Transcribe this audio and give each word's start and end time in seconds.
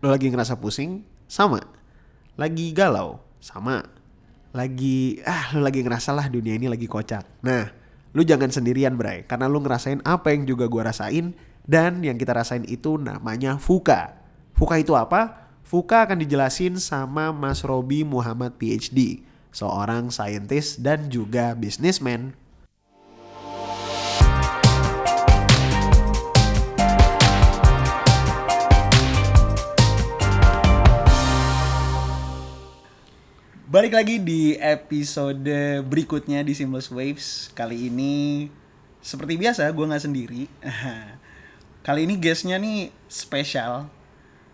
Lo 0.00 0.08
lagi 0.08 0.32
ngerasa 0.32 0.56
pusing? 0.56 1.04
Sama. 1.28 1.60
Lagi 2.40 2.72
galau? 2.72 3.20
Sama. 3.36 3.84
Lagi 4.56 5.20
ah 5.28 5.52
lo 5.52 5.60
lagi 5.60 5.84
ngerasa 5.84 6.16
lah 6.16 6.26
dunia 6.32 6.56
ini 6.56 6.72
lagi 6.72 6.88
kocak. 6.88 7.44
Nah, 7.44 7.68
lu 8.16 8.24
jangan 8.24 8.48
sendirian, 8.48 8.96
Bray, 8.96 9.28
karena 9.28 9.46
lu 9.46 9.60
ngerasain 9.60 10.00
apa 10.02 10.32
yang 10.32 10.48
juga 10.48 10.66
gua 10.66 10.88
rasain 10.88 11.36
dan 11.68 12.00
yang 12.00 12.16
kita 12.16 12.32
rasain 12.32 12.64
itu 12.64 12.96
namanya 12.96 13.60
fuka. 13.60 14.16
Fuka 14.56 14.80
itu 14.80 14.96
apa? 14.96 15.52
Fuka 15.68 16.08
akan 16.08 16.24
dijelasin 16.24 16.80
sama 16.80 17.30
Mas 17.30 17.62
Robi 17.62 18.02
Muhammad 18.02 18.56
PhD, 18.56 19.22
seorang 19.52 20.08
saintis 20.08 20.80
dan 20.80 21.12
juga 21.12 21.52
bisnismen 21.54 22.34
Balik 33.70 33.94
lagi 33.94 34.18
di 34.18 34.58
episode 34.58 35.78
berikutnya 35.86 36.42
di 36.42 36.58
Seamless 36.58 36.90
Waves. 36.90 37.54
Kali 37.54 37.86
ini 37.86 38.50
seperti 38.98 39.38
biasa 39.38 39.70
gue 39.70 39.86
nggak 39.86 40.04
sendiri. 40.10 40.50
kali 41.86 42.02
ini 42.02 42.18
guestnya 42.18 42.58
nih 42.58 42.90
spesial. 43.06 43.86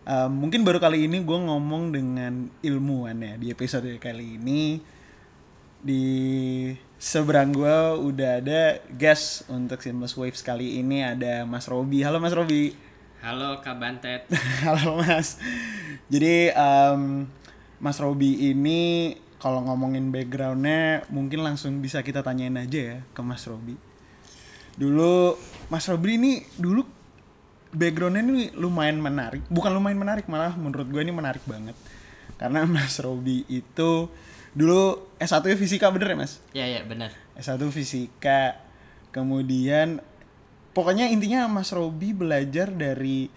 Uh, 0.04 0.28
mungkin 0.28 0.68
baru 0.68 0.76
kali 0.76 1.08
ini 1.08 1.24
gue 1.24 1.38
ngomong 1.48 1.96
dengan 1.96 2.52
ilmuwan 2.60 3.16
ya 3.24 3.40
di 3.40 3.48
episode 3.48 3.88
kali 3.96 4.36
ini. 4.36 4.84
Di 5.80 6.04
seberang 7.00 7.56
gue 7.56 7.76
udah 7.96 8.44
ada 8.44 8.84
guest 9.00 9.48
untuk 9.48 9.80
Seamless 9.80 10.12
Waves 10.20 10.44
kali 10.44 10.76
ini 10.84 11.00
ada 11.00 11.48
Mas 11.48 11.64
Robi. 11.72 12.04
Halo 12.04 12.20
Mas 12.20 12.36
Robi. 12.36 12.76
Halo 13.24 13.64
Kak 13.64 13.80
Bantet. 13.80 14.28
Halo 14.68 15.00
Mas. 15.00 15.40
Jadi 16.12 16.52
um, 16.52 17.24
Mas 17.80 18.00
Robi 18.00 18.50
ini 18.50 19.12
kalau 19.36 19.60
ngomongin 19.68 20.08
backgroundnya 20.08 21.04
mungkin 21.12 21.44
langsung 21.44 21.78
bisa 21.84 22.00
kita 22.00 22.24
tanyain 22.24 22.56
aja 22.56 22.96
ya 22.96 22.98
ke 23.12 23.20
Mas 23.20 23.44
Robi. 23.44 23.76
Dulu 24.76 25.36
Mas 25.68 25.84
Robi 25.88 26.16
ini 26.16 26.32
dulu 26.56 26.84
backgroundnya 27.76 28.24
ini 28.24 28.44
lumayan 28.56 28.96
menarik, 29.00 29.44
bukan 29.52 29.76
lumayan 29.76 30.00
menarik 30.00 30.24
malah 30.26 30.56
menurut 30.56 30.88
gue 30.88 31.02
ini 31.04 31.12
menarik 31.12 31.44
banget. 31.44 31.76
Karena 32.40 32.64
Mas 32.74 32.96
Robi 33.00 33.44
itu 33.48 34.08
dulu 34.56 35.12
S1 35.20 35.44
nya 35.44 35.56
fisika 35.60 35.92
bener 35.92 36.16
ya 36.16 36.16
Mas? 36.16 36.32
Iya 36.56 36.64
iya 36.64 36.80
bener. 36.88 37.12
S1 37.36 37.60
fisika, 37.68 38.56
kemudian 39.12 40.00
pokoknya 40.72 41.12
intinya 41.12 41.44
Mas 41.48 41.72
Robi 41.76 42.16
belajar 42.16 42.72
dari 42.72 43.28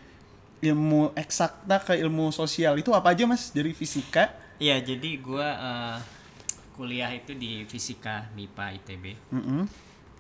ilmu 0.60 1.16
eksakta 1.16 1.80
ke 1.80 1.94
ilmu 2.00 2.36
sosial 2.36 2.76
itu 2.76 2.92
apa 2.92 3.16
aja 3.16 3.24
mas? 3.24 3.52
Dari 3.56 3.72
fisika? 3.72 4.32
Iya 4.60 4.84
jadi 4.84 5.10
gue 5.24 5.48
uh, 5.48 5.98
kuliah 6.76 7.12
itu 7.16 7.36
di 7.36 7.64
fisika 7.64 8.28
MIPA 8.36 8.66
ITB 8.80 9.06
mm 9.32 9.42
-hmm. 9.44 9.62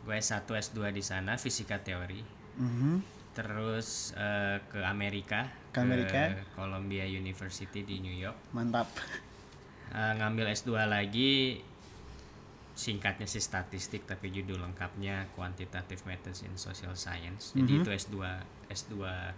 gue 0.07 0.15
S1 0.15 0.47
S2 0.47 0.79
di 0.95 1.03
sana 1.03 1.35
fisika 1.35 1.79
teori. 1.79 2.23
Mm 2.59 2.71
-hmm. 2.71 2.95
terus 3.29 4.11
uh, 4.19 4.59
ke 4.67 4.83
Amerika 4.83 5.47
ke 5.71 5.79
Amerika? 5.79 6.33
ke 6.33 6.43
Columbia 6.57 7.05
University 7.05 7.85
di 7.85 8.01
New 8.01 8.15
York. 8.15 8.51
Mantap. 8.51 8.89
Uh, 9.89 10.13
ngambil 10.17 10.51
S2 10.53 10.71
lagi 10.85 11.61
singkatnya 12.79 13.27
sih 13.27 13.43
statistik 13.43 14.07
tapi 14.07 14.31
judul 14.31 14.63
lengkapnya 14.63 15.27
quantitative 15.35 15.99
methods 16.07 16.47
in 16.47 16.55
social 16.55 16.95
science 16.95 17.51
jadi 17.51 17.67
mm 17.67 17.79
-hmm. 17.83 17.83
itu 17.83 17.89
S2 17.91 18.17
S2 18.71 18.93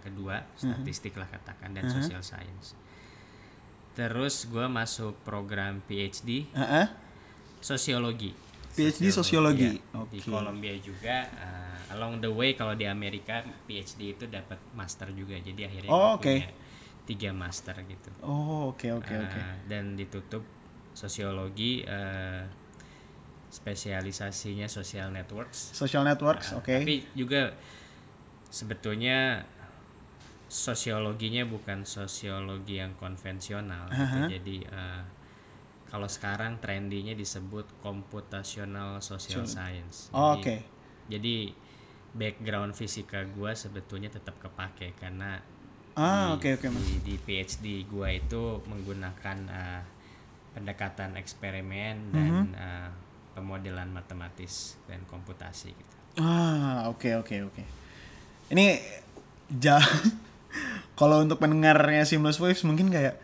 kedua 0.06 0.46
mhm. 0.46 0.54
statistik 0.54 1.18
mm 1.18 1.18
-hmm. 1.18 1.26
lah 1.26 1.28
katakan 1.42 1.70
dan 1.74 1.82
mhm. 1.82 1.90
-huh. 1.90 1.98
social 2.06 2.22
science 2.22 2.78
terus 3.98 4.46
gue 4.46 4.62
masuk 4.70 5.18
program 5.26 5.82
PhD 5.90 6.46
uh 6.54 6.62
-huh. 6.62 6.86
sosiologi 7.58 8.30
PhD 8.72 9.12
sosiologi, 9.12 9.68
ya, 9.76 10.00
okay. 10.00 10.16
di 10.16 10.18
Columbia 10.24 10.72
juga 10.80 11.28
uh, 11.28 11.92
along 11.92 12.24
the 12.24 12.30
way 12.32 12.56
kalau 12.56 12.72
di 12.72 12.88
Amerika 12.88 13.44
PhD 13.68 14.16
itu 14.16 14.24
dapat 14.30 14.56
master 14.72 15.12
juga 15.12 15.36
jadi 15.36 15.68
akhirnya 15.68 15.90
oh, 15.92 16.16
okay. 16.16 16.46
punya 16.46 16.50
tiga 17.04 17.30
master 17.36 17.76
gitu 17.84 18.08
oh 18.24 18.72
oke 18.72 18.86
okay, 18.86 18.90
oke 18.96 19.04
okay, 19.04 19.16
uh, 19.18 19.26
oke 19.26 19.34
okay. 19.34 19.44
dan 19.68 19.98
ditutup 19.98 20.40
sosiologi 20.96 21.84
uh, 21.84 22.61
spesialisasinya 23.52 24.64
social 24.64 25.12
networks. 25.12 25.76
Social 25.76 26.08
networks, 26.08 26.56
nah, 26.56 26.64
oke. 26.64 26.72
Okay. 26.72 26.80
Tapi 26.80 26.96
juga 27.12 27.52
sebetulnya 28.48 29.44
sosiologinya 30.48 31.44
bukan 31.44 31.84
sosiologi 31.84 32.80
yang 32.80 32.96
konvensional. 32.96 33.92
Uh 33.92 33.96
-huh. 33.96 34.04
gitu. 34.08 34.20
Jadi 34.40 34.56
uh, 34.72 35.04
kalau 35.92 36.08
sekarang 36.08 36.56
trendinya 36.64 37.12
disebut 37.12 37.68
computational 37.84 39.04
social 39.04 39.44
so, 39.44 39.60
science. 39.60 40.08
Oh, 40.16 40.40
Oke. 40.40 40.40
Okay. 40.40 40.58
Jadi 41.12 41.52
background 42.16 42.72
fisika 42.72 43.20
gue 43.28 43.52
sebetulnya 43.52 44.08
tetap 44.08 44.36
kepake 44.40 44.96
karena 44.96 45.40
ah, 45.96 46.36
di, 46.36 46.40
okay, 46.40 46.52
okay, 46.60 46.68
di, 46.68 46.96
di 47.00 47.14
PhD 47.16 47.88
gue 47.88 48.08
itu 48.20 48.60
menggunakan 48.68 49.38
uh, 49.48 49.82
pendekatan 50.52 51.16
eksperimen 51.16 52.12
dan 52.12 52.32
uh 52.32 52.36
-huh. 52.36 52.56
uh, 52.56 52.90
pemodelan 53.32 53.88
matematis 53.90 54.76
dan 54.86 55.02
komputasi 55.08 55.72
gitu. 55.72 55.94
Ah, 56.20 56.88
oke 56.92 57.08
okay, 57.08 57.12
oke 57.16 57.26
okay, 57.28 57.38
oke. 57.44 57.54
Okay. 57.56 57.66
Ini 58.52 58.66
jauh 59.48 59.88
kalau 61.00 61.24
untuk 61.24 61.40
pendengarnya 61.40 62.04
Seamless 62.04 62.40
Waves 62.40 62.64
mungkin 62.64 62.92
kayak 62.92 63.16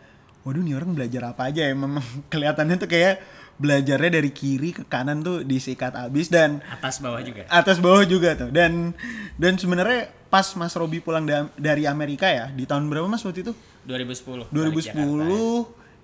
waduh 0.43 0.61
nih 0.63 0.75
orang 0.77 0.97
belajar 0.97 1.29
apa 1.29 1.53
aja 1.53 1.67
ya 1.69 1.73
memang 1.75 2.01
kelihatannya 2.31 2.75
tuh 2.81 2.89
kayak 2.89 3.21
belajarnya 3.59 4.23
dari 4.23 4.31
kiri 4.31 4.71
ke 4.71 4.87
kanan 4.87 5.19
tuh 5.19 5.43
disikat 5.43 5.91
abis 5.91 6.31
dan 6.31 6.63
atas 6.71 7.03
bawah 7.03 7.19
juga 7.19 7.43
atas 7.51 7.77
bawah 7.83 8.07
juga 8.07 8.31
tuh 8.31 8.49
dan 8.55 8.95
dan 9.35 9.59
sebenarnya 9.59 10.15
pas 10.31 10.47
Mas 10.55 10.71
Robi 10.79 11.03
pulang 11.03 11.27
da 11.27 11.51
dari 11.59 11.83
Amerika 11.83 12.31
ya 12.31 12.47
di 12.55 12.63
tahun 12.63 12.87
berapa 12.87 13.11
Mas 13.11 13.19
waktu 13.27 13.43
itu 13.43 13.53
2010 13.83 14.55
2010 14.55 14.95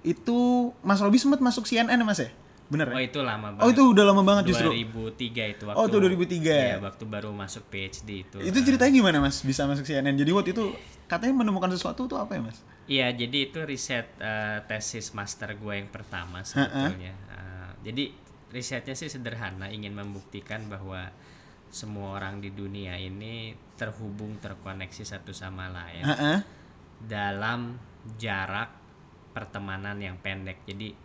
itu 0.04 0.40
Mas 0.84 1.00
Robi 1.00 1.16
sempat 1.16 1.40
masuk 1.40 1.64
CNN 1.64 1.96
ya 1.96 2.04
Mas 2.04 2.20
ya 2.20 2.28
Bener 2.66 2.88
ya? 2.90 2.96
Oh 2.98 3.02
itu 3.02 3.20
lama 3.22 3.48
banget. 3.54 3.64
Oh 3.64 3.70
itu 3.70 3.84
udah 3.94 4.04
lama 4.10 4.22
banget 4.26 4.44
2003 4.50 4.50
justru. 4.50 4.70
2003 4.74 5.54
itu 5.54 5.64
waktu. 5.70 5.78
Oh 5.78 5.86
itu 5.86 5.98
2003 6.02 6.42
ya. 6.42 6.66
Iya, 6.66 6.76
waktu 6.82 7.04
baru 7.06 7.30
masuk 7.30 7.64
PhD 7.70 8.10
itu. 8.26 8.38
Itu 8.42 8.58
ceritanya 8.66 8.92
gimana 8.92 9.18
Mas 9.22 9.38
bisa 9.46 9.70
masuk 9.70 9.86
CNN? 9.86 10.16
Jadi 10.18 10.32
waktu 10.34 10.50
itu 10.58 10.74
katanya 11.06 11.46
menemukan 11.46 11.70
sesuatu 11.70 12.10
tuh 12.10 12.18
apa 12.18 12.34
ya 12.34 12.42
Mas? 12.42 12.58
Iya, 12.86 13.08
jadi 13.14 13.38
itu 13.50 13.60
riset 13.66 14.14
uh, 14.22 14.62
tesis 14.66 15.14
master 15.14 15.58
gue 15.58 15.74
yang 15.74 15.90
pertama 15.90 16.42
sebetulnya. 16.46 17.14
Uh, 17.34 17.72
jadi 17.82 18.14
risetnya 18.54 18.94
sih 18.98 19.10
sederhana, 19.10 19.70
ingin 19.70 19.94
membuktikan 19.94 20.66
bahwa 20.70 21.10
semua 21.74 22.16
orang 22.18 22.40
di 22.40 22.54
dunia 22.54 22.96
ini 22.96 23.58
terhubung, 23.76 24.38
terkoneksi 24.40 25.04
satu 25.04 25.34
sama 25.34 25.70
lain. 25.70 26.06
Uh 26.06 26.14
-uh. 26.14 26.38
Dalam 27.02 27.78
jarak 28.16 28.70
pertemanan 29.36 30.00
yang 30.00 30.16
pendek. 30.22 30.64
Jadi 30.64 31.05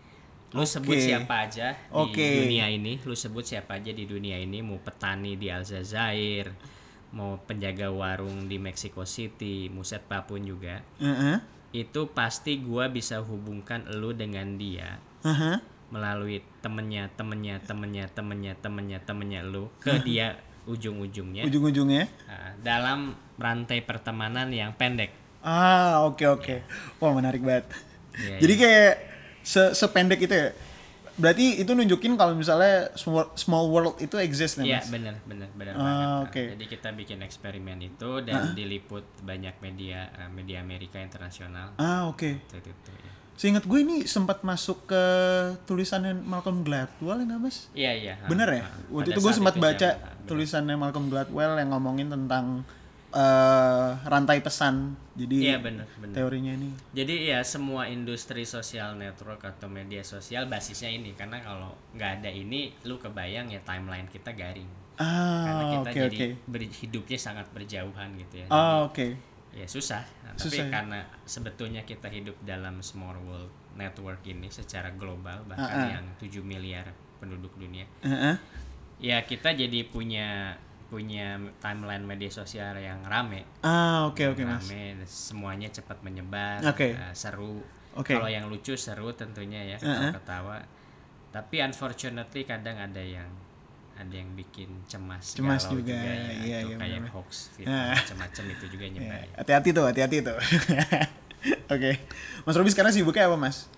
lu 0.50 0.66
okay. 0.66 0.72
sebut 0.78 0.96
siapa 0.98 1.46
aja 1.46 1.78
okay. 1.94 2.18
di 2.18 2.36
dunia 2.46 2.66
ini 2.66 2.92
lu 3.06 3.14
sebut 3.14 3.46
siapa 3.46 3.78
aja 3.78 3.94
di 3.94 4.02
dunia 4.02 4.34
ini 4.34 4.58
mau 4.66 4.82
petani 4.82 5.38
di 5.38 5.46
Aljazair 5.46 6.50
mau 7.14 7.38
penjaga 7.42 7.90
warung 7.90 8.50
di 8.50 8.58
Mexico 8.58 9.06
City 9.06 9.70
Muset 9.70 10.02
Papun 10.10 10.42
juga 10.42 10.82
uh 10.98 11.06
-huh. 11.06 11.36
itu 11.70 12.10
pasti 12.10 12.58
gua 12.58 12.90
bisa 12.90 13.22
hubungkan 13.22 13.86
lu 13.94 14.10
dengan 14.10 14.58
dia 14.58 14.98
uh 15.22 15.30
-huh. 15.30 15.56
melalui 15.94 16.42
temennya 16.62 17.10
temennya 17.14 17.62
temennya 17.62 18.10
temennya 18.10 18.54
temennya 18.58 18.98
temennya 19.02 19.40
lu 19.46 19.70
ke 19.78 19.90
uh 19.90 19.98
-huh. 19.98 20.02
dia 20.02 20.26
ujung-ujungnya 20.66 21.46
ujung-ujungnya 21.46 22.10
uh, 22.26 22.52
dalam 22.62 23.14
rantai 23.38 23.86
pertemanan 23.86 24.50
yang 24.50 24.74
pendek 24.74 25.14
ah 25.46 26.02
oke 26.06 26.18
okay, 26.18 26.26
oke 26.26 26.42
okay. 26.42 26.58
yeah. 26.62 26.98
wah 27.02 27.14
menarik 27.14 27.42
banget 27.42 27.70
yeah, 28.18 28.38
jadi 28.42 28.54
yeah. 28.54 28.62
kayak 28.62 29.09
se 29.40 29.72
sependek 29.72 30.20
itu 30.20 30.34
ya 30.34 30.50
berarti 31.20 31.60
itu 31.60 31.70
nunjukin 31.76 32.16
kalau 32.16 32.32
misalnya 32.32 32.88
small, 33.36 33.66
world 33.68 34.00
itu 34.00 34.16
exist 34.16 34.56
nih 34.56 34.72
Iya 34.72 34.80
benar 34.88 35.14
benar 35.28 35.48
benar 35.52 35.74
uh, 35.76 35.80
banget. 35.80 36.26
Okay. 36.32 36.46
Jadi 36.56 36.64
kita 36.72 36.88
bikin 36.96 37.18
eksperimen 37.20 37.78
itu 37.84 38.10
dan 38.24 38.34
uh. 38.40 38.52
diliput 38.56 39.04
banyak 39.20 39.52
media 39.60 40.08
uh, 40.16 40.30
media 40.32 40.64
Amerika 40.64 40.96
internasional. 40.96 41.76
Ah 41.76 42.08
oke. 42.08 42.16
Okay. 42.16 42.34
Itu, 42.40 42.72
itu, 42.72 42.90
ya. 42.96 43.12
Seingat 43.40 43.64
gue 43.64 43.78
ini 43.80 44.04
sempat 44.04 44.44
masuk 44.44 44.84
ke 44.84 45.04
tulisannya 45.64 46.12
Malcolm 46.12 46.60
Gladwell 46.60 47.24
ya 47.24 47.36
mas? 47.40 47.72
Iya 47.72 47.92
iya. 47.96 48.14
Bener 48.28 48.48
ya? 48.52 48.64
Waktu 48.92 49.16
itu 49.16 49.20
gue 49.20 49.32
sempat 49.32 49.56
baca 49.56 49.88
jam, 49.96 50.28
tulisannya 50.28 50.76
Malcolm 50.76 51.08
Gladwell 51.08 51.56
yang 51.56 51.72
ngomongin 51.72 52.12
tentang 52.12 52.68
uh, 53.12 53.98
rantai 54.06 54.42
pesan. 54.42 54.96
Jadi 55.14 55.50
iya, 55.50 55.60
bener, 55.60 55.86
bener. 56.00 56.14
teorinya 56.16 56.52
ini. 56.56 56.70
Jadi 56.96 57.30
ya 57.30 57.44
semua 57.44 57.90
industri 57.90 58.46
sosial 58.48 58.96
network 58.96 59.44
atau 59.44 59.68
media 59.68 60.00
sosial 60.00 60.48
basisnya 60.48 60.90
ini 60.90 61.12
karena 61.12 61.42
kalau 61.44 61.76
nggak 61.94 62.22
ada 62.22 62.30
ini 62.32 62.72
lu 62.88 62.96
kebayang 62.96 63.52
ya 63.52 63.60
timeline 63.62 64.08
kita 64.08 64.32
garing. 64.32 64.68
Ah, 65.00 65.48
karena 65.48 65.64
kita 65.72 65.90
okay, 65.90 66.00
jadi 66.04 66.18
okay. 66.36 66.68
hidupnya 66.84 67.18
sangat 67.18 67.46
berjauhan 67.56 68.16
gitu 68.20 68.44
ya. 68.44 68.46
Ah, 68.52 68.84
oke. 68.84 68.94
Okay. 68.94 69.12
ya 69.50 69.66
susah 69.66 70.06
Nah, 70.30 70.38
tapi 70.38 70.46
Susah 70.46 70.66
ya? 70.66 70.70
karena 70.70 71.00
sebetulnya 71.26 71.82
kita 71.82 72.06
hidup 72.06 72.38
dalam 72.46 72.78
small 72.86 73.18
world 73.26 73.50
network 73.74 74.22
ini 74.22 74.46
secara 74.46 74.94
global 74.94 75.42
Ah, 75.42 75.58
bahkan 75.58 75.74
ah. 75.74 75.90
yang 75.98 76.06
7 76.22 76.46
miliar 76.46 76.86
penduduk 77.18 77.50
dunia 77.58 77.82
Heeh. 78.06 78.38
ya 79.02 79.18
kita 79.26 79.50
jadi 79.58 79.82
punya 79.90 80.54
punya 80.90 81.38
timeline 81.62 82.02
media 82.02 82.26
sosial 82.28 82.74
yang 82.74 82.98
rame 83.06 83.46
Ah, 83.62 84.04
oke 84.04 84.20
oke 84.26 84.42
Mas. 84.42 84.66
rame 84.66 84.98
semuanya 85.06 85.70
cepat 85.70 86.02
menyebar 86.02 86.58
Oke. 86.66 86.92
eh, 86.92 87.14
seru 87.14 87.62
Oke. 87.94 88.12
kalau 88.12 88.26
yang 88.26 88.50
lucu 88.50 88.74
seru 88.74 89.14
tentunya 89.14 89.62
ya 89.64 89.78
Uh-uh. 89.78 90.10
ketawa 90.12 90.58
tapi 91.30 91.62
unfortunately 91.62 92.42
kadang 92.42 92.74
ada 92.74 92.98
yang 92.98 93.30
ada 93.94 94.16
yang 94.16 94.32
bikin 94.32 94.66
cemas, 94.88 95.36
Cemas 95.36 95.68
galau 95.68 95.76
juga, 95.78 95.92
ya, 95.92 96.14
iya, 96.40 96.64
atau 96.64 96.72
iya, 96.72 96.76
kayak 96.80 97.00
benar. 97.04 97.12
hoax 97.12 97.30
fitnah 97.52 97.84
Ah. 97.86 97.94
macam-macam 97.94 98.44
itu 98.48 98.64
juga 98.66 98.84
nyebar 98.88 99.20
Ya, 99.20 99.36
hati-hati 99.36 99.68
tuh, 99.70 99.84
hati-hati 99.84 100.16
tuh. 100.24 100.38
Oke. 101.74 101.90
Mas 102.42 102.56
Robi 102.56 102.68
sekarang 102.68 102.90
sibuknya 102.90 103.28
apa, 103.28 103.36
Mas? 103.36 103.68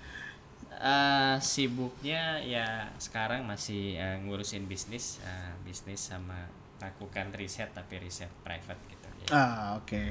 Eh, 0.78 1.36
sibuknya 1.38 2.38
ya 2.38 2.66
sekarang 2.96 3.42
masih 3.44 3.94
eh, 3.94 4.18
ngurusin 4.18 4.66
bisnis 4.66 5.18
eh, 5.20 5.52
bisnis 5.62 5.98
sama 6.00 6.46
lakukan 6.82 7.30
riset 7.32 7.70
tapi 7.70 8.02
riset 8.02 8.28
private 8.42 8.82
gitu 8.90 9.06
Jadi, 9.22 9.30
Ah, 9.30 9.78
oke. 9.78 10.02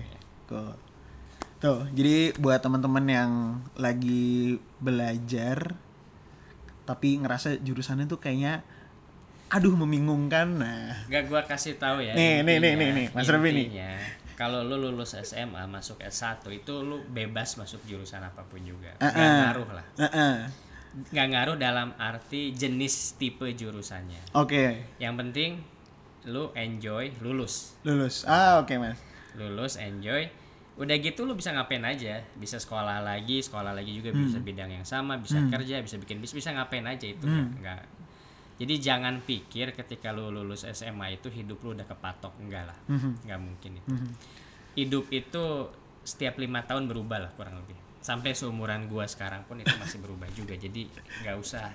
Cool. 0.48 0.72
Tuh, 1.60 1.86
jadi 1.92 2.34
buat 2.40 2.58
teman-teman 2.58 3.06
yang 3.06 3.32
lagi 3.76 4.56
belajar 4.80 5.76
tapi 6.82 7.22
ngerasa 7.22 7.62
jurusannya 7.62 8.10
tuh 8.10 8.18
kayaknya 8.18 8.66
aduh 9.48 9.76
membingungkan. 9.76 10.48
Nah, 10.58 10.96
Gak 11.06 11.28
gua 11.28 11.44
kasih 11.44 11.76
tahu 11.76 12.02
ya. 12.02 12.16
Nih, 12.16 12.42
nih, 12.42 12.58
nih, 12.58 12.74
nih, 12.74 12.90
nih, 12.96 13.08
Mas 13.12 13.28
Robi 13.28 13.52
nih. 13.52 13.66
intinya, 13.68 13.92
Kalau 14.34 14.66
lu 14.66 14.74
lulus 14.74 15.14
SMA 15.14 15.70
masuk 15.70 16.02
S1 16.02 16.42
itu 16.50 16.74
lu 16.82 17.04
bebas 17.06 17.62
masuk 17.62 17.78
jurusan 17.86 18.26
apa 18.26 18.42
pun 18.42 18.58
juga. 18.64 18.90
Gak 18.98 19.12
Uh-uh. 19.14 19.38
ngaruh 19.46 19.70
lah. 19.70 19.86
Heeh. 20.02 20.36
Gak 21.14 21.28
ngaruh 21.30 21.56
dalam 21.56 21.94
arti 21.96 22.50
jenis 22.52 23.14
tipe 23.16 23.46
jurusannya. 23.46 24.34
Oke, 24.34 24.82
Yang 24.98 25.14
penting 25.20 25.52
lu 26.24 26.54
enjoy 26.54 27.10
lulus. 27.18 27.74
lulus. 27.82 28.24
Ah, 28.24 28.60
oke, 28.60 28.74
Mas. 28.76 28.98
Lulus 29.34 29.76
enjoy. 29.76 30.30
Udah 30.74 30.96
gitu 30.96 31.24
lu 31.24 31.34
bisa 31.34 31.50
ngapain 31.50 31.82
aja. 31.82 32.22
Bisa 32.34 32.56
sekolah 32.56 33.00
lagi, 33.00 33.40
sekolah 33.40 33.72
lagi 33.72 33.92
juga 33.92 34.10
bisa 34.10 34.38
Hmm. 34.38 34.46
bidang 34.46 34.70
yang 34.72 34.84
sama, 34.84 35.18
bisa 35.18 35.38
kerja, 35.48 35.80
bisa 35.80 35.98
bikin 35.98 36.18
bisnis, 36.18 36.42
bisa 36.42 36.52
ngapain 36.52 36.84
aja 36.84 37.06
itu 37.06 37.24
Hmm. 37.24 37.58
nggak- 37.58 37.58
nggak 37.60 37.82
jadi 38.58 38.76
jangan 38.78 39.18
pikir 39.20 39.74
ketika 39.74 40.10
lu 40.10 40.30
lulus 40.30 40.62
SMA 40.64 41.10
itu 41.12 41.28
hidup 41.28 41.58
lu 41.60 41.74
udah 41.74 41.82
kepatok 41.84 42.38
enggak 42.38 42.70
lah 42.70 42.78
Mhm. 42.86 43.26
nggak 43.26 43.40
mungkin 43.42 43.72
itu 43.76 43.90
hidup 44.76 45.06
itu 45.10 45.44
setiap 46.00 46.38
lima 46.38 46.62
tahun 46.62 46.86
berubah 46.86 47.18
lah 47.20 47.32
kurang 47.34 47.58
lebih 47.58 47.74
sampai 48.00 48.32
seumuran 48.32 48.86
gua 48.86 49.06
sekarang 49.06 49.42
pun 49.44 49.58
itu 49.58 49.74
masih 49.76 49.98
berubah 50.00 50.30
juga 50.32 50.54
jadi 50.54 50.86
nggak 51.26 51.36
usah 51.36 51.74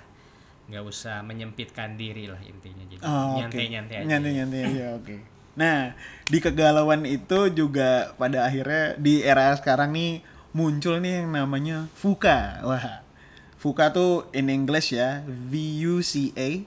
nggak 0.67 0.83
usah 0.83 1.23
menyempitkan 1.23 1.95
diri 1.95 2.27
lah 2.27 2.39
intinya 2.43 2.83
jadi 2.87 3.03
Oh, 3.07 3.39
nyantai-nyantai 3.39 3.95
aja 4.03 4.07
Nyantai-nyantai 4.07 4.59
aja, 4.67 4.85
oke. 4.99 5.15
Nah, 5.57 5.97
di 6.29 6.37
kegalauan 6.37 7.01
itu 7.09 7.49
juga 7.49 8.13
pada 8.19 8.45
akhirnya 8.45 8.93
di 8.99 9.25
era 9.25 9.55
sekarang 9.57 9.89
nih 9.89 10.21
muncul 10.53 11.01
nih 11.01 11.25
yang 11.25 11.33
namanya 11.33 11.89
VUCA. 11.97 12.61
Wah. 12.61 13.01
VUCA 13.57 13.89
tuh 13.89 14.29
in 14.37 14.53
English 14.53 14.93
ya, 14.93 15.25
V 15.25 15.53
U 15.89 16.05
C 16.05 16.29
A. 16.37 16.61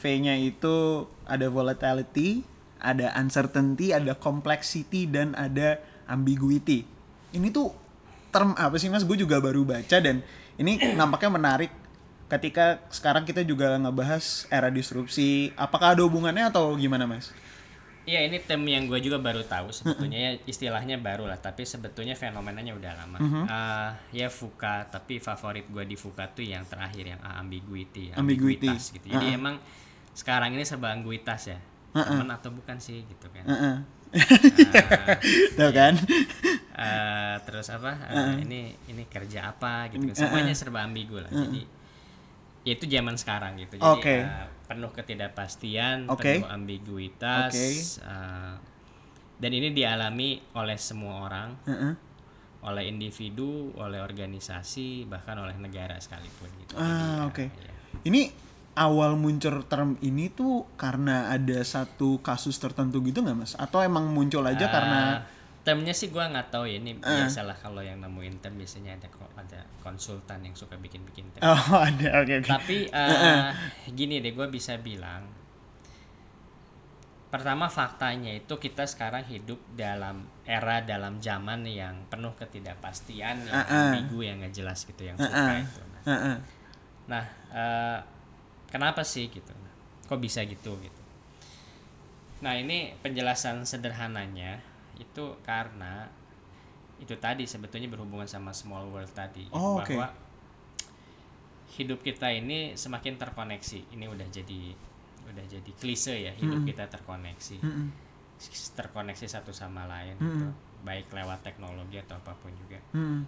V-nya 0.00 0.38
itu 0.38 1.04
ada 1.26 1.50
volatility, 1.50 2.46
ada 2.78 3.12
uncertainty, 3.18 3.90
ada 3.90 4.14
complexity 4.16 5.10
dan 5.10 5.34
ada 5.34 5.82
ambiguity. 6.06 6.86
Ini 7.34 7.50
tuh 7.50 7.74
term 8.30 8.54
apa 8.54 8.78
sih 8.78 8.88
Mas? 8.88 9.02
Gue 9.02 9.18
juga 9.18 9.42
baru 9.42 9.66
baca 9.66 9.98
dan 9.98 10.22
ini 10.54 10.78
nampaknya 10.94 11.30
menarik 11.34 11.70
ketika 12.30 12.78
sekarang 12.88 13.26
kita 13.26 13.42
juga 13.42 13.74
ngebahas 13.76 14.46
era 14.48 14.70
disrupsi, 14.70 15.50
apakah 15.58 15.98
ada 15.98 16.02
hubungannya 16.06 16.46
atau 16.46 16.72
gimana 16.78 17.04
mas? 17.04 17.34
Iya 18.08 18.24
ini 18.24 18.40
term 18.40 18.64
yang 18.64 18.88
gue 18.88 18.96
juga 18.98 19.20
baru 19.20 19.44
tahu 19.44 19.70
sebetulnya 19.70 20.18
ya 20.18 20.30
istilahnya 20.42 20.96
baru 20.98 21.28
lah 21.28 21.36
tapi 21.36 21.68
sebetulnya 21.68 22.16
fenomenanya 22.16 22.72
udah 22.72 22.92
lama. 22.96 23.18
Eh, 23.20 23.90
ya 24.16 24.32
VUCA 24.32 24.88
tapi 24.88 25.20
favorit 25.20 25.68
gue 25.68 25.84
di 25.84 25.94
VUCA 25.94 26.24
tuh 26.32 26.42
yang 26.42 26.64
terakhir 26.64 27.04
yang 27.04 27.20
ambiguity, 27.20 28.10
Ambiguity. 28.16 28.66
ambiguitas 28.66 28.96
gitu. 28.96 29.04
Jadi 29.04 29.36
emang 29.36 29.60
sekarang 30.16 30.56
ini 30.56 30.64
serba 30.64 30.96
ambiguitas 30.96 31.52
ya. 31.52 31.58
Temen 31.92 32.30
atau 32.30 32.50
bukan 32.50 32.80
sih 32.80 33.04
gitu 33.04 33.26
kan. 33.30 33.44
Heeh. 33.46 33.76
Eh, 34.10 35.54
Tahu 35.60 35.70
kan? 35.70 35.94
eh, 36.74 37.34
terus 37.46 37.68
apa? 37.70 37.92
eh, 38.10 38.42
ini 38.42 38.60
ini 38.90 39.06
kerja 39.06 39.54
apa 39.54 39.86
gitu 39.92 40.08
kan. 40.10 40.16
Semuanya 40.16 40.54
serba 40.56 40.82
ambigu 40.82 41.20
lah. 41.20 41.30
Jadi 41.30 41.62
ya 42.64 42.72
itu 42.76 42.84
zaman 42.86 43.16
sekarang 43.16 43.56
gitu. 43.60 43.80
Jadi 43.80 44.00
Oke. 44.04 44.16
eh, 44.24 44.46
penuh 44.68 44.90
ketidakpastian, 44.92 46.08
Oke. 46.12 46.40
penuh 46.40 46.48
ambiguitas. 46.48 47.52
Oke. 47.54 47.68
eh, 48.04 48.54
dan 49.40 49.50
ini 49.56 49.72
dialami 49.72 50.36
oleh 50.52 50.76
semua 50.76 51.24
orang, 51.24 51.56
Heeh. 51.64 51.92
oleh 52.60 52.84
individu, 52.92 53.72
oleh 53.80 54.04
organisasi, 54.04 55.08
bahkan 55.08 55.40
oleh 55.40 55.56
negara 55.56 55.96
sekalipun 55.96 56.52
gitu. 56.60 56.76
Ah 56.76 57.24
ya, 57.24 57.28
oke. 57.32 57.44
ya. 57.48 57.72
Ini 58.04 58.28
awal 58.76 59.16
muncul 59.16 59.64
term 59.64 59.96
ini 60.04 60.28
tuh 60.28 60.68
karena 60.76 61.32
ada 61.32 61.58
satu 61.64 62.20
kasus 62.20 62.60
tertentu 62.60 63.00
gitu 63.00 63.24
nggak 63.24 63.36
mas? 63.36 63.52
Atau 63.56 63.80
emang 63.80 64.12
muncul 64.12 64.44
aja 64.44 64.68
Eh, 64.68 64.72
karena 64.72 65.24
termnya 65.60 65.92
sih 65.92 66.08
gua 66.08 66.32
nggak 66.32 66.48
tahu 66.48 66.64
ya 66.64 66.80
ini 66.80 66.96
biasalah 66.96 67.52
kalau 67.60 67.84
yang 67.84 68.00
nemuin 68.00 68.40
term 68.40 68.56
biasanya 68.56 68.96
ada 68.96 69.08
ada 69.36 69.60
konsultan 69.84 70.40
yang 70.44 70.56
suka 70.56 70.76
bikin-bikin 70.80 71.28
term. 71.36 71.44
oh 71.44 71.76
ada 71.88 72.24
oke 72.24 72.32
oke. 72.40 72.48
Tapi 72.48 72.78
eh, 72.96 73.48
gini 73.92 74.24
deh 74.24 74.32
gue 74.32 74.48
bisa 74.48 74.80
bilang 74.80 75.28
pertama 77.30 77.70
faktanya 77.70 78.34
itu 78.34 78.58
kita 78.58 78.90
sekarang 78.90 79.22
hidup 79.30 79.62
dalam 79.78 80.26
era 80.42 80.82
dalam 80.82 81.22
zaman 81.22 81.62
yang 81.62 81.94
penuh 82.10 82.34
ketidakpastian 82.34 83.46
yang 83.46 83.54
Uh-uh. 83.54 83.94
ambigu 83.94 84.18
yang 84.26 84.42
nggak 84.42 84.50
jelas 84.50 84.82
gitu 84.82 85.06
yang 85.06 85.14
suka 85.14 85.38
Heeh. 85.38 85.62
itu. 85.62 85.80
Nah, 85.86 86.02
Heeh. 86.10 86.36
Nah, 87.06 87.24
eh, 87.54 87.98
kenapa 88.66 89.06
sih 89.06 89.30
gitu? 89.30 89.54
Kok 90.10 90.18
bisa 90.18 90.42
gitu 90.42 90.74
gitu? 90.82 91.02
Nah, 92.42 92.58
ini 92.58 92.98
penjelasan 92.98 93.62
sederhananya 93.62 94.58
itu 95.00 95.24
karena 95.40 96.04
itu 97.00 97.16
tadi 97.16 97.48
sebetulnya 97.48 97.88
berhubungan 97.88 98.28
sama 98.28 98.52
small 98.52 98.84
world 98.86 99.08
tadi 99.10 99.48
Oh, 99.50 99.80
bahwa 99.80 100.12
hidup 101.72 102.04
kita 102.04 102.28
ini 102.28 102.76
semakin 102.76 103.16
terkoneksi. 103.16 103.94
Ini 103.96 104.04
udah 104.04 104.28
jadi 104.28 104.76
udah 105.30 105.44
jadi 105.46 105.70
klise 105.78 106.12
ya, 106.18 106.32
hidup 106.34 106.66
kita 106.66 106.84
terkoneksi. 106.90 107.56
Mm-mm. 107.62 107.88
Terkoneksi 108.76 109.24
satu 109.24 109.52
sama 109.54 109.86
lain 109.86 110.16
Mm-mm. 110.18 110.28
gitu, 110.28 110.46
baik 110.82 111.08
lewat 111.08 111.40
teknologi 111.40 111.96
atau 111.96 112.18
apa 112.18 112.36
pun 112.36 112.52
juga. 112.52 112.76
Mm-mm. 112.92 113.22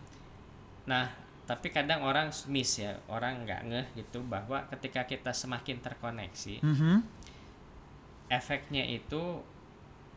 Nah, 0.84 1.06
tapi 1.46 1.70
kadang 1.70 2.02
orang 2.02 2.28
miss 2.50 2.76
ya, 2.76 2.98
orang 3.08 3.46
nggak 3.46 3.60
ngeh 3.70 3.86
gitu 3.96 4.20
bahwa 4.26 4.66
ketika 4.68 5.06
kita 5.06 5.30
semakin 5.30 5.78
terkoneksi, 5.80 6.60
Mhm. 6.60 6.96
efeknya 8.28 8.82
itu 8.82 9.40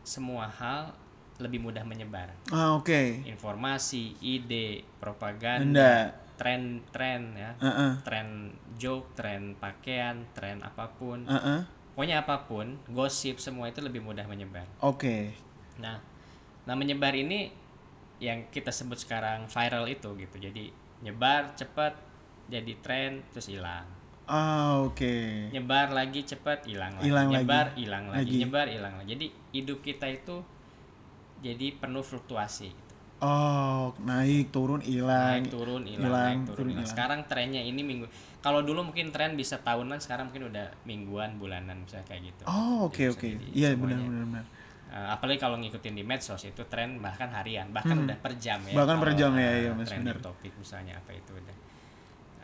semua 0.02 0.48
hal 0.48 0.94
lebih 1.38 1.60
mudah 1.60 1.84
menyebar. 1.84 2.32
Ah 2.48 2.76
oke. 2.76 3.24
Informasi, 3.28 4.16
ide, 4.20 4.82
Anda. 4.82 4.98
propaganda, 5.00 5.92
tren-tren 6.36 7.22
ya, 7.36 7.50
Heeh. 7.60 7.92
tren 8.04 8.52
joke, 8.76 9.16
tren 9.16 9.56
pakaian, 9.56 10.28
tren 10.36 10.60
apa 10.60 10.92
pun, 10.96 11.24
Heeh. 11.24 11.64
pokoknya 11.96 12.24
apa 12.24 12.44
pun, 12.44 12.76
gosip 12.92 13.40
semua 13.40 13.72
itu 13.72 13.80
lebih 13.80 14.04
mudah 14.04 14.28
menyebar. 14.28 14.68
Oke. 14.84 15.32
Nah, 15.80 16.00
nah 16.68 16.74
menyebar 16.76 17.12
ini 17.16 17.52
yang 18.20 18.48
kita 18.48 18.72
sebut 18.72 18.96
sekarang 18.96 19.48
viral 19.48 19.84
itu 19.88 20.16
gitu. 20.16 20.36
Jadi 20.40 20.72
nyebar 21.04 21.52
cepat 21.52 21.96
jadi 22.48 22.72
tren 22.80 23.20
terus 23.32 23.52
hilang. 23.52 23.84
Ah 24.26 24.82
oke. 24.82 25.52
Nyebar 25.54 25.94
lagi 25.94 26.26
cepat 26.26 26.66
hilang 26.66 26.98
lagi. 26.98 27.06
Hilang 27.06 27.26
nyebar 27.30 27.66
hilang 27.78 28.04
lagi. 28.10 28.26
Lagi. 28.26 28.36
Nyebar 28.42 28.66
hilang 28.66 28.94
lagi. 28.98 29.08
Jadi 29.14 29.26
hidup 29.54 29.78
kita 29.84 30.06
itu 30.10 30.42
jadi 31.40 31.66
penuh 31.76 32.04
fluktuasi 32.04 32.68
gitu. 32.72 32.94
Oh 33.16 33.96
naik 34.04 34.52
turun 34.52 34.84
hilang. 34.84 35.40
Naik 35.40 35.48
turun 35.48 35.88
hilang, 35.88 36.44
naik 36.44 36.52
turun, 36.52 36.68
hilang. 36.76 36.84
Sekarang 36.88 37.20
trennya 37.24 37.64
ini 37.64 37.80
minggu. 37.80 38.04
Kalau 38.44 38.60
dulu 38.60 38.92
mungkin 38.92 39.08
tren 39.10 39.34
bisa 39.34 39.58
tahunan, 39.58 39.98
sekarang 39.98 40.28
mungkin 40.28 40.52
udah 40.52 40.70
mingguan, 40.84 41.40
bulanan 41.40 41.82
misalnya 41.82 42.06
kayak 42.06 42.22
gitu. 42.30 42.42
Oh 42.44 42.86
oke 42.92 43.02
bisa 43.08 43.16
oke. 43.16 43.28
Iya 43.56 43.72
benar 43.74 43.98
benar 44.04 44.24
benar. 44.28 44.44
Eh, 44.86 45.08
apalagi 45.12 45.42
kalau 45.42 45.58
ngikutin 45.58 45.98
di 45.98 46.04
medsos 46.06 46.40
itu 46.46 46.62
tren 46.70 47.02
bahkan 47.02 47.26
harian 47.34 47.68
bahkan 47.74 48.06
udah 48.06 48.16
per 48.22 48.38
jam 48.38 48.62
ya 48.64 48.70
Hmm. 48.70 48.80
Bahkan 48.84 48.96
per 49.02 49.10
jam 49.18 49.32
ya, 49.34 49.50
iya, 49.58 49.70
Mas, 49.74 49.90
benar. 49.90 50.16
topik 50.22 50.54
misalnya 50.56 50.94
apa 50.94 51.10
itu 51.10 51.34
udah 51.34 51.56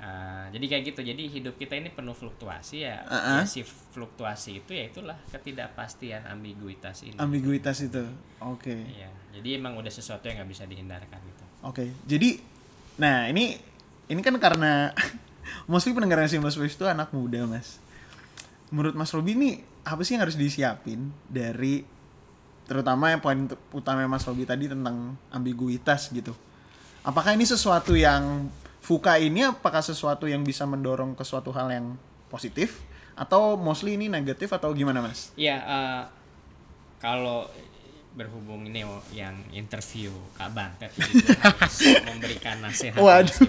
Uh, 0.02 0.50
jadi 0.50 0.66
kayak 0.66 0.82
gitu. 0.90 1.00
Jadi 1.06 1.22
hidup 1.30 1.54
kita 1.54 1.78
ini 1.78 1.94
penuh 1.94 2.10
fluktuasi 2.10 2.82
ya. 2.82 3.06
Uh-uh. 3.06 3.38
ya 3.38 3.46
si 3.46 3.62
fluktuasi 3.62 4.58
itu 4.58 4.74
ya 4.74 4.90
itulah 4.90 5.14
ketidakpastian 5.30 6.26
ambiguitas 6.26 7.06
ini. 7.06 7.14
Ambiguitas 7.22 7.86
itu. 7.86 8.02
Oke. 8.42 8.74
Iya. 8.74 9.06
Jadi 9.30 9.62
emang 9.62 9.78
udah 9.78 9.92
sesuatu 9.94 10.26
yang 10.26 10.42
nggak 10.42 10.50
bisa 10.50 10.66
dihindarkan 10.66 11.18
gitu. 11.22 11.44
Oke. 11.62 11.94
Jadi 12.10 12.42
nah, 12.98 13.30
ini 13.30 13.54
ini 14.10 14.20
kan 14.26 14.34
karena 14.42 14.90
mostly 15.70 15.94
pendengar 15.94 16.26
Seamless 16.26 16.58
Waves 16.58 16.74
itu 16.74 16.82
anak 16.90 17.14
muda, 17.14 17.46
Mas. 17.46 17.78
Menurut 18.74 18.98
Mas 18.98 19.14
Robi 19.14 19.38
nih 19.38 19.62
apa 19.86 20.02
sih 20.02 20.18
yang 20.18 20.26
harus 20.26 20.34
disiapin 20.34 21.14
dari 21.30 21.86
terutama 22.66 23.14
yang 23.14 23.22
poin 23.22 23.46
utama 23.70 24.02
Mas 24.10 24.26
Robi 24.26 24.50
tadi 24.50 24.66
tentang 24.66 25.14
ambiguitas 25.30 26.10
gitu. 26.10 26.34
Apakah 27.06 27.38
ini 27.38 27.46
sesuatu 27.46 27.94
yang 27.94 28.50
Fuka 28.82 29.14
ini 29.22 29.46
apakah 29.46 29.78
sesuatu 29.78 30.26
yang 30.26 30.42
bisa 30.42 30.66
mendorong 30.66 31.14
ke 31.14 31.22
suatu 31.22 31.54
hal 31.54 31.70
yang 31.70 31.94
positif 32.26 32.82
atau 33.14 33.54
mostly 33.54 33.94
ini 33.94 34.10
negatif 34.10 34.50
atau 34.50 34.74
gimana 34.74 34.98
mas? 34.98 35.30
Iya, 35.38 35.62
uh, 35.62 36.02
kalau 36.98 37.46
berhubung 38.12 38.66
ini 38.68 38.84
yang 39.14 39.38
interview 39.54 40.12
Kak 40.36 40.52
Bantet 40.52 40.92
gua 40.92 41.06
harus 41.54 41.76
memberikan 42.10 42.58
nasihat. 42.60 42.98
Waduh. 42.98 43.46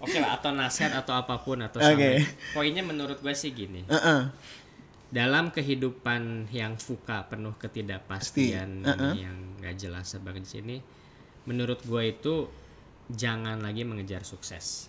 Oke 0.00 0.16
lah, 0.16 0.40
atau 0.40 0.56
nasihat 0.56 0.96
atau 0.96 1.12
apa 1.12 1.44
pun 1.44 1.60
atau 1.60 1.76
Oke. 1.76 1.92
sampai. 1.92 2.24
Poinnya 2.56 2.80
menurut 2.80 3.20
gue 3.20 3.34
sih 3.36 3.52
gini. 3.52 3.84
Heeh. 3.84 4.32
Dalam 5.12 5.52
kehidupan 5.52 6.48
yang 6.48 6.80
fuka 6.80 7.28
penuh 7.28 7.52
ketidakpastian 7.60 8.80
Pasti, 8.80 8.88
uh-uh. 8.88 9.12
ini 9.12 9.18
yang 9.20 9.38
gak 9.60 9.76
jelas 9.76 10.08
sebagai 10.08 10.40
sini, 10.48 10.80
menurut 11.44 11.84
gue 11.84 12.02
itu 12.08 12.48
jangan 13.10 13.58
lagi 13.58 13.82
mengejar 13.82 14.22
sukses. 14.22 14.88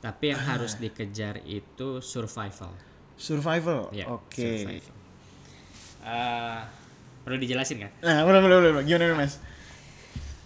Tapi 0.00 0.32
yang 0.32 0.40
Ah. 0.40 0.56
harus 0.56 0.76
dikejar 0.76 1.44
itu 1.44 2.00
survival. 2.00 2.72
Survival. 3.14 3.92
Ya, 3.92 4.08
Oke. 4.08 4.64
survival. 4.64 4.94
Eh, 6.00 6.60
perlu 7.20 7.36
dijelasin 7.36 7.84
kan? 7.84 7.92
Nah, 8.00 8.24
boleh 8.24 8.40
boleh. 8.40 8.58
Gimana 8.80 9.04
nih, 9.06 9.16
mas? 9.18 9.36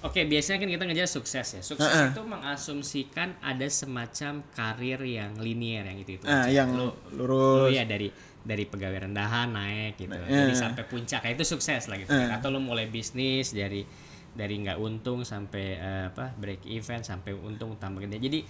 Oke, 0.03 0.29
biasanya 0.29 0.61
kan 0.61 0.69
kita 0.69 0.85
ngejar 0.85 1.09
sukses 1.09 1.47
ya. 1.49 1.63
Sukses 1.65 1.89
Uh-uh. 1.89 2.13
itu 2.13 2.21
mengasumsikan 2.21 3.41
ada 3.41 3.65
semacam 3.73 4.45
karir 4.53 5.01
yang 5.01 5.33
linier 5.39 5.87
yang 5.87 5.97
itu 5.97 6.21
itu. 6.21 6.25
Nah, 6.29 6.45
yang 6.45 6.77
lu, 6.77 6.93
lurus. 7.17 7.65
lu 7.65 7.73
ya 7.73 7.89
dari 7.89 8.13
dari 8.45 8.69
pegawai 8.69 9.09
rendahan 9.09 9.49
naik 9.49 9.97
gitu. 9.97 10.13
Nah, 10.13 10.29
Jadi 10.29 10.53
sampai 10.53 10.85
puncak 10.85 11.25
kayak 11.25 11.41
itu 11.41 11.47
sukses 11.49 11.89
lah 11.89 11.97
gitu. 11.97 12.13
Eh. 12.13 12.29
Atau 12.29 12.53
lu 12.53 12.61
mulai 12.61 12.85
bisnis 12.85 13.57
dari 13.57 13.81
dari 14.35 14.61
nggak 14.61 14.79
untung 14.79 15.23
sampai 15.23 15.79
eh, 15.79 16.05
apa 16.11 16.35
break 16.35 16.67
even 16.67 17.01
sampai 17.01 17.33
untung 17.33 17.79
tambah 17.79 18.03
gede. 18.03 18.19
Jadi 18.19 18.41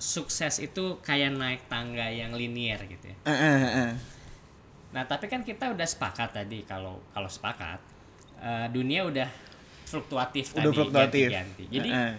sukses 0.00 0.56
itu 0.58 0.98
kayak 1.04 1.36
naik 1.36 1.62
tangga 1.68 2.08
yang 2.08 2.32
linier 2.32 2.80
gitu 2.88 3.12
ya. 3.12 3.16
Eh, 3.28 3.32
eh, 3.32 3.70
eh. 3.86 3.92
Nah, 4.96 5.04
tapi 5.04 5.28
kan 5.28 5.44
kita 5.44 5.68
udah 5.76 5.84
sepakat 5.84 6.32
tadi 6.32 6.64
kalau 6.64 6.96
kalau 7.12 7.28
sepakat 7.28 7.76
eh, 8.40 8.66
dunia 8.72 9.04
udah 9.04 9.28
fluktuatif 9.84 10.56
Udah 10.56 10.64
tadi 10.64 10.76
fluktuatif. 10.76 11.26
ganti-ganti. 11.28 11.64
Jadi 11.68 11.88
Eh, 11.92 12.00
eh. 12.10 12.14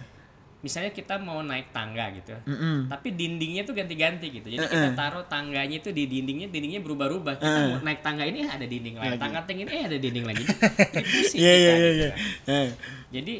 Misalnya 0.58 0.90
kita 0.90 1.16
mau 1.16 1.38
naik 1.38 1.70
tangga 1.70 2.10
gitu. 2.10 2.34
Mm-mm. 2.44 2.90
Tapi 2.90 3.14
dindingnya 3.14 3.62
tuh 3.62 3.72
ganti-ganti 3.72 4.26
gitu. 4.28 4.46
Jadi 4.48 4.58
Eh, 4.58 4.68
kita 4.68 4.88
eh. 4.90 4.96
taruh 4.98 5.24
tangganya 5.24 5.78
itu 5.78 5.94
di 5.94 6.04
dindingnya, 6.04 6.50
dindingnya 6.50 6.82
berubah-ubah. 6.82 7.38
Kita 7.38 7.46
Eh. 7.48 7.66
mau 7.68 7.78
naik 7.78 8.02
tangga 8.02 8.22
ini 8.22 8.42
ada 8.42 8.66
dinding 8.66 8.98
lain, 8.98 9.14
Lagi. 9.14 9.22
tangga 9.22 9.40
tinggi 9.46 9.62
ini 9.62 9.72
eh, 9.72 9.84
ada 9.86 9.96
dinding 9.96 10.26
lagi. 10.26 10.44
Jadi 10.94 11.06
pusing 11.06 11.38
Iya 11.38 11.52
kita 11.52 11.62
iya 11.62 11.70
iya 11.70 11.90
gitu 11.90 11.94
iya. 11.94 12.10
kan. 12.10 12.18
Eh. 12.50 12.68
Jadi 13.12 13.34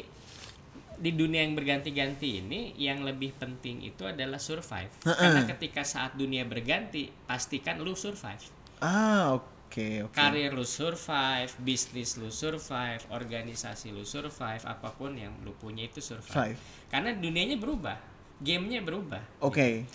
di 0.99 1.11
dunia 1.11 1.39
yang 1.41 1.55
berganti-ganti 1.55 2.29
ini 2.39 2.75
yang 2.75 3.03
lebih 3.03 3.31
penting 3.33 3.79
itu 3.81 4.03
adalah 4.03 4.35
survive. 4.35 4.91
Eh, 4.99 5.09
eh. 5.09 5.15
Karena 5.15 5.41
ketika 5.47 5.83
saat 5.83 6.15
dunia 6.15 6.43
berganti, 6.43 7.07
pastikan 7.25 7.79
lu 7.79 7.95
survive. 7.95 8.43
Ah, 8.79 9.35
oke 9.35 9.47
oke. 10.01 10.11
karir 10.11 10.51
lu 10.51 10.63
survive, 10.63 11.51
bisnis 11.57 12.15
lu 12.15 12.27
survive, 12.27 13.03
organisasi 13.09 13.91
lu 13.91 14.01
survive, 14.01 14.63
apa 14.63 14.89
pun 14.89 15.13
yang 15.13 15.31
lu 15.43 15.51
punya 15.53 15.83
itu 15.83 15.99
survive. 15.99 16.55
Survive. 16.55 16.59
Karena 16.89 17.13
dunianya 17.13 17.55
berubah, 17.55 17.97
gamenya 18.41 18.81
berubah. 18.81 19.21
Oke. 19.39 19.85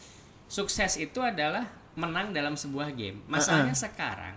Sukses 0.46 0.94
itu 0.96 1.18
adalah 1.18 1.66
menang 1.94 2.30
dalam 2.30 2.54
sebuah 2.54 2.94
game. 2.94 3.18
Masalahnya 3.26 3.74
sekarang, 3.74 4.34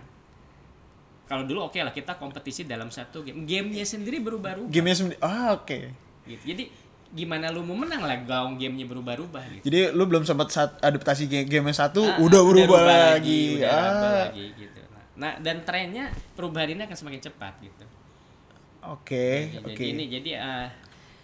kalau 1.24 1.44
dulu 1.44 1.66
oke 1.66 1.78
lah 1.78 1.92
kita 1.92 2.16
kompetisi 2.16 2.64
dalam 2.64 2.88
satu 2.88 3.22
game, 3.22 3.44
gamenya 3.44 3.84
sendiri 3.84 4.18
berubah-ubah. 4.18 4.70
Gamenya 4.70 4.96
sendiri. 4.96 5.18
Ah, 5.20 5.54
oke. 5.54 5.94
Gitu. 6.26 6.42
Jadi 6.44 6.64
gimana 7.08 7.48
lu 7.48 7.64
mau 7.64 7.72
menang 7.72 8.04
lah 8.04 8.20
gaung 8.20 8.56
gamenya 8.56 8.84
berubah-ubah 8.84 9.44
gitu. 9.54 9.62
Jadi 9.64 9.78
lu 9.92 10.04
belum 10.04 10.24
sempat 10.24 10.48
saat 10.50 10.76
adaptasi 10.78 11.24
game 11.24 11.48
game 11.48 11.70
satu 11.70 12.04
Ah, 12.04 12.20
udah 12.20 12.40
ah, 12.40 12.46
berubah 12.46 12.68
rubah 12.68 12.82
lagi. 12.84 13.40
udah 13.56 13.70
rubah 13.70 14.08
Ah. 14.10 14.18
lagi 14.28 14.44
gitu. 14.56 14.80
Nah, 14.88 15.04
Nah, 15.18 15.32
dan 15.38 15.56
trennya 15.62 16.04
perubahan 16.34 16.70
ini 16.70 16.82
akan 16.84 16.96
semakin 16.96 17.20
cepat 17.22 17.54
gitu. 17.58 17.84
Oke, 18.84 19.50
Jadi 19.52 19.72
oke. 19.74 19.84
ini 19.84 20.04
jadi 20.06 20.30
ah, 20.38 20.68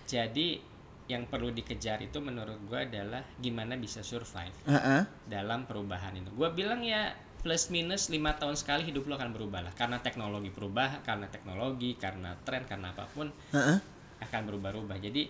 jadi 0.04 0.58
yang 1.04 1.28
perlu 1.28 1.52
dikejar 1.52 2.00
itu 2.00 2.16
menurut 2.24 2.56
gua 2.64 2.88
adalah 2.88 3.20
gimana 3.36 3.76
bisa 3.76 4.00
survive 4.00 4.56
Heeh. 4.64 5.04
dalam 5.28 5.68
perubahan 5.68 6.16
itu. 6.16 6.32
Gua 6.32 6.52
bilang 6.52 6.80
ya 6.80 7.12
plus 7.44 7.68
minus 7.68 8.08
lima 8.08 8.32
tahun 8.40 8.56
sekali 8.56 8.88
hidup 8.88 9.04
lo 9.04 9.20
akan 9.20 9.36
berubah 9.36 9.60
lah 9.68 9.72
karena 9.76 10.00
teknologi 10.00 10.48
berubah, 10.48 11.04
karena 11.04 11.28
teknologi, 11.28 11.92
karena 12.00 12.32
tren, 12.40 12.64
karena 12.64 12.96
apa 12.96 13.04
pun 13.12 13.28
Heeh. 13.52 13.78
akan 14.24 14.40
berubah-ubah. 14.48 14.96
Jadi 14.96 15.28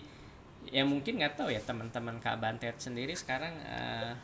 ya 0.71 0.87
mungkin 0.87 1.19
nggak 1.19 1.35
tahu 1.37 1.51
ya 1.51 1.59
teman-teman 1.61 2.17
Kak 2.23 2.39
Bantet 2.39 2.79
sendiri 2.79 3.13
sekarang 3.13 3.53
eh, 3.61 4.15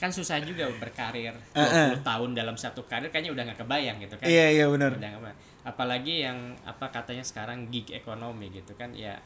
kan 0.00 0.08
susah 0.08 0.40
juga 0.40 0.64
berkarir 0.80 1.36
20 1.52 2.00
tahun 2.00 2.32
dalam 2.32 2.56
satu 2.56 2.88
karir 2.88 3.12
kayaknya 3.12 3.36
udah 3.36 3.44
nggak 3.52 3.60
kebayang 3.60 3.96
gitu 4.00 4.16
kan. 4.16 4.26
Iya, 4.26 4.46
iya 4.56 4.64
benar. 4.72 4.96
Udah 4.96 5.08
nggak 5.12 5.20
kebayang. 5.20 5.40
Apalagi 5.60 6.14
yang 6.24 6.56
apa 6.64 6.88
katanya 6.88 7.20
sekarang 7.20 7.68
gig 7.68 7.92
ekonomi 7.92 8.48
gitu 8.48 8.72
kan 8.80 8.96
ya 8.96 9.20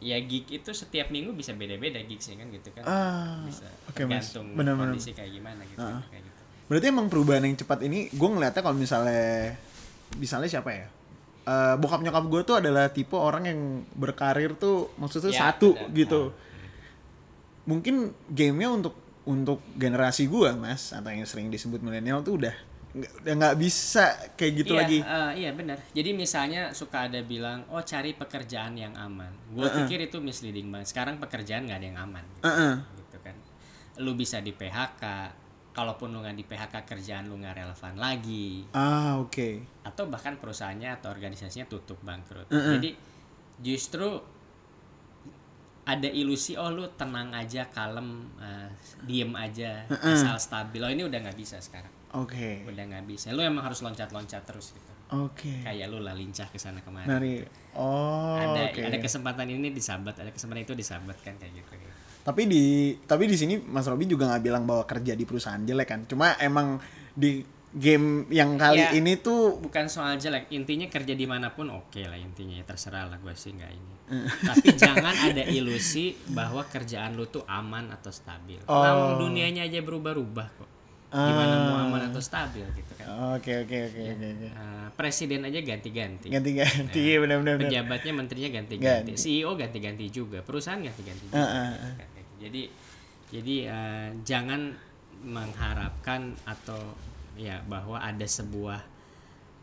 ya 0.00 0.16
gig 0.18 0.48
itu 0.48 0.70
setiap 0.70 1.08
minggu 1.08 1.30
bisa 1.30 1.52
beda-beda 1.52 2.00
gig 2.00 2.18
sih 2.18 2.34
kan 2.34 2.48
gitu 2.48 2.72
kan. 2.72 2.82
Ah, 2.82 3.44
bisa 3.44 3.68
oke, 3.86 4.00
Mas. 4.02 4.32
tergantung 4.32 4.46
Benar-benar. 4.52 4.92
kondisi 4.92 5.12
kayak 5.12 5.30
gimana 5.30 5.60
gitu 5.62 5.78
Ah. 5.78 6.00
kayak 6.06 6.22
gitu. 6.22 6.40
Berarti 6.66 6.86
emang 6.86 7.06
perubahan 7.06 7.42
yang 7.42 7.54
cepat 7.54 7.78
ini 7.82 8.08
gue 8.08 8.28
ngeliatnya 8.30 8.60
kalau 8.60 8.74
misalnya 8.74 9.54
misalnya 10.14 10.48
siapa 10.48 10.70
ya? 10.70 10.86
Eh, 11.42 11.74
bokap 11.76 12.00
nyokap 12.00 12.24
gue 12.26 12.40
tuh 12.42 12.56
adalah 12.56 12.88
tipe 12.88 13.12
orang 13.12 13.44
yang 13.44 13.60
berkarir 13.92 14.54
tuh 14.54 14.92
maksudnya 14.96 15.30
Ya, 15.30 15.40
satu 15.48 15.72
benar. 15.74 15.92
gitu. 15.94 16.20
Ah. 16.26 16.48
Mungkin 17.66 17.94
gamenya 18.26 18.70
untuk 18.72 18.94
untuk 19.22 19.60
generasi 19.74 20.26
gue 20.26 20.48
mas 20.54 20.90
atau 20.90 21.06
yang 21.06 21.22
sering 21.22 21.48
disebut 21.48 21.78
milenial 21.78 22.18
tuh 22.20 22.40
udah 22.40 22.56
udah 22.90 23.34
nggak 23.38 23.56
bisa 23.62 24.34
kayak 24.34 24.52
gitu 24.66 24.74
iya, 24.74 24.80
lagi. 24.82 24.98
eh, 24.98 25.32
iya 25.46 25.50
benar. 25.54 25.78
Jadi 25.94 26.10
misalnya 26.10 26.74
suka 26.74 27.06
ada 27.06 27.22
bilang, 27.22 27.62
oh 27.70 27.82
cari 27.86 28.18
pekerjaan 28.18 28.74
yang 28.74 28.94
aman. 28.98 29.30
Gue 29.54 29.70
pikir 29.70 30.10
itu 30.10 30.18
misleading 30.18 30.66
banget. 30.74 30.90
Sekarang 30.90 31.22
pekerjaan 31.22 31.70
nggak 31.70 31.78
ada 31.78 31.86
yang 31.86 32.00
aman. 32.02 32.24
Gitu, 32.26 32.44
Heeh. 32.50 32.74
gitu 32.98 33.18
kan. 33.22 33.36
Lu 34.02 34.18
bisa 34.18 34.42
di 34.42 34.50
PHK. 34.50 35.04
Kalaupun 35.70 36.10
lu 36.10 36.18
nggak 36.18 36.34
di 36.34 36.42
PHK 36.42 36.74
kerjaan 36.82 37.30
lu 37.30 37.38
nggak 37.38 37.62
relevan 37.62 37.94
lagi. 37.94 38.66
Ah 38.74 39.22
oke. 39.22 39.62
Atau 39.86 40.10
bahkan 40.10 40.34
perusahaannya 40.42 40.98
atau 40.98 41.14
organisasinya 41.14 41.70
tutup 41.70 42.02
bangkrut. 42.02 42.50
Jadi 42.50 42.90
justru 43.62 44.18
ada 45.86 46.10
ilusi 46.10 46.58
oh 46.58 46.70
lu 46.74 46.90
tenang 46.98 47.30
aja, 47.34 47.70
kalem, 47.70 48.26
eh, 48.42 48.70
diem 49.06 49.30
aja, 49.38 49.86
asal 49.90 50.38
stabil. 50.42 50.82
Oh 50.82 50.90
ini 50.90 51.06
udah 51.06 51.18
nggak 51.22 51.38
bisa 51.38 51.62
sekarang. 51.62 51.99
Oke. 52.18 52.66
Udah 52.66 52.84
nggak 52.86 53.04
bisa. 53.06 53.30
Lu 53.30 53.42
emang 53.42 53.62
harus 53.62 53.78
loncat-loncat 53.82 54.42
terus 54.42 54.74
gitu 54.74 54.92
Oke. 55.10 55.66
kayak 55.66 55.90
lu 55.90 55.98
lah 56.02 56.14
lincah 56.14 56.46
ke 56.50 56.58
sana 56.58 56.82
kemari. 56.82 57.06
Dari 57.06 57.34
oh 57.74 58.38
ada 58.38 58.70
oke. 58.70 58.80
ada 58.82 58.98
kesempatan 58.98 59.46
ini 59.50 59.74
disabat, 59.74 60.14
ada 60.22 60.30
kesempatan 60.30 60.62
itu 60.62 60.74
disabat 60.78 61.18
kan 61.22 61.34
kayak 61.38 61.54
gitu. 61.58 61.70
Tapi 62.22 62.46
di 62.46 62.94
tapi 63.06 63.26
di 63.26 63.34
sini 63.34 63.58
Mas 63.58 63.90
Robi 63.90 64.06
juga 64.06 64.30
nggak 64.30 64.42
bilang 64.42 64.62
bahwa 64.66 64.86
kerja 64.86 65.18
di 65.18 65.24
perusahaan 65.26 65.58
jelek 65.62 65.88
kan. 65.88 66.00
Cuma 66.06 66.38
emang 66.38 66.78
di 67.14 67.42
game 67.70 68.26
yang 68.34 68.58
kali 68.58 68.82
Ya. 68.82 68.90
ini 68.98 69.14
tuh 69.22 69.62
Bukan 69.62 69.86
soal 69.86 70.18
jelek, 70.18 70.50
intinya 70.50 70.90
kerja 70.90 71.14
di 71.14 71.22
mana 71.22 71.54
pun 71.54 71.70
oke 71.70 72.02
lah 72.02 72.18
intinya 72.18 72.58
ya 72.58 72.66
terserah 72.66 73.06
lah 73.06 73.18
gue 73.22 73.34
sih 73.34 73.54
nggak 73.54 73.70
ini. 73.70 73.94
Eh. 74.10 74.26
Tapi 74.50 74.68
jangan 74.74 75.14
ada 75.30 75.42
ilusi 75.46 76.14
bahwa 76.34 76.66
kerjaan 76.66 77.14
lu 77.14 77.30
tuh 77.30 77.46
aman 77.46 77.94
atau 77.94 78.10
stabil. 78.10 78.58
Oh. 78.66 78.82
Nah, 78.82 79.18
dunianya 79.22 79.66
aja 79.70 79.78
berubah-ubah 79.86 80.48
kok. 80.58 80.70
Gimana 81.10 81.54
mau 81.66 81.74
Ah. 81.74 81.84
aman 81.84 82.02
atau 82.06 82.18
stabil 82.18 82.62
gitu 82.70 82.92
kan. 82.94 83.06
Oke 83.34 83.50
oke 83.60 83.76
oke 83.84 84.00
oke. 84.08 84.26
oke. 84.30 84.46
Eh, 84.46 84.86
presiden 84.94 85.42
aja 85.42 85.58
ganti-ganti. 85.58 86.28
Ganti-ganti 86.28 87.02
Ya. 87.04 87.18
benar-benar. 87.18 87.54
benar. 87.56 87.66
Pejabatnya, 87.66 88.12
menterinya 88.14 88.50
ganti-ganti, 88.52 89.10
Ganti. 89.10 89.12
CEO 89.16 89.50
ganti-ganti 89.54 90.04
juga, 90.06 90.38
perusahaan 90.40 90.78
ganti-ganti 90.78 91.26
juga. 91.26 91.36
Ah, 91.36 91.50
ah. 91.74 91.94
Kayak 91.96 92.10
gitu. 92.14 92.32
Jadi 92.40 92.62
jadi 93.30 93.54
eh, 93.66 94.08
jangan 94.22 94.60
mengharapkan 95.20 96.20
atau 96.42 96.78
ya 97.34 97.58
bahwa 97.62 97.98
ada 97.98 98.24
sebuah 98.24 98.80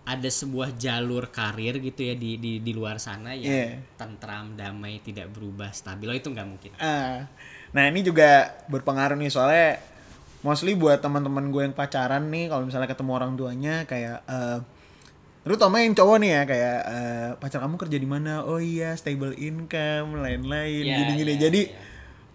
ada 0.03 0.29
sebuah 0.31 0.71
jalur 0.73 1.27
karir 1.29 1.77
gitu 1.77 1.99
ya 2.01 2.15
di 2.15 2.35
di 2.35 2.59
di 2.59 2.71
luar 2.71 2.95
sana 2.95 3.31
yang 3.31 3.51
Iya. 3.51 3.83
tentram, 3.95 4.55
damai, 4.55 4.99
tidak 4.99 5.27
berubah, 5.29 5.71
stabil. 5.71 6.07
Oh, 6.07 6.15
itu 6.15 6.27
nggak 6.27 6.47
mungkin. 6.47 6.71
Ah, 6.77 7.27
nah 7.69 7.83
ini 7.85 7.99
juga 8.01 8.55
berpengaruh 8.65 9.15
nih 9.15 9.27
soalnya 9.27 9.75
mostly 10.41 10.73
buat 10.73 11.01
teman-teman 11.01 11.49
gue 11.49 11.61
yang 11.65 11.75
pacaran 11.75 12.29
nih 12.29 12.47
kalau 12.47 12.63
misalnya 12.65 12.87
ketemu 12.87 13.11
orang 13.13 13.31
tuanya 13.33 13.75
kayak 13.83 14.21
eh 14.25 14.59
terutama 15.41 15.79
yang 15.79 15.95
cowok 15.95 16.17
nih 16.19 16.29
ya 16.29 16.41
kayak 16.43 16.79
eh, 16.83 17.29
pacar 17.39 17.59
kamu 17.63 17.75
kerja 17.79 17.97
di 17.97 18.03
mana 18.03 18.43
oh 18.43 18.59
iya 18.59 18.91
stable 18.93 19.31
income 19.33 20.19
lain-lain 20.19 20.83
Iya, 20.83 20.95
gini-gini 20.99 21.33
iya, 21.39 21.41
jadi 21.47 21.61
iya. 21.71 21.79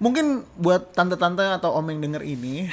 mungkin 0.01 0.49
buat 0.57 0.97
tante-tante 0.97 1.45
atau 1.45 1.77
om 1.77 1.85
yang 1.93 2.01
denger 2.01 2.25
ini 2.25 2.73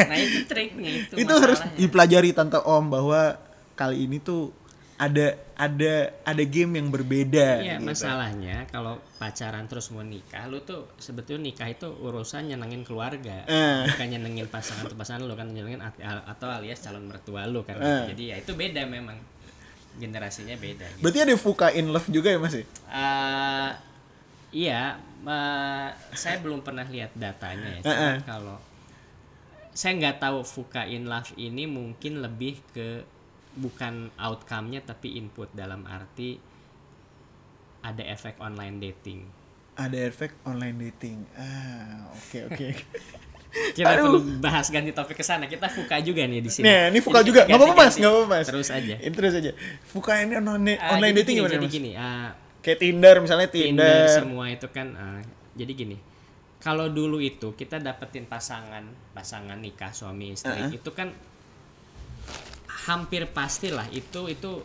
Nah, 0.00 0.16
itu 0.16 0.48
triknya 0.48 0.90
itu. 1.04 1.12
itu 1.22 1.32
harus 1.36 1.60
dipelajari 1.76 2.32
tante 2.32 2.56
om 2.64 2.88
bahwa 2.88 3.36
kali 3.76 4.08
ini 4.08 4.16
tuh 4.16 4.48
ada 4.96 5.26
ada 5.56 5.94
ada 6.24 6.44
game 6.48 6.80
yang 6.80 6.88
berbeda 6.88 7.60
Iya, 7.60 7.76
gitu. 7.76 7.84
masalahnya 7.84 8.64
kalau 8.72 8.96
pacaran 9.20 9.68
terus 9.68 9.92
mau 9.92 10.00
nikah, 10.00 10.48
lu 10.48 10.64
tuh 10.64 10.88
sebetulnya 10.96 11.52
nikah 11.52 11.68
itu 11.68 11.84
urusan 11.84 12.48
nyenengin 12.48 12.80
keluarga, 12.80 13.44
Eh. 13.44 13.84
bukan 13.92 14.06
nyenengin 14.08 14.48
pasangan 14.48 14.88
atau 14.88 14.96
pasangan 14.96 15.24
lu 15.24 15.36
kan 15.36 15.52
nyenengin 15.52 15.84
at- 15.84 16.00
atau 16.00 16.48
alias 16.48 16.80
calon 16.80 17.04
mertua 17.04 17.44
lu 17.44 17.60
kan. 17.60 17.76
Eh. 17.76 18.16
Jadi 18.16 18.22
ya 18.32 18.36
itu 18.40 18.56
beda 18.56 18.88
memang 18.88 19.20
generasinya 19.96 20.56
beda. 20.56 20.84
Gitu. 20.92 21.02
berarti 21.04 21.20
ada 21.24 21.34
fuka 21.36 21.68
in 21.72 21.88
love 21.88 22.08
juga 22.08 22.28
ya 22.32 22.38
mas 22.40 22.52
ya? 22.52 22.64
Eh, 22.88 23.70
iya, 24.56 24.82
eh, 25.22 25.88
saya 26.12 26.40
belum 26.40 26.60
pernah 26.60 26.84
lihat 26.84 27.12
datanya 27.12 27.68
ya. 27.68 27.80
Cuma 27.84 27.96
eh. 28.12 28.18
kalau 28.24 28.56
saya 29.76 29.92
nggak 29.92 30.24
tahu 30.24 30.40
Fuka 30.40 30.88
in 30.88 31.04
Love 31.04 31.36
ini 31.36 31.68
mungkin 31.68 32.24
lebih 32.24 32.56
ke 32.72 33.04
bukan 33.56 34.12
outcome-nya 34.14 34.80
tapi 34.80 35.16
input 35.16 35.48
dalam 35.50 35.82
arti 35.82 36.36
ada 37.80 38.02
efek 38.04 38.36
online 38.38 38.76
dating. 38.78 39.20
ada 39.74 39.96
efek 40.02 40.32
online 40.42 40.76
dating 40.78 41.24
ah 41.34 42.08
oke 42.10 42.38
oke 42.46 42.66
Kita 43.72 43.88
Aduh. 43.88 44.04
perlu 44.04 44.18
bahas 44.36 44.68
ganti 44.68 44.92
topik 44.92 45.16
ke 45.16 45.24
sana. 45.24 45.48
Kita 45.48 45.64
Fuka 45.66 45.96
juga 45.98 46.20
nih 46.22 46.44
di 46.44 46.52
sini. 46.52 46.68
Nah, 46.68 46.92
ini 46.92 47.00
Fuka 47.00 47.24
juga. 47.24 47.40
kita 47.40 47.48
Nggak 47.48 47.56
apa-apa, 47.56 47.72
Mas. 47.72 47.76
ganti-ganti. 47.88 47.96
Nggak 47.96 48.12
apa-apa, 48.12 48.28
Mas. 48.30 48.46
Terus 48.46 48.68
aja. 48.68 48.94
Ini 49.00 49.14
terus 49.16 49.32
aja. 49.34 49.50
Fuka 49.86 50.12
ini 50.18 50.34
online, 50.36 50.76
Ah, 50.76 50.88
online 50.92 51.08
jadi 51.08 51.20
dating 51.24 51.34
gini, 51.34 51.40
gimana, 51.40 51.54
Jadi 51.54 51.64
Mas? 51.64 51.72
gini, 51.72 51.90
ah, 51.96 52.28
Kayak 52.60 52.78
Tinder 52.78 53.16
misalnya 53.16 53.48
Tinder 53.48 53.72
Tinder. 53.72 54.12
semua 54.12 54.44
itu 54.50 54.66
kan 54.68 54.86
eh, 54.92 55.20
jadi 55.54 55.72
gini 55.72 55.96
kalau 56.58 56.90
dulu 56.90 57.16
itu 57.16 57.54
kita 57.54 57.78
dapetin 57.78 58.26
pasangan 58.26 58.82
pasangan 59.14 59.56
nikah 59.56 59.88
suami 59.88 60.34
istri 60.34 60.50
Uh-uh. 60.52 60.74
itu 60.74 60.90
kan 60.90 61.14
hampir 62.86 63.26
pastilah 63.28 63.86
itu 63.90 64.26
itu 64.26 64.62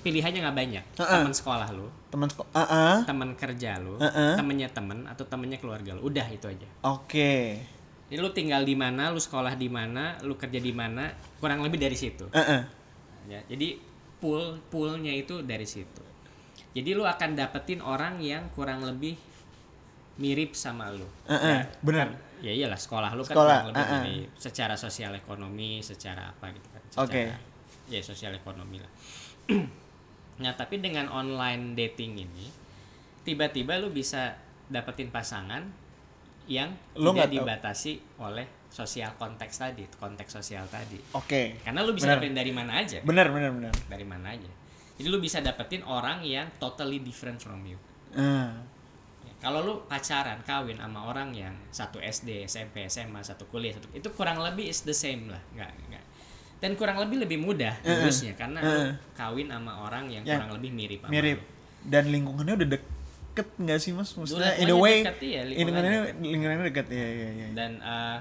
pilihannya 0.00 0.40
nggak 0.40 0.56
banyak 0.56 0.84
Uh-uh. 0.96 1.10
teman 1.20 1.34
sekolah 1.34 1.68
lu 1.70 1.86
Teman 2.10 2.26
sekolah. 2.26 2.50
Ah, 2.52 2.64
ah. 2.64 2.96
teman 3.04 3.34
kerja 3.34 3.76
lu 3.76 3.94
Uh-uh. 3.94 4.34
temennya 4.34 4.68
temen 4.68 5.04
atau 5.04 5.22
temennya 5.22 5.58
keluarga 5.58 5.92
lu 5.92 6.06
udah 6.06 6.26
itu 6.26 6.46
aja 6.46 6.68
Oke. 6.84 7.58
jadi 8.06 8.18
lu 8.18 8.30
tinggal 8.30 8.62
di 8.62 8.74
mana 8.74 9.10
lu 9.10 9.18
sekolah 9.18 9.54
di 9.54 9.68
mana 9.68 10.16
lu 10.20 10.34
kerja 10.34 10.58
di 10.58 10.72
mana 10.72 11.10
kurang 11.36 11.60
lebih 11.60 11.78
dari 11.78 11.94
situ 11.94 12.26
Ah, 12.30 12.40
ah. 12.40 12.62
ya 13.26 13.42
jadi 13.44 13.76
pool 14.16 14.58
poolnya 14.66 15.10
itu 15.10 15.42
dari 15.42 15.64
situ 15.64 16.02
jadi 16.70 16.94
lu 16.94 17.02
akan 17.02 17.34
dapetin 17.34 17.78
orang 17.78 18.18
yang 18.18 18.46
kurang 18.50 18.80
lebih 18.80 19.18
mirip 20.16 20.52
sama 20.52 20.90
lu 20.90 21.06
Ah, 21.26 21.34
ah. 21.34 21.40
ya, 21.40 21.60
Benar. 21.80 22.06
kan- 22.08 22.18
ya 22.40 22.52
iyalah 22.52 22.76
sekolah 22.76 23.10
lu 23.12 23.20
kan 23.20 23.34
Sekolah, 23.34 23.56
kurang 23.60 23.68
lebih 23.70 23.84
ah, 23.84 23.92
ah. 23.92 24.02
mirip 24.02 24.30
secara 24.34 24.74
sosial 24.74 25.12
ekonomi 25.12 25.80
secara 25.80 26.30
apa 26.30 26.46
gitu 26.50 26.66
kan 26.66 26.69
Oke. 26.96 27.30
secara 27.30 27.38
ya 27.86 28.00
sosial 28.00 28.32
ekonomi 28.34 28.78
lah 28.78 28.90
nah 30.42 30.52
tapi 30.54 30.78
dengan 30.78 31.06
online 31.06 31.74
dating 31.74 32.16
ini 32.18 32.46
tiba-tiba 33.20 33.76
lu 33.76 33.90
bisa 33.90 34.34
dapetin 34.66 35.10
pasangan 35.10 35.66
yang 36.46 36.72
Lu 36.96 37.12
tidak 37.12 37.28
tahu. 37.28 37.34
dibatasi 37.36 37.92
oleh 38.18 38.46
sosial 38.70 39.10
konteks 39.18 39.54
tadi 39.60 39.84
konteks 39.98 40.30
sosial 40.32 40.64
tadi 40.66 40.96
Oke. 41.12 41.58
karena 41.60 41.82
lu 41.82 41.92
bisa 41.92 42.10
Benar. 42.10 42.16
dapetin 42.18 42.34
dari 42.38 42.52
mana 42.54 42.72
aja 42.80 42.98
Benar, 43.02 43.26
benar, 43.28 43.50
benar. 43.52 43.74
dari 43.86 44.06
mana 44.06 44.26
aja. 44.30 44.50
Jadi 44.94 45.08
lu 45.08 45.16
bisa 45.16 45.40
dapetin 45.40 45.80
orang 45.80 46.20
yang 46.20 46.44
totally 46.60 47.00
different 47.00 47.40
from 47.40 47.64
you. 47.64 47.80
Ya, 48.12 48.52
Kalau 49.40 49.64
lu 49.64 49.74
pacaran, 49.88 50.36
kawin 50.44 50.76
sama 50.76 51.08
orang 51.08 51.32
yang 51.32 51.56
satu 51.72 51.96
SD, 51.96 52.44
SMP, 52.44 52.84
SMA, 52.84 53.24
satu 53.24 53.48
kuliah, 53.48 53.72
satu 53.72 53.88
itu 53.96 54.04
kurang 54.12 54.44
lebih 54.44 54.68
is 54.68 54.84
the 54.84 54.92
same 54.92 55.32
lah, 55.32 55.40
nggak 55.56 55.72
nggak. 55.88 56.04
Dan 56.60 56.76
kurang 56.76 57.00
lebih 57.00 57.24
lebih 57.24 57.40
mudah 57.40 57.72
urusnya 57.80 58.36
karena 58.36 58.60
lu 58.60 58.68
Uh-uh. 58.68 58.92
kawin 59.16 59.48
sama 59.48 59.72
orang 59.80 60.06
yang 60.06 60.22
Yang 60.22 60.36
kurang 60.36 60.52
lebih 60.60 60.70
mirip 60.70 61.00
sama 61.00 61.10
Mirip. 61.10 61.38
lu. 61.40 61.44
Dan 61.80 62.04
lingkungannya 62.12 62.54
udah 62.60 62.68
deket 62.76 63.48
nggak 63.56 63.78
sih, 63.80 63.92
Mas? 63.96 64.12
Maksudnya 64.12 64.52
in 64.54 64.68
a 64.68 64.68
Lingkungannya 64.68 64.76
way 64.76 64.96
dekat, 65.00 65.18
iya, 65.24 65.40
lingkungannya 65.42 66.00
lingkungannya 66.20 66.64
dekat. 66.68 66.86
Iya, 66.92 67.08
iya, 67.08 67.28
iya. 67.32 67.46
Dan 67.56 67.70
eh, 67.80 68.18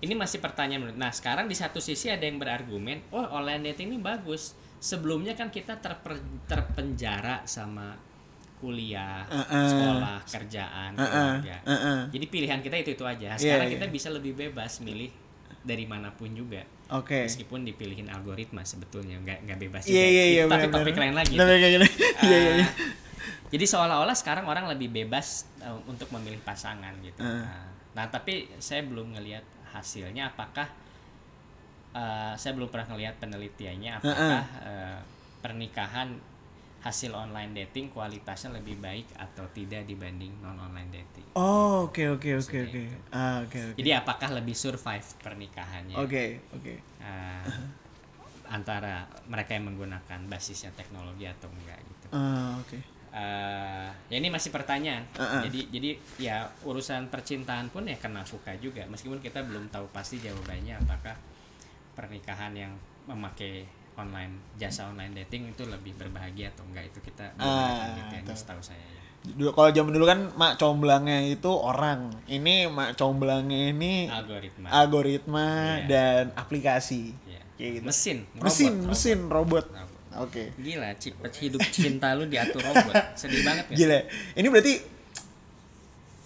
ini 0.00 0.14
masih 0.14 0.38
pertanyaan 0.38 0.80
menurut. 0.80 0.94
Nah, 0.94 1.10
sekarang 1.10 1.50
di 1.50 1.56
satu 1.56 1.82
sisi 1.82 2.06
ada 2.06 2.22
yang 2.22 2.38
berargumen, 2.38 3.02
"Oh, 3.10 3.26
online 3.26 3.74
dating 3.74 3.90
ini 3.90 3.98
bagus." 3.98 4.54
Sebelumnya 4.78 5.34
kan 5.34 5.48
kita 5.48 5.80
terper- 5.80 6.22
terpenjara 6.46 7.42
sama 7.42 7.96
kuliah, 8.56 9.26
Uh-uh. 9.26 9.66
sekolah, 9.66 10.18
kerjaan, 10.24 10.90
Ah, 10.94 11.00
ah. 11.00 11.08
keluarga. 11.08 11.56
Ah, 11.60 11.72
ah. 11.72 12.00
Jadi 12.08 12.24
pilihan 12.26 12.60
kita 12.60 12.76
itu 12.76 12.90
itu 12.92 13.02
aja. 13.02 13.34
Iya, 13.34 13.40
Sekarang 13.40 13.66
iya. 13.66 13.74
kita 13.74 13.86
bisa 13.88 14.08
lebih 14.08 14.32
bebas 14.32 14.78
milih 14.78 15.10
dari 15.60 15.84
mana 15.84 16.12
pun 16.12 16.30
juga. 16.30 16.62
Oke. 16.94 17.26
Meskipun 17.26 17.66
dipilihin 17.66 18.06
algoritma 18.06 18.62
sebetulnya 18.62 19.18
nggak 19.18 19.38
nggak 19.48 19.58
bebas 19.58 19.82
Iya, 19.90 20.06
iya, 20.06 20.24
iya. 20.30 20.42
Itu 20.46 20.52
tapi 20.54 20.66
benar, 20.70 20.76
topik 20.82 20.96
lain 20.98 21.14
lagi. 21.18 21.34
Iya, 22.26 22.38
iya, 22.38 22.52
iya. 22.62 22.66
Ah, 22.66 22.70
Jadi 23.46 23.64
seolah-olah 23.66 24.16
sekarang 24.18 24.46
orang 24.46 24.70
lebih 24.70 24.90
bebas 24.90 25.50
uh, 25.62 25.78
untuk 25.86 26.10
memilih 26.14 26.38
pasangan 26.46 26.94
gitu. 27.02 27.22
Ah. 27.22 27.42
Nah, 27.42 27.66
nah, 27.94 28.06
tapi 28.10 28.50
saya 28.62 28.86
belum 28.86 29.18
ngelihat 29.18 29.42
hasilnya 29.74 30.30
apakah 30.30 30.70
uh, 31.96 32.34
saya 32.38 32.52
belum 32.54 32.70
pernah 32.70 32.94
ngelihat 32.94 33.18
penelitiannya 33.18 33.90
apakah 33.98 34.42
uh, 34.62 34.98
pernikahan 35.42 36.16
hasil 36.86 37.10
online 37.10 37.50
dating 37.50 37.90
kualitasnya 37.90 38.54
lebih 38.54 38.78
baik 38.78 39.10
atau 39.18 39.42
tidak 39.50 39.82
dibanding 39.90 40.30
non 40.38 40.54
online 40.54 40.86
dating. 40.94 41.26
Oh, 41.34 41.90
oke, 41.90 42.14
oke, 42.14 42.30
oke, 42.38 42.58
oke. 42.70 42.82
Ah, 43.10 43.42
oke, 43.42 43.58
oke. 43.74 43.78
Jadi 43.82 43.90
apakah 43.90 44.30
lebih 44.30 44.54
survive 44.54 45.02
pernikahannya? 45.18 45.98
Oke, 45.98 46.46
oke. 46.54 46.74
uh, 47.02 47.42
antara 48.46 49.10
mereka 49.26 49.58
yang 49.58 49.74
menggunakan 49.74 50.30
basisnya 50.30 50.70
teknologi 50.78 51.26
atau 51.26 51.50
enggak 51.50 51.82
gitu. 51.82 52.06
Ah, 52.14 52.54
oke. 52.62 52.78
Eh, 53.16 53.88
ya 54.12 54.16
ini 54.20 54.28
masih 54.28 54.52
pertanyaan. 54.52 55.08
Uh-uh. 55.16 55.40
Jadi 55.48 55.72
jadi 55.72 55.90
ya 56.20 56.52
urusan 56.68 57.08
percintaan 57.08 57.72
pun 57.72 57.88
ya 57.88 57.96
kena 57.96 58.28
suka 58.28 58.52
juga 58.60 58.84
meskipun 58.92 59.24
kita 59.24 59.40
belum 59.40 59.72
tahu 59.72 59.88
pasti 59.88 60.20
jawabannya 60.20 60.76
apakah 60.84 61.16
pernikahan 61.96 62.52
yang 62.52 62.72
memakai 63.08 63.64
online 63.96 64.32
jasa 64.54 64.86
online 64.86 65.12
dating 65.16 65.50
itu 65.50 65.64
lebih 65.64 65.96
berbahagia 65.96 66.52
atau 66.52 66.64
enggak 66.64 66.88
itu 66.88 66.98
kita 67.02 67.32
Ah, 67.36 67.96
tahu. 68.22 68.36
setahu 68.36 68.60
saya 68.60 68.78
ya. 68.78 68.94
Dulu 69.26 69.50
kalau 69.50 69.70
zaman 69.70 69.90
dulu 69.90 70.06
kan 70.06 70.20
mak 70.34 70.54
comblangnya 70.54 71.18
itu 71.26 71.50
orang. 71.50 72.14
Ini 72.24 72.70
mak 72.70 72.94
comblangnya 72.94 73.74
ini 73.74 74.06
Algoritma. 74.06 74.66
algoritma 74.70 75.48
Iya. 75.82 75.86
dan 75.88 76.22
aplikasi. 76.32 77.10
Ya. 77.26 77.40
Kayak 77.56 77.70
gitu. 77.72 77.84
Mesin, 77.88 78.18
Mesin, 78.36 78.72
robot, 78.76 78.86
mesin, 78.86 79.18
robot. 79.26 79.64
robot. 79.66 79.94
Oke. 80.16 80.44
Gila, 80.56 80.88
cipet 80.96 81.32
hidup 81.42 81.60
cinta 81.68 82.14
lu 82.14 82.24
diatur 82.24 82.62
robot. 82.62 82.94
Sedih 83.18 83.42
banget 83.42 83.68
sih? 83.68 83.82
Gila. 83.82 83.98
Ini 84.32 84.46
berarti 84.46 84.74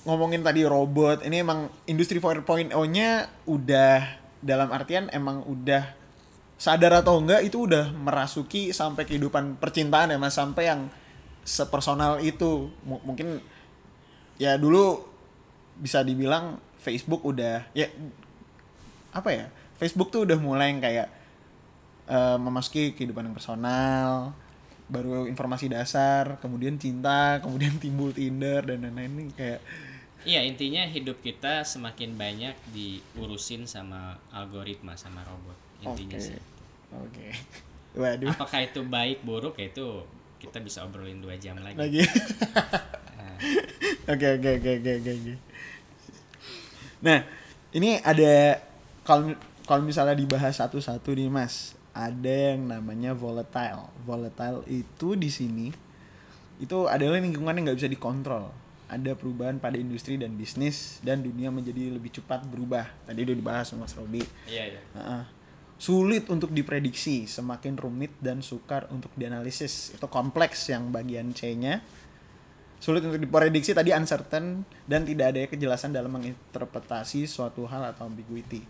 ngomongin 0.00 0.40
tadi 0.40 0.64
robot, 0.64 1.22
ini 1.22 1.40
emang 1.40 1.68
industri 1.84 2.16
4.0-nya 2.16 3.10
udah 3.44 4.00
dalam 4.40 4.72
artian 4.72 5.08
emang 5.10 5.44
udah 5.44 5.92
sadar 6.60 7.00
atau 7.00 7.16
enggak 7.16 7.40
itu 7.40 7.64
udah 7.64 7.88
merasuki 7.88 8.68
sampai 8.76 9.08
kehidupan 9.08 9.56
percintaan 9.56 10.12
ya 10.12 10.20
Mas, 10.20 10.36
sampai 10.36 10.68
yang 10.68 10.92
sepersonal 11.40 12.20
itu. 12.20 12.68
M- 12.84 13.00
mungkin 13.00 13.40
ya 14.36 14.60
dulu 14.60 15.00
bisa 15.80 16.04
dibilang 16.04 16.60
Facebook 16.84 17.24
udah 17.24 17.64
ya 17.72 17.88
apa 19.16 19.30
ya? 19.32 19.46
Facebook 19.80 20.12
tuh 20.12 20.28
udah 20.28 20.36
mulai 20.36 20.76
yang 20.76 20.84
kayak 20.84 21.08
eh, 22.04 22.36
memasuki 22.36 22.92
kehidupan 22.92 23.32
yang 23.32 23.36
personal, 23.40 24.36
baru 24.92 25.24
informasi 25.32 25.72
dasar, 25.72 26.36
kemudian 26.44 26.76
cinta, 26.76 27.36
kemudian 27.42 27.80
timbul 27.80 28.12
Tinder 28.12 28.60
dan 28.68 28.84
lain-lain 28.84 29.12
ini 29.16 29.24
kayak 29.32 29.64
Iya 30.20 30.44
intinya 30.44 30.84
hidup 30.84 31.24
kita 31.24 31.64
semakin 31.64 32.20
banyak 32.20 32.52
diurusin 32.76 33.64
sama 33.64 34.20
algoritma 34.28 34.92
sama 34.92 35.24
robot 35.24 35.56
intinya 35.80 36.20
Oke. 36.20 36.28
sih. 36.28 36.49
Oke. 36.94 37.28
Waduh. 38.00 38.30
Apakah 38.30 38.60
itu 38.62 38.80
baik 38.86 39.26
buruk 39.26 39.58
ya 39.58 39.66
itu 39.66 39.86
kita 40.40 40.62
bisa 40.62 40.86
obrolin 40.86 41.20
dua 41.20 41.36
jam 41.36 41.58
lagi. 41.60 41.76
Lagi. 41.76 42.02
Nah, 43.18 43.36
Oke 44.10 44.26
oke 44.40 44.50
oke 44.58 44.70
oke 44.74 44.92
oke. 44.98 45.34
Nah, 47.00 47.18
ini 47.70 48.00
ada 48.02 48.58
kalau 49.06 49.36
kalau 49.68 49.82
misalnya 49.86 50.18
dibahas 50.18 50.58
satu-satu 50.58 51.14
nih 51.14 51.30
Mas, 51.30 51.78
ada 51.94 52.56
yang 52.56 52.66
namanya 52.66 53.14
volatile. 53.14 53.86
Volatile 54.02 54.66
itu 54.66 55.14
di 55.14 55.30
sini 55.30 55.68
itu 56.58 56.78
adalah 56.90 57.22
lingkungan 57.22 57.54
yang 57.54 57.70
nggak 57.70 57.78
bisa 57.78 57.90
dikontrol. 57.90 58.50
Ada 58.90 59.14
perubahan 59.14 59.62
pada 59.62 59.78
industri 59.78 60.18
dan 60.18 60.34
bisnis 60.34 60.98
dan 61.06 61.22
dunia 61.22 61.54
menjadi 61.54 61.94
lebih 61.94 62.10
cepat 62.10 62.42
berubah. 62.50 62.90
Tadi 63.06 63.22
udah 63.22 63.36
dibahas 63.38 63.70
sama 63.70 63.86
Mas 63.86 63.94
Robi. 63.94 64.26
Iya 64.50 64.74
iya. 64.74 64.80
Heeh. 64.98 65.22
Sulit 65.80 66.28
untuk 66.28 66.52
diprediksi, 66.52 67.24
semakin 67.24 67.72
rumit 67.80 68.12
dan 68.20 68.44
sukar 68.44 68.84
untuk 68.92 69.08
dianalisis. 69.16 69.96
Itu 69.96 70.12
kompleks 70.12 70.68
yang 70.68 70.92
bagian 70.92 71.32
C-nya. 71.32 71.80
Sulit 72.76 73.00
untuk 73.00 73.16
diprediksi 73.16 73.72
tadi 73.72 73.88
uncertain 73.88 74.60
dan 74.84 75.08
tidak 75.08 75.32
ada 75.32 75.40
kejelasan 75.48 75.96
dalam 75.96 76.12
menginterpretasi 76.12 77.24
suatu 77.24 77.64
hal 77.64 77.96
atau 77.96 78.12
ambiguity. 78.12 78.60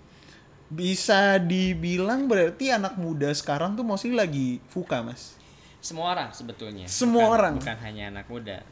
Bisa 0.70 1.42
dibilang 1.42 2.30
berarti 2.30 2.70
anak 2.70 2.94
muda 2.94 3.34
sekarang 3.34 3.74
tuh 3.74 3.82
mostly 3.82 4.14
lagi 4.14 4.62
fuka, 4.70 5.02
Mas. 5.02 5.34
Semua 5.82 6.14
orang 6.14 6.30
sebetulnya. 6.30 6.86
Semua 6.86 7.26
Bukan- 7.26 7.34
orang. 7.34 7.54
Bukan 7.58 7.78
hanya 7.82 8.04
anak 8.14 8.26
muda. 8.30 8.62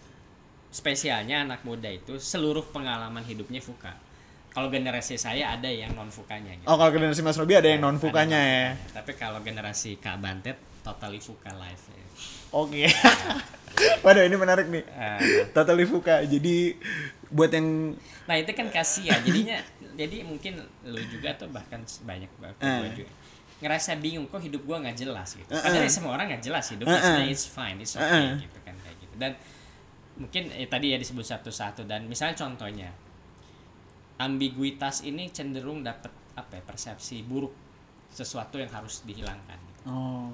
Spesialnya 0.70 1.42
anak 1.42 1.66
muda 1.66 1.90
itu 1.90 2.22
seluruh 2.22 2.62
pengalaman 2.70 3.26
hidupnya 3.26 3.58
fuka. 3.58 3.98
Kalau 4.58 4.74
generasi 4.74 5.14
saya 5.14 5.54
ada 5.54 5.70
yang 5.70 5.94
non 5.94 6.10
fukanya 6.10 6.50
gitu. 6.50 6.66
Oh, 6.66 6.74
kalau 6.74 6.90
generasi 6.90 7.22
Mas 7.22 7.38
Robi 7.38 7.54
ada 7.54 7.70
yang 7.70 7.78
non 7.78 7.94
fukanya 7.94 8.42
ya. 8.42 8.64
Tapi 8.90 9.14
kalau 9.14 9.38
generasi 9.38 10.02
Kak 10.02 10.18
Bantet 10.18 10.58
totally 10.82 11.22
fuka 11.22 11.54
life. 11.54 11.86
ya. 11.94 12.02
Oke. 12.50 12.90
Waduh, 14.02 14.26
ini 14.26 14.34
menarik 14.34 14.66
nih. 14.66 14.82
Eh, 14.82 15.18
Totally 15.54 15.86
fuka. 15.86 16.26
Jadi 16.26 16.74
buat 17.30 17.54
yang 17.54 17.94
Nah 18.26 18.34
itu 18.34 18.50
kan 18.50 18.66
kasihan 18.74 19.22
jadinya 19.22 19.62
jadi 19.94 20.26
mungkin 20.26 20.58
lu 20.82 20.98
juga 21.06 21.38
tuh 21.38 21.46
bahkan 21.54 21.78
banyak 22.02 22.26
banget 22.42 22.56
gua 22.58 22.88
juga 22.98 23.12
ngerasa 23.62 23.94
bingung 24.02 24.26
kok 24.26 24.42
hidup 24.42 24.66
gua 24.66 24.82
nggak 24.82 24.98
jelas 24.98 25.38
gitu. 25.38 25.54
Eh, 25.54 25.62
Padahal 25.62 25.82
eh. 25.82 25.86
ya 25.86 25.92
semua 25.94 26.18
orang 26.18 26.26
nggak 26.34 26.42
jelas 26.42 26.66
hidup 26.74 26.90
Eh, 26.90 26.92
eh. 26.92 26.98
sebenarnya 26.98 27.30
it's 27.30 27.46
fine, 27.46 27.78
it's 27.78 27.94
okay 27.94 28.10
eh. 28.26 28.42
gitu 28.42 28.58
kan 28.66 28.74
kayak 28.74 28.96
gitu. 28.98 29.14
Dan 29.14 29.32
mungkin 30.18 30.42
eh, 30.50 30.66
tadi 30.66 30.86
ya 30.90 30.98
disebut 30.98 31.22
satu-satu 31.22 31.86
dan 31.86 32.10
misalnya 32.10 32.34
contohnya 32.34 32.90
ambiguitas 34.18 35.06
ini 35.06 35.30
cenderung 35.30 35.86
dapat 35.86 36.10
apa 36.34 36.58
ya 36.58 36.62
persepsi 36.62 37.22
buruk 37.22 37.54
sesuatu 38.10 38.58
yang 38.58 38.70
harus 38.70 39.02
dihilangkan 39.06 39.58
gitu. 39.58 39.82
Oh. 39.90 40.30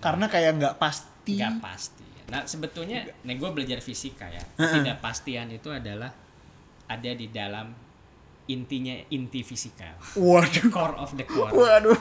Karena 0.00 0.28
kayak 0.28 0.60
nggak 0.60 0.74
pasti. 0.76 1.40
nggak 1.40 1.58
pasti. 1.64 2.04
Nah 2.28 2.42
sebetulnya, 2.44 3.06
nih 3.24 3.36
gue 3.38 3.50
belajar 3.54 3.78
fisika 3.80 4.26
ya. 4.28 4.42
Heeh. 4.58 4.82
Ketidakpastian 4.82 5.48
itu 5.54 5.68
adalah 5.72 6.10
ada 6.86 7.10
di 7.14 7.26
dalam 7.32 7.72
intinya 8.46 8.94
inti 9.10 9.40
fisika. 9.42 9.96
Waduh. 10.18 10.68
Core 10.70 10.96
of 11.00 11.14
the 11.16 11.24
core. 11.26 11.50
Waduh. 11.54 11.98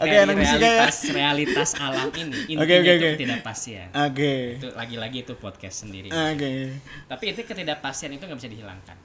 Oke, 0.00 0.08
Dari 0.08 0.16
anak 0.24 0.36
fisika 0.40 0.64
ya. 0.64 0.68
realitas 0.80 0.96
realitas 1.12 1.70
alam 1.76 2.08
ini 2.16 2.56
intinya 2.56 2.64
Oke, 2.64 2.74
oke, 2.80 2.88
itu 2.88 2.96
oke. 2.96 3.10
ketidakpastian. 3.20 3.88
Oke. 3.92 4.34
Itu 4.56 4.68
lagi-lagi 4.72 5.18
itu 5.28 5.32
podcast 5.36 5.76
sendiri. 5.84 6.08
Oke. 6.08 6.52
Tapi 7.04 7.24
itu 7.36 7.40
ketidakpastian 7.44 8.10
itu 8.16 8.24
nggak 8.24 8.38
bisa 8.40 8.48
dihilangkan. 8.50 8.96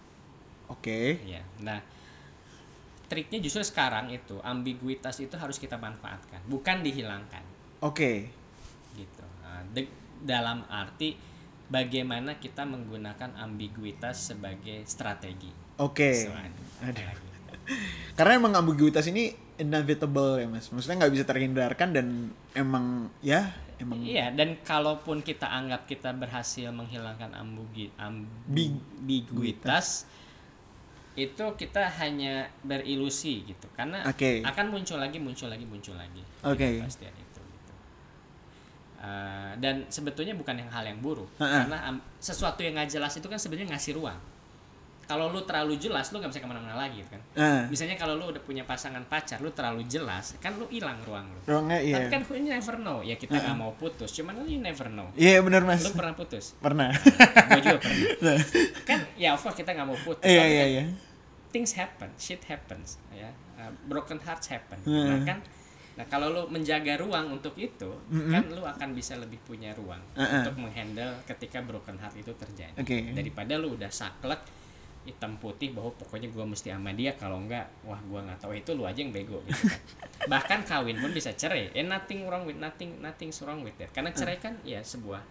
Oke. 0.68 1.22
Ya. 1.24 1.42
Nah, 1.62 1.80
triknya 3.06 3.38
justru 3.38 3.62
sekarang 3.62 4.10
itu 4.10 4.42
ambiguitas 4.42 5.22
itu 5.22 5.36
harus 5.38 5.62
kita 5.62 5.78
manfaatkan, 5.78 6.42
bukan 6.50 6.82
dihilangkan. 6.82 7.44
Oke. 7.84 8.32
gitu 8.96 9.24
Nah, 9.44 9.60
de- 9.76 9.92
dalam 10.24 10.64
arti 10.72 11.20
bagaimana 11.68 12.40
kita 12.40 12.64
menggunakan 12.64 13.36
ambiguitas 13.36 14.32
sebagai 14.32 14.88
strategi 14.88 15.52
Oke. 15.78 16.16
Aduh. 16.82 17.04
lagi. 17.04 17.30
Karena 18.18 18.34
emang 18.40 18.54
ambiguitas 18.56 19.04
ini 19.12 19.36
inevitable 19.60 20.40
ya 20.40 20.48
mas. 20.48 20.72
Maksudnya 20.72 21.06
nggak 21.06 21.14
bisa 21.14 21.26
terhindarkan 21.28 21.90
dan 21.92 22.08
emang 22.56 23.12
ya 23.20 23.52
emang 23.76 24.00
iya 24.00 24.32
dan 24.32 24.56
kalaupun 24.64 25.20
kita 25.20 25.52
anggap 25.52 25.84
kita 25.84 26.16
berhasil 26.16 26.72
menghilangkan 26.72 27.36
ambugi, 27.36 27.92
Big- 28.48 28.80
ambiguitas 29.04 30.08
itu 31.16 31.46
kita 31.56 31.88
hanya 31.96 32.44
berilusi 32.62 33.44
gitu 33.46 33.68
karena 33.72 34.04
Oke. 34.04 34.44
akan 34.44 34.66
muncul 34.68 35.00
lagi 35.00 35.16
muncul 35.16 35.48
lagi 35.48 35.64
muncul 35.64 35.96
lagi 35.96 36.20
Oke. 36.44 36.84
kepastian 36.84 37.16
itu 37.16 37.40
gitu. 37.42 37.72
Eh, 39.00 39.52
dan 39.58 39.88
sebetulnya 39.88 40.34
bukan 40.34 40.58
yang 40.58 40.68
hal 40.68 40.84
yang 40.84 41.00
buruk 41.00 41.32
Ha-ha. 41.38 41.64
karena 41.64 41.78
am- 41.88 42.04
sesuatu 42.18 42.60
yang 42.60 42.74
nggak 42.74 42.92
jelas 42.92 43.14
itu 43.14 43.26
kan 43.26 43.38
sebenarnya 43.38 43.72
ngasih 43.72 43.96
ruang 43.96 44.20
kalau 45.06 45.30
lu 45.30 45.46
terlalu 45.46 45.78
jelas 45.78 46.10
lu 46.10 46.18
nggak 46.18 46.34
bisa 46.34 46.42
ke 46.42 46.50
mana-mana 46.50 46.74
lagi 46.74 46.98
gitu 46.98 47.14
kan 47.14 47.22
Ah, 47.38 47.62
misalnya 47.70 47.94
kalau 47.94 48.18
lu 48.18 48.34
udah 48.34 48.42
punya 48.42 48.66
pasangan 48.66 49.06
pacar 49.06 49.38
lu 49.38 49.54
terlalu 49.54 49.86
jelas 49.86 50.34
kan 50.42 50.58
lu 50.58 50.66
hilang 50.68 50.98
ruang 51.06 51.30
lu 51.30 51.38
ruangnya 51.46 51.78
iya. 51.78 51.96
tapi 51.96 52.08
kan 52.10 52.22
you 52.34 52.50
never 52.50 52.76
know 52.76 53.00
ya 53.00 53.14
kita 53.14 53.38
nggak 53.38 53.54
mau 53.54 53.70
putus 53.78 54.10
cuman 54.12 54.34
lu 54.36 54.50
never 54.58 54.90
know 54.90 55.06
Iya 55.14 55.46
benar 55.46 55.62
mas. 55.62 55.86
lu 55.86 55.94
pernah 55.94 56.12
putus 56.12 56.58
Pernah. 56.58 56.90
gue 56.90 57.62
juga 57.62 57.78
pernah 57.78 58.42
kan 58.82 59.00
ya 59.14 59.32
of 59.32 59.40
course 59.40 59.54
kita 59.56 59.72
nggak 59.72 59.86
mau 59.86 60.00
putus 60.02 60.26
Iya 60.26 60.42
iya 60.42 60.58
kan 60.58 60.74
iya. 60.74 60.84
Things 61.56 61.72
happen, 61.80 62.12
shit 62.20 62.44
happens, 62.52 63.00
ya. 63.16 63.32
Uh, 63.56 63.72
broken 63.88 64.20
hearts 64.20 64.52
happen. 64.52 64.76
Hmm. 64.84 65.08
Nah 65.08 65.20
kan, 65.24 65.40
nah 65.96 66.04
kalau 66.12 66.28
lu 66.36 66.44
menjaga 66.52 67.00
ruang 67.00 67.32
untuk 67.32 67.56
itu, 67.56 67.96
kan 68.12 68.44
lu 68.52 68.60
akan 68.60 68.92
bisa 68.92 69.16
lebih 69.16 69.40
punya 69.48 69.72
ruang 69.72 70.04
Uh-uh. 70.20 70.44
untuk 70.44 70.60
menghandle 70.60 71.16
ketika 71.24 71.64
broken 71.64 71.96
heart 71.96 72.20
itu 72.20 72.36
terjadi. 72.36 72.76
Oke. 72.76 73.16
Daripada 73.16 73.56
lu 73.56 73.80
udah 73.80 73.88
saklek 73.88 74.44
hitam 75.06 75.38
putih 75.38 75.72
bahwa 75.72 75.94
pokoknya 75.96 76.34
gua 76.34 76.44
mesti 76.50 76.74
sama 76.74 76.90
dia 76.98 77.14
kalau 77.14 77.38
enggak 77.38 77.70
wah 77.86 78.02
gua 78.10 78.26
nggak 78.26 78.42
tahu 78.42 78.58
itu 78.58 78.74
lu 78.74 78.90
aja 78.90 79.06
yang 79.06 79.14
bego 79.14 79.38
gitu 79.46 79.70
kan. 79.70 79.82
bahkan 80.34 80.60
kawin 80.66 80.98
pun 80.98 81.14
bisa 81.14 81.30
cerai 81.38 81.70
eh 81.78 81.86
nothing 81.86 82.26
wrong 82.26 82.50
with 82.50 82.58
nothing 82.58 82.98
nothing 83.06 83.30
wrong 83.46 83.62
with 83.62 83.78
that 83.78 83.94
karena 83.94 84.10
cerai 84.10 84.42
kan 84.42 84.58
ya 84.66 84.82
sebuah 84.82 85.22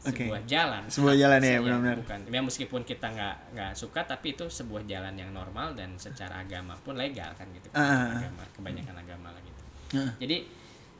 Oke. 0.00 0.24
sebuah 0.24 0.42
jalan 0.44 0.82
Sebuah 0.86 1.16
jalan 1.16 1.40
ya, 1.40 1.58
benar-benar. 1.58 1.96
bukan 1.98 2.20
ya 2.24 2.40
meskipun 2.40 2.82
kita 2.82 3.06
nggak 3.08 3.36
nggak 3.50 3.72
suka 3.74 4.00
tapi 4.04 4.32
itu 4.32 4.46
sebuah 4.46 4.82
jalan 4.84 5.10
yang 5.12 5.30
normal 5.30 5.74
dan 5.74 5.94
secara 5.96 6.40
agama 6.40 6.78
pun 6.78 6.94
legal 6.94 7.26
kan 7.34 7.50
gitu 7.50 7.66
ah. 7.72 8.14
agama 8.14 8.46
kebanyakan 8.52 8.94
agama 8.96 9.28
lah 9.28 9.40
gitu 9.40 9.62
Ah. 9.90 10.12
jadi 10.16 10.44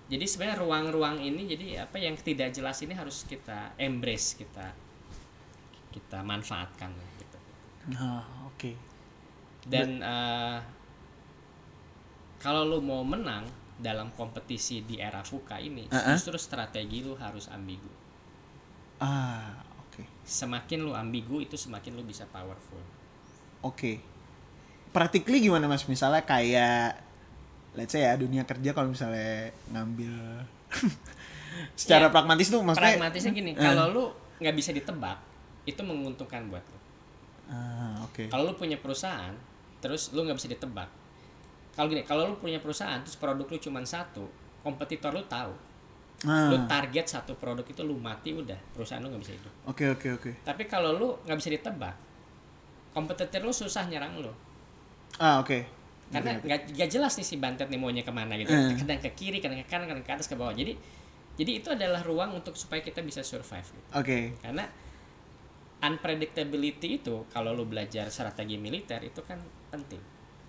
jadi 0.08 0.24
sebenarnya 0.24 0.58
ruang-ruang 0.58 1.20
ini 1.20 1.44
jadi 1.46 1.84
apa 1.84 1.94
yang 1.96 2.16
tidak 2.16 2.50
jelas 2.50 2.80
ini 2.80 2.90
harus 2.92 3.22
kita 3.22 3.76
embrace 3.76 4.34
kita 4.34 4.72
kita 5.88 6.18
manfaatkan 6.20 6.88
lah 6.88 7.08
gitu 7.16 7.38
Nah, 7.88 8.20
oke. 8.44 8.72
dan 9.64 10.00
eh, 10.00 10.58
kalau 12.38 12.64
lu 12.64 12.78
mau 12.78 13.02
menang 13.02 13.44
dalam 13.78 14.10
kompetisi 14.12 14.82
di 14.82 14.98
era 14.98 15.22
fuka 15.22 15.56
ini 15.56 15.86
Ah, 15.88 16.02
ah. 16.02 16.04
justru 16.12 16.34
strategi 16.34 17.00
lu 17.00 17.14
harus 17.14 17.46
ambigu 17.48 17.90
Ah, 18.98 19.54
oke. 19.80 20.02
semakin 20.22 20.78
lu 20.80 20.92
ambigu 20.92 21.38
itu 21.38 21.54
semakin 21.54 21.94
lu 21.94 22.02
bisa 22.02 22.26
powerful 22.26 22.82
Oke. 23.60 23.98
Practically 24.88 25.38
gimana 25.40 25.66
Mas? 25.66 25.82
Misalnya 25.84 26.22
kayak 26.22 26.94
let's 27.74 27.90
say 27.90 28.02
ya 28.02 28.14
dunia 28.14 28.42
kerja 28.42 28.70
kalau 28.70 28.90
misalnya 28.90 29.50
ngambil 29.68 30.14
secara 31.78 32.06
Ya, 32.06 32.10
pragmatis 32.10 32.48
tuh 32.48 32.60
maksudnya 32.60 32.94
pragmatisnya 32.94 33.32
gini 33.32 33.50
Eh. 33.52 33.58
kalau 33.58 33.84
lu 33.88 34.04
nggak 34.38 34.54
bisa 34.54 34.70
ditebak 34.70 35.18
itu 35.64 35.78
menguntungkan 35.80 36.46
buat 36.46 36.62
lu 36.64 36.78
Ah, 37.48 38.02
oke. 38.02 38.28
kalau 38.28 38.46
lu 38.46 38.54
punya 38.54 38.76
perusahaan 38.76 39.34
terus 39.78 40.10
lu 40.10 40.22
nggak 40.22 40.36
bisa 40.36 40.48
ditebak 40.48 40.88
kalau 41.72 41.86
gini 41.88 42.02
kalau 42.02 42.28
lu 42.28 42.36
punya 42.36 42.58
perusahaan 42.58 42.98
terus 42.98 43.14
produk 43.14 43.46
lu 43.46 43.58
cuma 43.58 43.82
satu 43.82 44.26
kompetitor 44.60 45.10
lu 45.10 45.22
tahu 45.24 45.54
Ah, 46.26 46.50
lu 46.50 46.58
target 46.66 47.06
satu 47.06 47.38
produk 47.38 47.62
itu 47.62 47.78
lu 47.82 47.94
mati 47.94 48.34
udah 48.34 48.58
perusahaan 48.74 48.98
lu 48.98 49.06
nggak 49.06 49.22
bisa 49.22 49.34
hidup 49.38 49.52
Oke, 49.66 49.86
oke, 49.86 50.08
oke. 50.12 50.30
tapi 50.42 50.66
kalau 50.66 50.90
lu 50.92 51.08
nggak 51.22 51.38
bisa 51.38 51.50
ditebak 51.52 51.94
kompetitor 52.90 53.38
lu 53.38 53.54
susah 53.54 53.86
nyerang 53.86 54.18
lu 54.18 54.32
Ah, 55.16 55.38
oke. 55.38 55.62
karena 56.10 56.34
nggak 56.40 56.74
nggak 56.74 56.90
jelas 56.90 57.14
nih 57.14 57.22
si 57.22 57.36
bantet 57.38 57.68
nih 57.68 57.78
maunya 57.78 58.02
ke 58.02 58.10
mana 58.10 58.34
gitu 58.34 58.50
Eh. 58.50 58.74
kadang 58.74 58.98
ke 58.98 59.10
kiri 59.14 59.38
kadang 59.38 59.60
ke 59.60 59.68
kanan 59.68 59.86
kadang 59.86 60.02
ke 60.02 60.10
atas 60.10 60.26
ke 60.26 60.34
bawah 60.34 60.50
jadi 60.50 60.74
jadi 61.38 61.62
itu 61.62 61.68
adalah 61.70 62.02
ruang 62.02 62.34
untuk 62.34 62.58
supaya 62.58 62.82
kita 62.82 62.98
bisa 62.98 63.22
survive 63.22 63.62
gitu. 63.62 63.88
Oke. 63.94 64.34
karena 64.42 64.66
unpredictability 65.78 66.98
itu 66.98 67.22
kalau 67.30 67.54
lu 67.54 67.62
belajar 67.62 68.10
strategi 68.10 68.58
militer 68.58 68.98
itu 69.00 69.22
kan 69.22 69.38
penting 69.70 70.02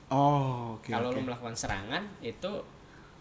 Oh, 0.09 0.81
oke. 0.81 0.89
kalau 0.89 1.13
oke. 1.13 1.21
lu 1.21 1.29
melakukan 1.29 1.53
serangan 1.53 2.01
itu 2.25 2.49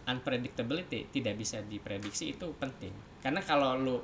unpredictability 0.09 1.05
tidak 1.13 1.37
bisa 1.37 1.61
diprediksi 1.61 2.33
itu 2.33 2.49
penting 2.57 2.91
karena 3.21 3.39
kalau 3.39 3.77
lu 3.77 3.97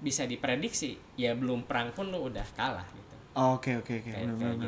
bisa 0.00 0.24
diprediksi 0.24 0.96
ya 1.14 1.36
belum 1.36 1.64
perang 1.68 1.94
pun 1.94 2.10
lu 2.10 2.26
udah 2.26 2.44
kalah 2.58 2.84
gitu 2.90 3.08
Oh, 3.30 3.54
Oke, 3.54 3.78
oke, 3.78 4.02
oke. 4.02 4.10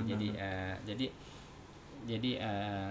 jadi 0.06 0.28
eh, 0.38 0.74
jadi 0.86 1.06
jadi 2.06 2.30
eh, 2.38 2.90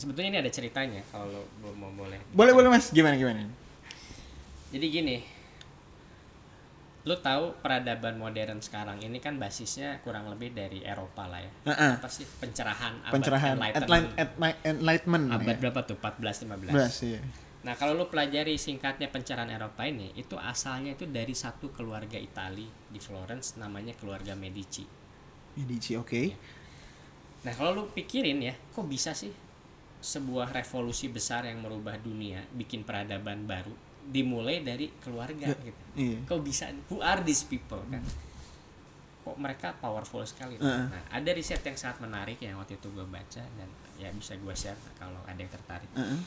sebetulnya 0.00 0.28
ini 0.32 0.38
ada 0.40 0.48
ceritanya 0.48 1.04
kalau 1.12 1.44
lu 1.60 1.70
mau 1.76 1.92
boleh 1.92 2.16
Boleh, 2.32 2.52
boleh 2.56 2.68
Mas. 2.72 2.88
Gimana, 2.88 3.20
gimana? 3.20 3.44
jadi 4.72 4.86
gini 4.88 5.16
lu 7.06 7.14
tahu 7.22 7.54
peradaban 7.62 8.18
modern 8.18 8.58
sekarang 8.58 8.98
ini 8.98 9.22
kan 9.22 9.38
basisnya 9.38 10.02
kurang 10.02 10.26
lebih 10.26 10.50
dari 10.50 10.82
Eropa 10.82 11.30
lah 11.30 11.38
ya. 11.38 11.52
Heeh. 11.70 11.92
Apa 12.02 12.10
sih 12.10 12.26
pencerahan 12.26 12.98
abad 13.06 13.14
Pencerahan 13.14 13.54
enlightenment. 13.54 14.06
enlightenment, 14.18 14.56
enlightenment, 14.66 15.24
abad 15.30 15.54
ya. 15.54 15.60
berapa 15.62 15.80
tuh 15.86 15.96
14 16.02 16.50
15. 16.50 16.74
Belas, 16.74 16.94
iya. 17.06 17.22
Nah, 17.62 17.78
kalau 17.78 17.94
lu 17.94 18.10
pelajari 18.10 18.58
singkatnya 18.58 19.06
pencerahan 19.10 19.50
Eropa 19.54 19.86
ini, 19.86 20.14
itu 20.18 20.34
asalnya 20.34 20.98
itu 20.98 21.06
dari 21.06 21.34
satu 21.34 21.70
keluarga 21.70 22.18
Itali 22.18 22.66
di 22.66 22.98
Florence 22.98 23.54
namanya 23.54 23.94
keluarga 23.94 24.34
Medici. 24.34 24.82
Medici, 25.62 25.94
oke. 25.94 26.22
Nah, 27.46 27.54
kalau 27.54 27.70
lu 27.70 27.82
pikirin 27.94 28.42
ya, 28.42 28.54
kok 28.74 28.86
bisa 28.86 29.14
sih 29.14 29.30
sebuah 30.02 30.50
revolusi 30.50 31.06
besar 31.06 31.46
yang 31.46 31.62
merubah 31.62 31.98
dunia, 32.02 32.42
bikin 32.50 32.82
peradaban 32.82 33.46
baru 33.46 33.85
dimulai 34.06 34.62
dari 34.62 34.90
keluarga 35.02 35.50
gitu. 35.58 35.82
Iya. 35.98 36.18
Kok 36.24 36.40
bisa? 36.42 36.70
Who 36.88 37.02
are 37.02 37.20
these 37.22 37.42
people 37.42 37.82
kan? 37.90 38.02
Kok 39.26 39.36
mereka 39.36 39.74
powerful 39.76 40.22
sekali. 40.22 40.54
Heeh. 40.56 40.86
Nah, 40.86 41.02
ada 41.10 41.30
riset 41.34 41.58
yang 41.60 41.74
sangat 41.74 41.98
menarik 41.98 42.38
yang 42.38 42.56
waktu 42.56 42.78
itu 42.78 42.86
gue 42.94 43.02
baca 43.02 43.42
dan 43.42 43.68
ya 43.98 44.08
bisa 44.14 44.38
gue 44.38 44.54
share 44.54 44.78
kalau 44.94 45.18
ada 45.26 45.36
yang 45.36 45.50
tertarik. 45.50 45.90
Heeh. 45.92 46.20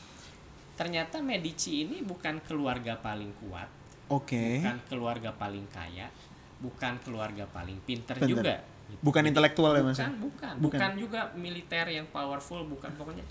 Ternyata 0.76 1.20
Medici 1.20 1.84
ini 1.84 2.00
bukan 2.00 2.40
keluarga 2.40 2.96
paling 2.96 3.32
kuat, 3.44 3.68
Oke. 4.08 4.60
bukan 4.60 4.76
keluarga 4.88 5.30
paling 5.32 5.68
kaya, 5.68 6.08
bukan 6.56 6.96
keluarga 7.04 7.44
paling 7.44 7.76
pinter, 7.84 8.16
Pinter. 8.16 8.28
juga. 8.32 8.54
gitu. 8.88 9.00
Bukan 9.04 9.22
intelektual 9.28 9.76
ya, 9.76 9.84
Mas? 9.84 10.00
Bukan, 10.00 10.12
bukan, 10.18 10.54
Bukan. 10.56 10.78
bukan 10.80 10.90
juga 10.96 11.20
militer 11.36 11.84
yang 11.84 12.08
powerful, 12.08 12.64
bukan 12.64 12.90
pokoknya. 12.96 13.22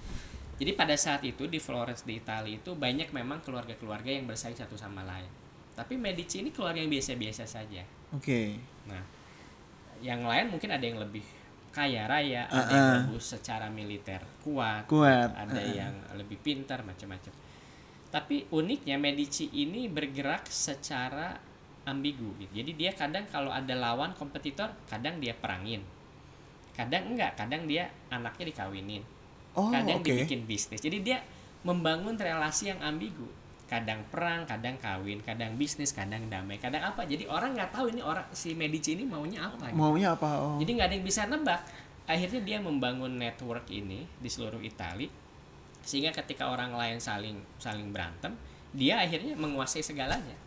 Jadi 0.59 0.75
pada 0.75 0.91
saat 0.99 1.23
itu 1.23 1.47
di 1.47 1.55
Florence 1.55 2.03
di 2.03 2.19
Italia 2.19 2.59
itu 2.59 2.75
banyak 2.75 3.15
memang 3.15 3.39
keluarga-keluarga 3.39 4.11
yang 4.11 4.27
bersaing 4.27 4.59
satu 4.59 4.75
sama 4.75 5.07
lain. 5.07 5.31
Tapi 5.71 5.95
Medici 5.95 6.43
ini 6.43 6.51
keluarga 6.51 6.83
yang 6.83 6.91
biasa-biasa 6.91 7.47
saja. 7.47 7.79
Oke. 8.11 8.59
Nah, 8.83 8.99
yang 10.03 10.19
lain 10.27 10.51
mungkin 10.51 10.67
ada 10.67 10.83
yang 10.83 10.99
lebih 10.99 11.23
kaya 11.71 12.11
raya, 12.11 12.43
ada 12.51 12.59
Uh-uh. 12.59 12.75
yang 12.75 12.91
lebih 13.07 13.21
secara 13.23 13.71
militer 13.71 14.19
kuat, 14.43 14.83
Kuat. 14.91 15.31
ada 15.31 15.55
Uh-uh. 15.55 15.71
yang 15.79 15.95
lebih 16.19 16.35
pintar 16.43 16.83
macam-macam. 16.83 17.31
Tapi 18.11 18.51
uniknya 18.51 18.99
Medici 18.99 19.47
ini 19.55 19.87
bergerak 19.87 20.51
secara 20.51 21.39
ambigu 21.87 22.35
gitu. 22.41 22.51
Jadi 22.59 22.71
dia 22.75 22.91
kadang 22.91 23.23
kalau 23.31 23.53
ada 23.53 23.71
lawan 23.79 24.11
kompetitor, 24.11 24.75
kadang 24.91 25.23
dia 25.23 25.31
perangin. 25.31 25.85
Kadang 26.75 27.15
enggak, 27.15 27.39
kadang 27.39 27.63
dia 27.63 27.87
anaknya 28.11 28.51
dikawinin. 28.51 29.03
Oh, 29.57 29.69
kadang 29.73 30.01
oke. 30.01 30.07
dibikin 30.09 30.45
bisnis. 30.45 30.81
Jadi 30.81 31.01
dia 31.01 31.23
membangun 31.65 32.15
relasi 32.15 32.71
yang 32.73 32.79
ambigu. 32.81 33.25
Kadang 33.69 34.01
perang, 34.09 34.49
kadang 34.49 34.81
kawin, 34.81 35.21
kadang 35.21 35.53
bisnis, 35.53 35.93
kadang 35.93 36.25
damai, 36.25 36.57
kadang 36.57 36.81
apa. 36.81 37.05
Jadi 37.05 37.29
orang 37.29 37.53
nggak 37.53 37.69
tahu 37.69 37.93
ini 37.93 38.01
orang 38.01 38.25
si 38.33 38.57
Medici 38.57 38.97
ini 38.97 39.05
maunya 39.05 39.45
apa. 39.45 39.69
gitu. 39.69 39.77
Maunya 39.77 40.17
apa? 40.17 40.29
Oh. 40.41 40.57
Jadi 40.57 40.69
nggak 40.73 40.87
ada 40.89 40.95
yang 40.97 41.05
bisa 41.05 41.21
nebak. 41.29 41.61
Akhirnya 42.09 42.41
dia 42.41 42.57
membangun 42.57 43.21
network 43.21 43.69
ini 43.69 44.09
di 44.17 44.29
seluruh 44.29 44.61
Italia 44.65 45.09
sehingga 45.85 46.11
ketika 46.13 46.51
orang 46.51 46.75
lain 46.75 46.97
saling 46.99 47.37
saling 47.57 47.93
berantem, 47.93 48.35
dia 48.75 49.01
akhirnya 49.01 49.33
menguasai 49.33 49.81
segalanya 49.81 50.37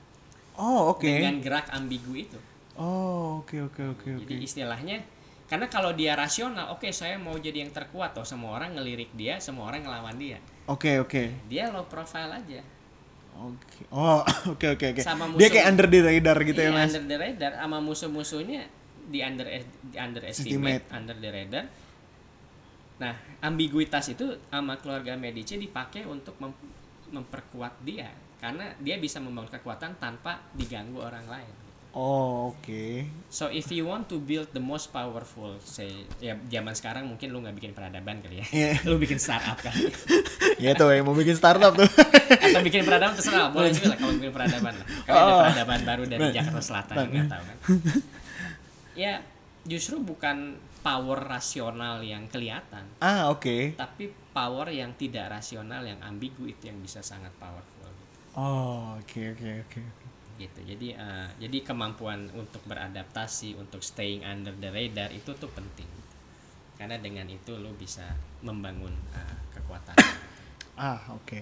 oh, 0.56 0.94
oke. 0.94 1.08
dengan 1.08 1.40
gerak 1.40 1.66
ambigu 1.72 2.12
itu. 2.14 2.38
Oh, 2.76 3.44
oke 3.44 3.58
oke 3.68 3.82
oke 3.96 4.08
oke. 4.16 4.20
Jadi 4.24 4.34
istilahnya 4.44 5.04
karena 5.52 5.68
kalau 5.68 5.92
dia 5.92 6.16
rasional, 6.16 6.72
oke 6.72 6.88
saya 6.96 7.20
mau 7.20 7.36
jadi 7.36 7.60
yang 7.60 7.76
terkuat, 7.76 8.16
oh 8.16 8.24
semua 8.24 8.56
orang 8.56 8.72
ngelirik 8.72 9.12
dia, 9.12 9.36
semua 9.36 9.68
orang 9.68 9.84
ngelawan 9.84 10.16
dia. 10.16 10.40
Oke 10.64 10.96
oke. 10.96 11.44
Dia 11.44 11.68
low 11.68 11.84
profile 11.92 12.40
aja. 12.40 12.64
Oke. 13.36 13.84
Oh, 13.92 14.24
oke 14.56 14.80
oke 14.80 14.96
oke. 14.96 15.02
Sama 15.04 15.28
Dia 15.36 15.36
musuh- 15.36 15.52
kayak 15.52 15.66
under 15.68 15.86
the 15.92 16.00
radar 16.00 16.38
gitu 16.40 16.56
ya, 16.56 16.72
Iya, 16.72 16.72
Mas. 16.72 16.88
Under 16.88 17.04
the 17.04 17.16
radar 17.20 17.52
sama 17.60 17.78
musuh-musuhnya 17.84 18.62
di 19.12 19.20
under 19.20 19.44
di 19.92 19.96
underestimate, 20.00 20.88
under 20.88 21.16
the 21.20 21.28
radar. 21.28 21.64
Nah, 22.96 23.12
ambiguitas 23.44 24.08
itu 24.08 24.24
sama 24.48 24.80
keluarga 24.80 25.12
Medici 25.20 25.60
dipakai 25.60 26.08
untuk 26.08 26.32
mem- 26.40 26.56
memperkuat 27.12 27.76
dia 27.84 28.08
karena 28.40 28.72
dia 28.80 28.96
bisa 28.96 29.20
membangun 29.20 29.52
kekuatan 29.52 30.00
tanpa 30.00 30.48
diganggu 30.56 30.96
orang 30.96 31.28
lain. 31.28 31.54
Oh, 31.92 32.50
oke. 32.50 33.04
So 33.28 33.46
if 33.46 33.68
you 33.68 33.84
want 33.84 34.08
to 34.08 34.16
build 34.16 34.48
the 34.48 34.60
most 34.60 34.88
powerful, 34.90 35.60
say 35.60 35.92
ya 36.18 36.40
zaman 36.42 36.72
sekarang 36.72 37.04
mungkin 37.04 37.28
lu 37.28 37.44
nggak 37.44 37.52
bikin 37.52 37.72
peradaban 37.72 38.16
kali 38.18 38.40
ya, 38.40 38.46
Iya. 38.48 38.72
lu 38.88 38.96
bikin 38.96 39.16
startup 39.16 39.60
kan, 39.60 39.76
Ya 40.56 40.72
tuh 40.72 40.88
yang 40.88 41.04
mau 41.04 41.12
bikin 41.12 41.36
startup 41.36 41.72
tuh. 41.72 41.84
atau 42.32 42.60
bikin 42.60 42.82
peradaban 42.82 43.12
terserah, 43.12 43.52
boleh 43.52 43.70
juga 43.70 43.92
lah 43.92 43.98
kalau 43.98 44.14
bikin 44.14 44.32
peradaban 44.32 44.72
lah. 44.72 44.86
Kalau 45.04 45.18
ada 45.18 45.28
Oh. 45.28 45.40
peradaban 45.44 45.80
baru 45.82 46.02
dari 46.06 46.20
Nah. 46.22 46.32
Jakarta 46.32 46.60
Selatan 46.60 46.94
Nah. 46.96 47.04
nggak 47.06 47.26
tahu 47.28 47.42
kan. 47.44 47.56
Ya 48.94 49.12
justru 49.62 49.96
bukan 49.98 50.36
power 50.80 51.20
rasional 51.22 52.00
yang 52.00 52.24
kelihatan, 52.26 52.88
ah, 52.98 53.28
oke. 53.28 53.76
tapi 53.76 54.10
power 54.32 54.66
yang 54.66 54.96
tidak 54.96 55.30
rasional 55.30 55.84
yang 55.84 56.00
ambigu 56.00 56.42
itu 56.44 56.66
yang 56.66 56.80
bisa 56.80 56.98
sangat 57.00 57.30
powerful. 57.36 57.84
Gitu. 57.84 58.16
Oh, 58.34 58.96
oke 58.96 59.20
oke 59.30 59.50
oke. 59.62 59.80
Gitu 60.38 60.60
jadi 60.64 60.88
eh, 60.96 61.28
jadi 61.42 61.66
kemampuan 61.66 62.30
untuk 62.32 62.60
beradaptasi 62.64 63.56
untuk 63.56 63.80
staying 63.80 64.24
under 64.24 64.54
the 64.56 64.70
radar 64.70 65.12
itu 65.12 65.32
tuh 65.36 65.50
penting 65.52 65.88
karena 66.76 66.98
dengan 66.98 67.28
itu 67.28 67.54
lo 67.56 67.70
bisa 67.76 68.04
membangun 68.42 68.92
eh, 69.12 69.36
kekuatan 69.54 69.96
Ah, 70.72 70.98
oke. 71.12 71.38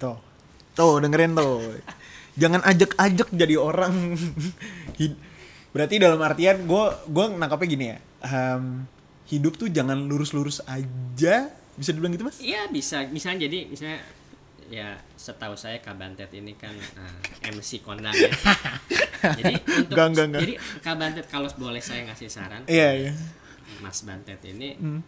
Tuh. 0.00 0.16
Tuh, 0.72 0.96
dengerin 1.04 1.36
tuh. 1.36 1.60
Jangan 2.40 2.64
ajak-ajak 2.64 3.28
jadi 3.36 3.60
orang. 3.60 4.16
Berarti 5.76 5.94
dalam 6.00 6.18
artian 6.24 6.64
gue 6.64 6.84
gue 7.04 7.24
nangkapnya 7.36 7.68
gini 7.68 7.86
ya. 7.92 7.98
Em, 8.24 8.88
hidup 9.28 9.60
tuh 9.60 9.68
jangan 9.68 10.08
lurus-lurus 10.08 10.64
aja. 10.64 11.52
Bisa 11.76 11.90
dibilang 11.92 12.12
gitu, 12.16 12.24
Mas? 12.26 12.40
iya 12.40 12.64
bisa 12.68 13.04
misalnya 13.08 13.44
jadi 13.48 13.68
misalnya 13.68 14.00
ya 14.70 14.94
setahu 15.12 15.58
saya 15.58 15.82
Kabantet 15.82 16.30
ini 16.30 16.54
kan 16.54 16.70
eh, 16.72 17.50
MC 17.50 17.82
kondang 17.82 18.14
ya 18.14 18.30
jadi 19.42 19.54
untuk 19.58 19.94
Enggak, 19.98 20.06
enggak, 20.08 20.26
enggak. 20.30 20.40
jadi 20.40 20.54
Kabantet 20.78 21.26
kalau 21.26 21.50
boleh 21.58 21.82
saya 21.82 22.06
ngasih 22.06 22.30
saran 22.30 22.62
Iya, 22.64 22.88
iya. 22.96 23.12
Mas 23.82 24.06
Bantet 24.06 24.38
ini 24.46 24.78
Hmm. 24.78 25.02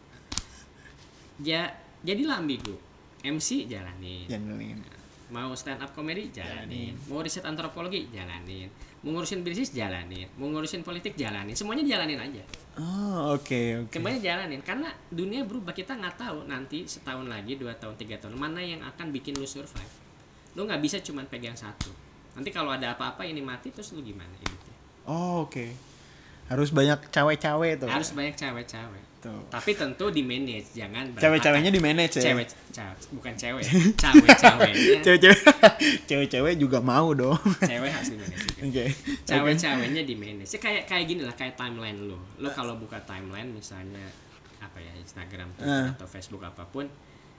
ya 1.40 1.70
jadilah 2.02 2.38
ambigu 2.38 2.74
MC 3.22 3.70
jalanin 3.70 4.26
Jalanin. 4.26 4.82
Mau 5.32 5.50
stand 5.56 5.80
up 5.80 5.90
comedy 5.96 6.28
jalanin. 6.28 6.92
Mau 7.08 7.24
riset 7.24 7.40
antropologi? 7.42 8.06
Jalanin. 8.12 8.68
Mau 9.02 9.16
ngurusin 9.16 9.40
bisnis? 9.42 9.72
Jalanin. 9.72 10.28
Mau 10.36 10.52
ngurusin 10.52 10.84
politik? 10.84 11.16
Jalanin. 11.16 11.56
Semuanya 11.56 11.82
jalanin 11.82 12.20
aja. 12.20 12.44
Oh, 12.78 13.34
oke, 13.34 13.88
oke. 13.88 13.96
semuanya 13.96 14.20
jalanin. 14.20 14.60
Karena 14.60 14.92
dunia 15.08 15.42
berubah. 15.42 15.72
Kita 15.72 15.96
nggak 15.96 16.20
tahu 16.20 16.44
nanti 16.46 16.84
setahun 16.84 17.26
lagi 17.26 17.56
dua 17.56 17.72
tahun 17.74 17.96
tiga 17.96 18.20
tahun 18.20 18.36
mana 18.36 18.60
yang 18.60 18.84
akan 18.84 19.10
bikin 19.10 19.34
lu 19.40 19.48
survive. 19.48 19.90
Lu 20.54 20.68
nggak 20.68 20.78
bisa 20.84 21.00
cuman 21.00 21.24
pegang 21.26 21.56
satu. 21.56 21.88
Nanti 22.36 22.52
kalau 22.52 22.70
ada 22.70 22.92
apa-apa 22.94 23.24
ini 23.24 23.40
mati 23.40 23.72
terus 23.72 23.90
lu 23.96 24.04
gimana? 24.04 24.30
Hidupnya 24.36 24.76
Oh, 25.08 25.48
oke. 25.48 25.66
Harus 26.46 26.68
banyak 26.70 27.08
cawe-cawe 27.08 27.68
tuh. 27.80 27.88
harus 27.88 28.12
banyak 28.12 28.36
cewek-cewek 28.36 29.02
Tuh. 29.22 29.38
tapi 29.46 29.70
tentu 29.72 30.10
di 30.10 30.18
manage 30.20 30.74
jangan. 30.74 31.14
Cewek-ceweknya 31.14 31.70
di 31.70 31.78
manage 31.78 32.18
ya. 32.18 32.34
cewek 32.34 32.46
ca- 32.70 32.98
bukan 33.10 33.32
cewek 33.32 33.62
Cewek-cewek 35.00 35.38
cewek-cewek 36.04 36.54
juga 36.56 36.78
mau 36.78 37.12
dong. 37.12 37.38
Oke. 37.38 37.64
cewek 37.64 37.86
harus 37.88 38.08
di 38.08 38.18
manage 38.18 38.44
juga. 38.52 38.82
cewek-ceweknya 39.22 40.02
di 40.02 40.14
manage 40.14 40.50
Ya, 40.50 40.58
kayak 40.58 40.82
kayak 40.84 41.04
gini 41.06 41.22
lah 41.22 41.32
kayak 41.32 41.54
timeline 41.54 42.02
lo 42.02 42.18
lo 42.36 42.50
kalau 42.50 42.74
buka 42.74 42.98
timeline 43.02 43.46
misalnya 43.48 44.02
apa 44.58 44.78
ya 44.78 44.90
Instagram 44.96 45.54
Twitter, 45.54 45.70
Eh. 45.70 45.94
atau 45.94 46.06
Facebook 46.06 46.42
apa 46.42 46.62
pun 46.64 46.86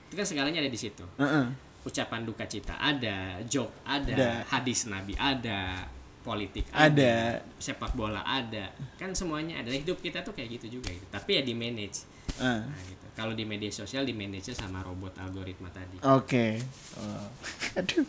itu 0.06 0.14
kan 0.14 0.24
segalanya 0.24 0.60
ada 0.60 0.68
di 0.68 0.78
situ 0.78 1.04
Heeh. 1.16 1.46
ucapan 1.84 2.22
duka 2.22 2.44
cita 2.46 2.76
ada 2.76 3.44
joke 3.44 3.76
ada, 3.84 4.08
Ada. 4.08 4.30
hadis 4.50 4.86
nabi 4.86 5.16
ada 5.16 5.84
politik 6.24 6.66
Ada. 6.72 7.44
sepak 7.60 7.94
bola 7.94 8.24
ada 8.24 8.72
kan 8.96 9.12
semuanya 9.12 9.60
ada 9.60 9.70
hidup 9.70 10.00
kita 10.00 10.24
tuh 10.24 10.32
kayak 10.32 10.58
gitu 10.58 10.80
juga 10.80 10.90
gitu. 10.90 11.06
tapi 11.12 11.38
ya 11.38 11.42
di 11.44 11.54
manage 11.54 12.08
Ah. 12.40 12.64
nah, 12.66 12.82
gitu. 12.88 13.06
kalau 13.14 13.36
di 13.36 13.44
media 13.44 13.70
sosial 13.70 14.08
di 14.08 14.16
manage 14.16 14.56
sama 14.56 14.80
robot 14.82 15.20
algoritma 15.20 15.68
tadi 15.70 16.00
Oke. 16.02 16.58
Oh. 16.98 17.28
Aduh. 17.84 18.08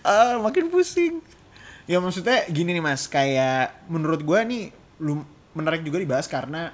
Ah, 0.00 0.38
makin 0.38 0.70
pusing. 0.70 1.18
Ya 1.84 1.98
maksudnya 1.98 2.46
gini 2.46 2.70
nih 2.72 2.80
Mas, 2.80 3.10
kayak 3.10 3.82
menurut 3.90 4.22
gua 4.22 4.46
nih 4.46 4.70
lu 5.02 5.26
menarik 5.52 5.82
juga 5.82 5.98
dibahas 5.98 6.30
karena 6.30 6.70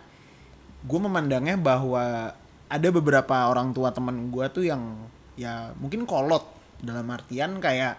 gue 0.78 1.00
memandangnya 1.00 1.56
bahwa 1.58 2.30
ada 2.68 2.88
beberapa 2.92 3.48
orang 3.48 3.72
tua 3.72 3.90
teman 3.90 4.28
gua 4.28 4.52
tuh 4.52 4.68
yang 4.68 5.08
ya 5.34 5.72
mungkin 5.80 6.04
kolot 6.04 6.44
dalam 6.78 7.08
artian 7.08 7.58
kayak 7.58 7.96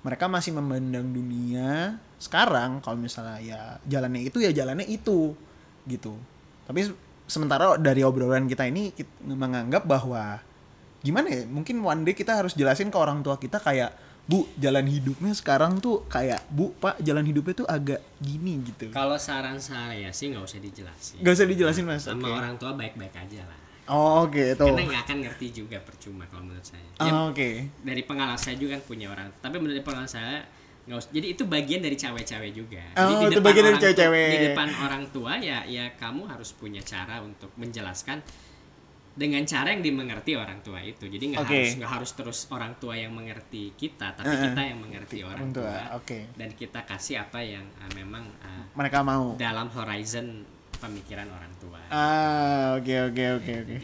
mereka 0.00 0.24
masih 0.26 0.56
memandang 0.56 1.06
dunia 1.06 2.00
sekarang 2.16 2.80
kalau 2.80 2.96
misalnya 2.96 3.36
ya 3.40 3.60
jalannya 3.84 4.24
itu 4.24 4.40
ya 4.40 4.52
jalannya 4.52 4.88
itu 4.88 5.36
gitu 5.84 6.16
tapi 6.64 6.88
se- 6.88 6.98
sementara 7.24 7.76
dari 7.76 8.00
obrolan 8.00 8.48
kita 8.48 8.64
ini 8.64 8.92
kita 8.92 9.12
menganggap 9.24 9.84
bahwa 9.84 10.40
gimana 11.00 11.28
ya 11.32 11.42
mungkin 11.48 11.80
one 11.80 12.04
day 12.04 12.12
kita 12.12 12.36
harus 12.36 12.52
jelasin 12.52 12.92
ke 12.92 12.96
orang 12.96 13.24
tua 13.24 13.40
kita 13.40 13.56
kayak 13.56 13.92
bu 14.28 14.46
jalan 14.56 14.86
hidupnya 14.86 15.32
sekarang 15.34 15.80
tuh 15.82 16.06
kayak 16.06 16.44
bu 16.52 16.70
pak 16.76 17.00
jalan 17.02 17.24
hidupnya 17.24 17.54
tuh 17.56 17.68
agak 17.68 17.98
gini 18.22 18.62
gitu 18.62 18.92
Kalau 18.92 19.16
saran 19.18 19.58
saya 19.58 20.12
sih 20.14 20.30
nggak 20.30 20.44
usah 20.44 20.60
dijelasin. 20.62 21.18
Gak 21.18 21.34
usah 21.34 21.46
dijelasin 21.50 21.84
mas 21.88 22.04
Sama 22.06 22.28
Oke. 22.28 22.38
orang 22.38 22.54
tua 22.54 22.72
baik-baik 22.78 23.10
aja 23.10 23.42
lah. 23.42 23.59
Oh 23.90 24.24
oke 24.24 24.54
tuh 24.54 24.66
Karena 24.66 24.82
nggak 24.86 25.02
akan 25.04 25.18
ngerti 25.20 25.46
juga 25.52 25.76
percuma 25.78 26.24
kalau 26.24 26.46
menurut 26.46 26.62
saya. 26.62 26.86
Ya, 26.96 27.10
Ah, 27.10 27.26
oke 27.26 27.50
dari 27.80 28.02
pengalaman 28.02 28.38
saya 28.38 28.54
juga 28.54 28.74
kan 28.74 28.82
punya 28.84 29.06
orang 29.06 29.28
tapi 29.38 29.58
menurut 29.58 29.82
pengalaman 29.82 30.06
saya 30.06 30.46
nggak 30.80 30.96
usah 30.96 31.10
jadi 31.10 31.26
itu 31.28 31.42
bagian 31.44 31.80
dari 31.80 31.94
cawe-cawe 31.94 32.48
juga 32.50 32.82
Oh, 32.96 33.10
jadi 33.12 33.14
di 33.20 33.26
itu 33.30 33.40
bagian 33.40 33.64
dari 33.66 33.78
cawe-cawe. 33.78 34.22
di 34.26 34.38
depan 34.48 34.68
orang 34.80 35.04
tua 35.10 35.32
ya 35.36 35.58
ya 35.64 35.92
kamu 35.94 36.24
harus 36.24 36.50
punya 36.52 36.80
cara 36.80 37.20
untuk 37.20 37.52
menjelaskan 37.54 38.22
dengan 39.10 39.42
cara 39.42 39.74
yang 39.74 39.82
dimengerti 39.82 40.32
orang 40.34 40.62
tua 40.62 40.80
itu 40.80 41.04
jadi 41.04 41.20
nggak 41.34 41.42
Oke. 41.42 41.52
harus 41.52 41.72
nggak 41.76 41.92
harus 41.92 42.10
terus 42.14 42.38
orang 42.48 42.72
tua 42.78 42.94
yang 42.94 43.12
mengerti 43.12 43.74
kita 43.74 44.14
tapi 44.14 44.30
Eh, 44.30 44.40
kita 44.48 44.62
yang 44.62 44.78
mengerti 44.78 45.18
orang 45.20 45.44
orang 45.44 45.52
tua, 45.52 45.66
tua 45.68 45.98
oke. 45.98 46.18
dan 46.38 46.48
kita 46.54 46.80
kasih 46.84 47.16
apa 47.20 47.38
yang 47.38 47.66
uh, 47.76 47.90
memang 47.92 48.24
uh, 48.40 48.64
mereka 48.72 49.02
mau 49.02 49.34
dalam 49.36 49.66
horizon 49.68 50.46
pemikiran 50.80 51.28
orang 51.28 51.52
tua 51.60 51.80
ah 51.92 52.74
oke 52.80 52.94
oke 53.12 53.24
oke 53.38 53.52
oke 53.62 53.76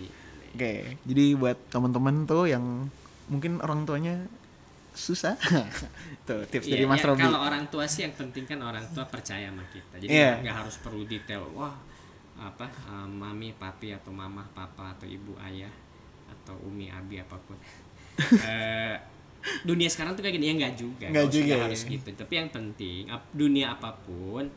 oke 0.57 0.73
jadi 1.05 1.25
buat 1.37 1.59
teman-teman 1.69 2.25
tuh 2.25 2.49
yang 2.49 2.89
mungkin 3.29 3.61
orang 3.61 3.85
tuanya 3.85 4.25
susah 4.97 5.37
tuh 6.29 6.41
tips 6.49 6.73
dari 6.73 6.83
Iya, 6.83 6.89
Mas 6.89 7.05
ya, 7.05 7.13
Robi 7.13 7.21
Kalau 7.21 7.41
orang 7.45 7.65
tua 7.69 7.85
sih 7.85 8.09
yang 8.09 8.17
penting 8.17 8.49
kan 8.49 8.57
orang 8.65 8.81
tua 8.97 9.05
percaya 9.05 9.53
sama 9.53 9.61
kita. 9.69 10.01
Jadi 10.01 10.09
Iya. 10.09 10.41
nggak 10.41 10.57
harus 10.65 10.81
perlu 10.81 11.05
detail. 11.05 11.45
Wah, 11.53 11.77
apa 12.41 12.65
eh, 12.65 13.05
mami, 13.05 13.53
papi 13.53 13.93
atau 13.93 14.09
mama, 14.09 14.49
papa 14.57 14.97
atau 14.97 15.05
ibu, 15.05 15.37
ayah 15.45 15.69
atau 16.33 16.57
umi, 16.65 16.89
abi 16.89 17.21
apa 17.21 17.37
pun. 17.45 17.61
Eh, 18.17 18.97
dunia 19.69 19.93
sekarang 19.93 20.17
tuh 20.17 20.25
kayak 20.25 20.41
gini 20.41 20.49
ya 20.49 20.55
nggak 20.65 20.75
juga. 20.81 21.07
Nggak 21.13 21.29
juga, 21.29 21.45
nggak 21.45 21.61
ya. 21.61 21.65
harus 21.69 21.83
gitu. 21.85 22.09
Tapi 22.17 22.33
yang 22.33 22.49
penting 22.49 23.03
dunia 23.37 23.77
apa 23.77 23.93
pun 24.01 24.49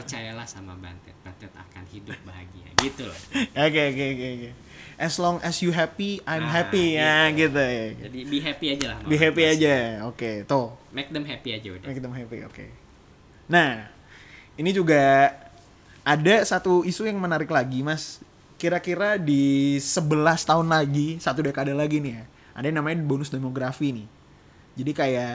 percayalah 0.00 0.44
sama 0.44 0.72
Bantet. 0.74 1.14
Bantet 1.20 1.50
akan 1.50 1.84
hidup 1.88 2.18
bahagia. 2.22 2.66
Gitu 2.78 3.02
loh. 3.04 3.18
oke 3.58 3.80
oke 3.84 4.04
oke 4.08 4.26
oke 4.32 4.50
as 4.98 5.14
long 5.16 5.38
as 5.42 5.58
you 5.58 5.70
happy 5.70 6.22
I'm 6.22 6.42
Ah, 6.42 6.62
happy 6.62 6.94
ya 6.94 7.26
gitu. 7.30 7.50
gitu 7.50 7.62
ya 7.62 7.86
Jadi 8.06 8.18
be 8.24 8.38
happy 8.38 8.66
aja 8.70 8.86
lah. 8.90 8.98
be 9.02 9.14
happy 9.14 9.42
sih. 9.42 9.52
aja 9.54 9.74
oke 10.06 10.30
tuh 10.44 10.74
Make 10.88 11.10
them 11.10 11.22
happy 11.22 11.50
aja 11.52 11.68
udah. 11.70 11.86
Make 11.86 12.00
them 12.00 12.10
happy, 12.12 12.38
oke. 12.42 12.64
Nah, 13.46 13.86
ini 14.54 14.70
juga 14.70 15.30
ada 16.02 16.34
satu 16.42 16.80
isu 16.82 17.04
yang 17.04 17.18
menarik 17.18 17.46
lagi, 17.46 17.82
Mas. 17.82 18.18
Kira-kira 18.56 19.14
di 19.14 19.76
11 19.76 20.08
tahun 20.42 20.66
lagi, 20.66 21.18
satu 21.18 21.40
dekade 21.40 21.70
lagi 21.70 22.00
nih 22.00 22.12
ya. 22.12 22.24
Ada 22.54 22.64
yang 22.68 22.78
namanya 22.80 22.98
bonus 23.02 23.28
demografi 23.28 23.92
nih. 23.92 24.08
Jadi 24.74 24.90
kayak 24.92 25.34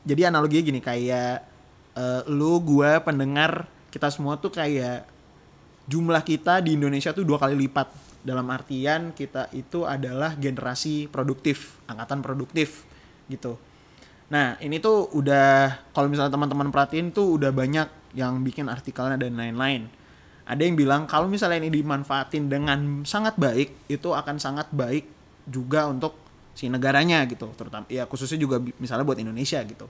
jadi 0.00 0.28
analoginya 0.28 0.64
gini, 0.64 0.80
kayak 0.80 1.44
eh, 1.92 2.20
lu, 2.30 2.62
gua, 2.62 3.02
pendengar, 3.02 3.66
kita 3.92 4.08
semua 4.08 4.40
tuh 4.40 4.48
kayak 4.48 5.04
jumlah 5.86 6.24
kita 6.24 6.64
di 6.64 6.80
Indonesia 6.80 7.12
tuh 7.12 7.28
dua 7.28 7.36
kali 7.36 7.54
lipat. 7.54 7.92
Dalam 8.22 8.46
artian 8.54 9.10
kita 9.10 9.50
itu 9.50 9.82
adalah 9.82 10.38
generasi 10.38 11.10
produktif, 11.10 11.82
angkatan 11.90 12.22
produktif 12.22 12.86
gitu. 13.26 13.58
Nah, 14.30 14.56
ini 14.62 14.78
tuh 14.78 15.10
udah 15.12 15.74
kalau 15.92 16.06
misalnya 16.06 16.32
teman-teman 16.32 16.70
perhatiin 16.70 17.10
tuh 17.10 17.36
udah 17.36 17.50
banyak 17.50 17.90
yang 18.14 18.40
bikin 18.40 18.70
artikelnya 18.70 19.18
dan 19.18 19.34
lain-lain. 19.34 19.90
Ada 20.46 20.62
yang 20.62 20.78
bilang 20.78 21.10
kalau 21.10 21.26
misalnya 21.26 21.66
ini 21.66 21.82
dimanfaatin 21.82 22.46
dengan 22.46 23.02
sangat 23.02 23.34
baik, 23.36 23.90
itu 23.90 24.14
akan 24.14 24.38
sangat 24.38 24.70
baik 24.70 25.06
juga 25.50 25.90
untuk 25.90 26.14
si 26.54 26.70
negaranya 26.70 27.24
gitu, 27.26 27.50
terutama 27.58 27.88
ya 27.88 28.04
khususnya 28.06 28.38
juga 28.38 28.60
misalnya 28.78 29.02
buat 29.02 29.18
Indonesia 29.18 29.58
gitu. 29.66 29.88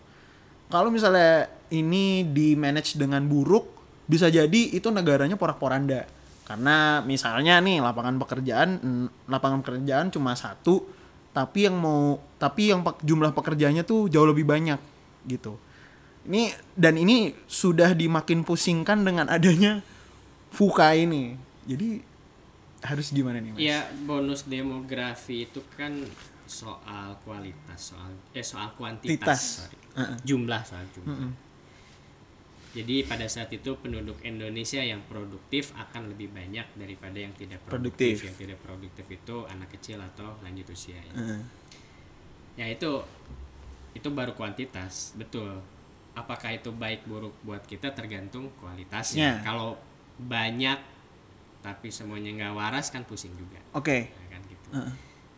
Kalau 0.73 0.89
misalnya 0.89 1.53
ini 1.69 2.25
di 2.25 2.57
manage 2.57 2.97
dengan 2.97 3.27
buruk, 3.29 3.82
bisa 4.13 4.29
jadi 4.29 4.61
itu 4.77 4.93
negaranya 4.93 5.41
porak-poranda. 5.41 6.05
Karena 6.45 7.01
misalnya 7.01 7.57
nih 7.65 7.81
lapangan 7.81 8.21
pekerjaan 8.21 8.69
lapangan 9.25 9.65
pekerjaan 9.65 10.13
cuma 10.13 10.37
satu, 10.37 10.85
tapi 11.33 11.65
yang 11.65 11.81
mau 11.81 12.21
tapi 12.37 12.69
yang 12.69 12.85
jumlah 13.01 13.33
pekerjaannya 13.33 13.89
tuh 13.89 14.13
jauh 14.13 14.29
lebih 14.29 14.45
banyak 14.45 14.77
gitu. 15.25 15.57
Ini 16.29 16.53
dan 16.77 17.01
ini 17.01 17.33
sudah 17.49 17.97
dimakin 17.97 18.45
pusingkan 18.45 19.01
dengan 19.01 19.33
adanya 19.33 19.81
FUKA 20.53 21.09
ini. 21.09 21.35
Jadi 21.65 22.05
harus 22.83 23.15
gimana 23.15 23.39
nih, 23.41 23.51
Mas? 23.55 23.59
Ya 23.63 23.81
bonus 24.05 24.45
demografi 24.45 25.47
itu 25.49 25.63
kan 25.79 25.95
soal 26.45 27.17
kualitas, 27.25 27.95
soal 27.95 28.13
eh 28.35 28.45
soal 28.45 28.69
kuantitas, 28.77 29.17
Titas. 29.17 29.41
sorry. 29.63 29.79
Heeh. 29.97 30.17
jumlah 30.27 30.61
soal 30.67 30.85
jumlah. 30.93 31.09
Mm-mm. 31.17 31.31
Jadi 32.73 33.05
pada 33.05 33.29
saat 33.29 33.53
itu 33.53 33.77
penduduk 33.77 34.17
Indonesia 34.25 34.81
yang 34.81 35.05
produktif 35.05 35.77
akan 35.77 36.09
lebih 36.09 36.33
banyak 36.33 36.65
daripada 36.73 37.21
yang 37.21 37.37
tidak 37.37 37.61
Produktif. 37.69 38.17
produktif. 38.17 38.27
Yang 38.33 38.37
tidak 38.41 38.59
produktif 38.65 39.07
itu 39.13 39.37
anak 39.45 39.69
kecil 39.77 40.01
atau 40.01 40.41
lanjut 40.41 40.67
usia. 40.73 40.97
Ya, 40.97 41.13
Heeh. 41.13 41.41
ya 42.57 42.67
itu 42.73 43.05
itu 43.93 44.09
baru 44.09 44.33
kuantitas, 44.33 45.13
betul. 45.21 45.61
Apakah 46.17 46.57
itu 46.57 46.73
baik 46.73 47.05
buruk 47.05 47.37
buat 47.45 47.61
kita 47.69 47.93
tergantung 47.93 48.49
kualitasnya. 48.57 49.41
Ya. 49.41 49.45
Kalau 49.45 49.77
banyak 50.17 50.81
tapi 51.61 51.93
semuanya 51.93 52.33
nggak 52.33 52.53
waras 52.57 52.89
kan 52.89 53.05
pusing 53.05 53.37
juga. 53.37 53.61
Oke. 53.77 54.09
Ya 54.09 54.27
kan 54.33 54.41
gitu. 54.49 54.69
Heeh. 54.73 54.93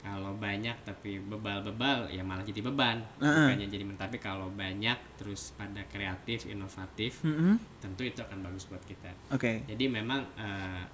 Kalau 0.04 0.36
banyak 0.36 0.76
tapi 0.84 1.16
bebal-bebal 1.16 2.12
ya 2.12 2.20
malah 2.20 2.44
jadi 2.44 2.60
beban. 2.60 3.00
Bukannya 3.16 3.72
jadi 3.72 3.88
tapi 3.96 4.20
kalau 4.20 4.52
banyak 4.52 5.16
terus 5.16 5.56
pada 5.56 5.80
kreatif, 5.88 6.44
inovatif, 6.44 7.24
Mm-mm. 7.24 7.56
tentu 7.80 8.04
itu 8.04 8.20
akan 8.20 8.44
bagus 8.44 8.68
buat 8.68 8.84
kita. 8.84 9.08
Oke. 9.32 9.64
Jadi 9.64 9.84
memang 9.88 10.20
eh, 10.36 10.84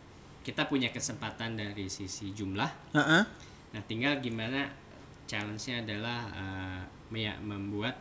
kita 0.47 0.71
punya 0.71 0.95
kesempatan 0.95 1.59
dari 1.59 1.91
sisi 1.91 2.31
jumlah. 2.31 2.71
Heeh. 2.95 3.23
Nah, 3.75 3.83
tinggal 3.91 4.23
gimana 4.23 4.71
challenge-nya 5.27 5.83
adalah 5.83 6.31
me- 7.11 7.43
membuat 7.43 7.99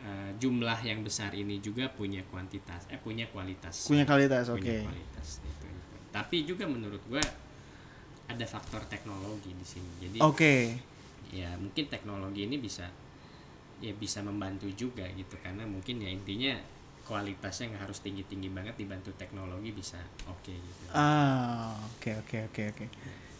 eh, 0.00 0.32
jumlah 0.40 0.80
yang 0.80 1.04
besar 1.04 1.36
ini 1.36 1.60
juga 1.60 1.92
punya 1.92 2.24
kuantitas, 2.32 2.88
eh 2.88 2.96
punya 2.96 3.28
kualitas. 3.28 3.84
Punya 3.84 4.08
kualitas, 4.08 4.48
oke. 4.48 4.64
Punya 4.64 4.80
kualitas 4.80 5.28
itu, 5.44 5.64
itu. 5.68 5.96
Tapi 6.08 6.36
juga 6.48 6.64
menurut 6.64 7.04
gua 7.04 7.20
ada 8.26 8.46
faktor 8.46 8.82
teknologi 8.90 9.54
di 9.54 9.66
sini. 9.66 9.90
Jadi 10.02 10.18
Oke. 10.22 10.54
ya 11.30 11.54
mungkin 11.58 11.90
teknologi 11.90 12.46
ini 12.46 12.58
bisa 12.58 12.86
ya 13.82 13.92
bisa 13.92 14.24
membantu 14.24 14.70
juga 14.72 15.04
gitu 15.12 15.36
karena 15.42 15.68
mungkin 15.68 16.00
ya 16.00 16.08
intinya 16.08 16.56
kualitasnya 17.06 17.70
nggak 17.74 17.82
harus 17.86 18.02
tinggi 18.02 18.26
tinggi 18.26 18.50
banget 18.50 18.74
dibantu 18.74 19.14
teknologi 19.14 19.70
bisa 19.70 20.00
oke 20.26 20.50
gitu. 20.50 20.82
Ah, 20.90 21.78
oke 21.96 22.10
oke 22.26 22.36
oke 22.50 22.62
oke. 22.74 22.84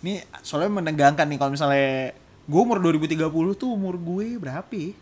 Ini 0.07 0.23
soalnya 0.45 0.79
menegangkan 0.83 1.27
nih 1.27 1.39
kalau 1.41 1.51
misalnya 1.51 2.15
gue 2.47 2.61
umur 2.63 2.79
2030 2.79 3.27
tuh 3.59 3.69
umur 3.75 3.99
gue 3.99 4.39
berapa 4.39 4.71
ya? 4.71 4.95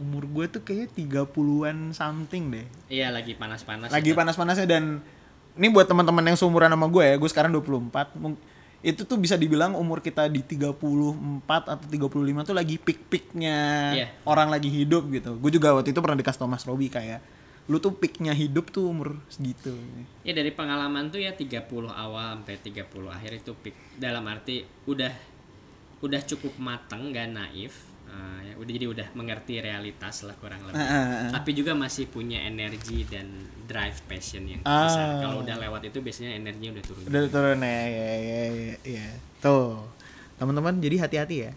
Umur 0.00 0.24
gue 0.24 0.44
tuh 0.48 0.64
kayaknya 0.64 0.88
30-an 1.28 1.92
something 1.92 2.48
deh. 2.48 2.66
Iya 2.88 3.12
lagi 3.12 3.36
panas-panas. 3.36 3.92
Lagi 3.92 4.16
itu. 4.16 4.16
panas-panasnya 4.16 4.64
dan 4.64 5.04
ini 5.52 5.68
buat 5.68 5.84
teman-teman 5.84 6.32
yang 6.32 6.38
seumuran 6.40 6.72
sama 6.72 6.88
gue 6.88 7.04
ya, 7.04 7.14
gue 7.20 7.28
sekarang 7.28 7.52
24. 7.52 8.16
Itu 8.82 9.06
tuh 9.06 9.14
bisa 9.14 9.38
dibilang 9.38 9.72
umur 9.72 10.02
kita 10.02 10.26
di 10.26 10.42
34 10.42 10.74
atau 11.46 11.86
35 11.86 12.02
tuh 12.42 12.54
lagi 12.54 12.76
peak-peaknya 12.76 13.58
Iya. 13.94 14.06
orang 14.26 14.50
lagi 14.50 14.66
hidup 14.68 15.06
gitu. 15.08 15.38
Gue 15.38 15.50
juga 15.50 15.70
waktu 15.72 15.94
itu 15.94 16.02
pernah 16.02 16.18
dikasih 16.18 16.38
tau 16.38 16.50
Mas 16.50 16.66
Robi 16.66 16.90
kayak 16.90 17.22
lu 17.70 17.78
tuh 17.78 17.94
peaknya 17.94 18.34
hidup 18.34 18.74
tuh 18.74 18.90
umur 18.90 19.22
segitu. 19.30 19.70
Ya 20.26 20.34
dari 20.34 20.50
pengalaman 20.50 21.14
tuh 21.14 21.22
ya 21.22 21.30
30 21.30 21.62
awal 21.86 22.42
sampai 22.42 22.58
30 22.58 22.82
akhir 23.06 23.32
itu 23.38 23.54
peak 23.54 23.78
dalam 23.96 24.26
arti 24.26 24.66
udah 24.84 25.14
udah 26.02 26.20
cukup 26.26 26.58
mateng 26.58 27.14
gak 27.14 27.30
naif 27.30 27.91
eh, 28.12 28.38
ya 28.46 28.54
udah 28.54 28.72
jadi 28.72 28.86
udah 28.86 29.08
mengerti 29.12 29.54
realitas 29.58 30.22
lah 30.22 30.36
kurang 30.36 30.60
lebih 30.62 30.76
Ah, 30.76 30.86
ah, 30.86 31.04
ah. 31.26 31.30
tapi 31.32 31.50
juga 31.52 31.72
masih 31.72 32.06
punya 32.06 32.44
energi 32.44 33.08
dan 33.08 33.26
drive 33.64 33.98
passion 34.04 34.44
yang 34.44 34.60
Ah. 34.62 34.84
besar 34.84 35.06
kalau 35.18 35.36
udah 35.40 35.56
lewat 35.58 35.88
itu 35.88 35.98
biasanya 35.98 36.36
energinya 36.36 36.76
udah 36.76 36.84
turun 36.84 37.02
Udah 37.08 37.22
turun 37.26 37.58
ya, 37.58 37.82
ya, 37.88 38.12
ya, 38.20 38.42
ya, 38.52 38.74
ya. 38.84 39.06
Tuh, 39.40 39.80
teman-teman 40.36 40.78
jadi 40.78 40.96
hati-hati 41.00 41.36
ya. 41.42 41.52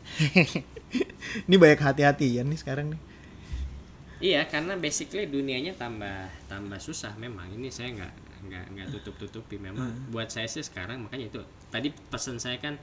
Ini 1.48 1.56
banyak 1.56 1.82
hati-hati 1.82 2.40
ya 2.40 2.42
nih 2.42 2.56
sekarang 2.56 2.96
nih. 2.96 3.02
Iya, 4.16 4.48
karena 4.48 4.80
basically 4.80 5.28
dunianya 5.28 5.76
tambah 5.76 6.32
tambah 6.48 6.80
susah 6.80 7.14
memang. 7.20 7.52
Ini 7.52 7.68
saya 7.68 7.92
nggak 7.92 8.14
nggak 8.48 8.66
nggak 8.72 8.88
tutup 8.94 9.16
tutupi 9.20 9.60
memang. 9.60 9.92
Buat 10.10 10.32
saya 10.32 10.48
sih 10.48 10.64
sekarang 10.64 11.04
makanya 11.04 11.28
itu 11.28 11.42
tadi 11.68 11.92
pesan 11.92 12.40
saya 12.40 12.56
kan 12.58 12.80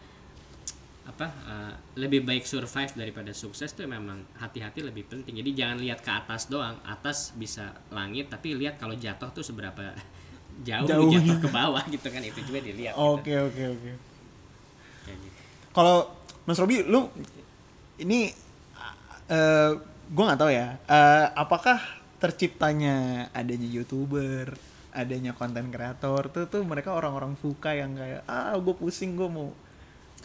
apa 1.03 1.27
eh, 1.27 1.75
lebih 1.99 2.23
baik 2.23 2.47
survive 2.47 2.95
daripada 2.95 3.35
sukses 3.35 3.75
tuh 3.75 3.91
memang 3.91 4.23
hati-hati 4.39 4.87
lebih 4.87 5.11
penting. 5.11 5.35
Jadi 5.43 5.51
jangan 5.53 5.79
lihat 5.83 5.99
ke 6.01 6.11
atas 6.15 6.47
doang. 6.47 6.79
Atas 6.87 7.35
bisa 7.35 7.75
langit, 7.91 8.31
tapi 8.31 8.55
lihat 8.55 8.79
kalau 8.79 8.95
jatuh 8.95 9.31
tuh 9.35 9.43
seberapa 9.43 9.93
jauh 10.69 10.87
Jauhnya. 10.87 11.19
jatuh 11.19 11.39
ke 11.43 11.49
bawah 11.51 11.83
gitu 11.91 12.07
kan 12.07 12.23
itu 12.23 12.41
juga 12.47 12.61
dilihat. 12.63 12.95
gitu. 12.95 13.03
Oke, 13.19 13.35
oke, 13.35 13.63
oke. 13.75 13.91
Gitu. 15.11 15.29
Kalau 15.75 16.07
Mas 16.47 16.59
Robi, 16.59 16.87
lu 16.87 17.11
ini 17.99 18.31
eh, 19.29 19.71
gue 20.13 20.25
nggak 20.29 20.41
tahu 20.41 20.51
ya 20.53 20.77
eh, 20.77 21.27
apakah 21.35 21.79
terciptanya 22.23 23.27
adanya 23.35 23.67
youtuber 23.67 24.55
adanya 24.93 25.33
konten 25.33 25.73
kreator 25.73 26.29
tuh 26.29 26.45
tuh 26.47 26.63
mereka 26.63 26.93
orang-orang 26.93 27.33
fuka 27.35 27.73
yang 27.73 27.97
kayak 27.97 28.23
ah 28.29 28.53
gue 28.61 28.75
pusing 28.77 29.17
gue 29.17 29.27
mau 29.27 29.51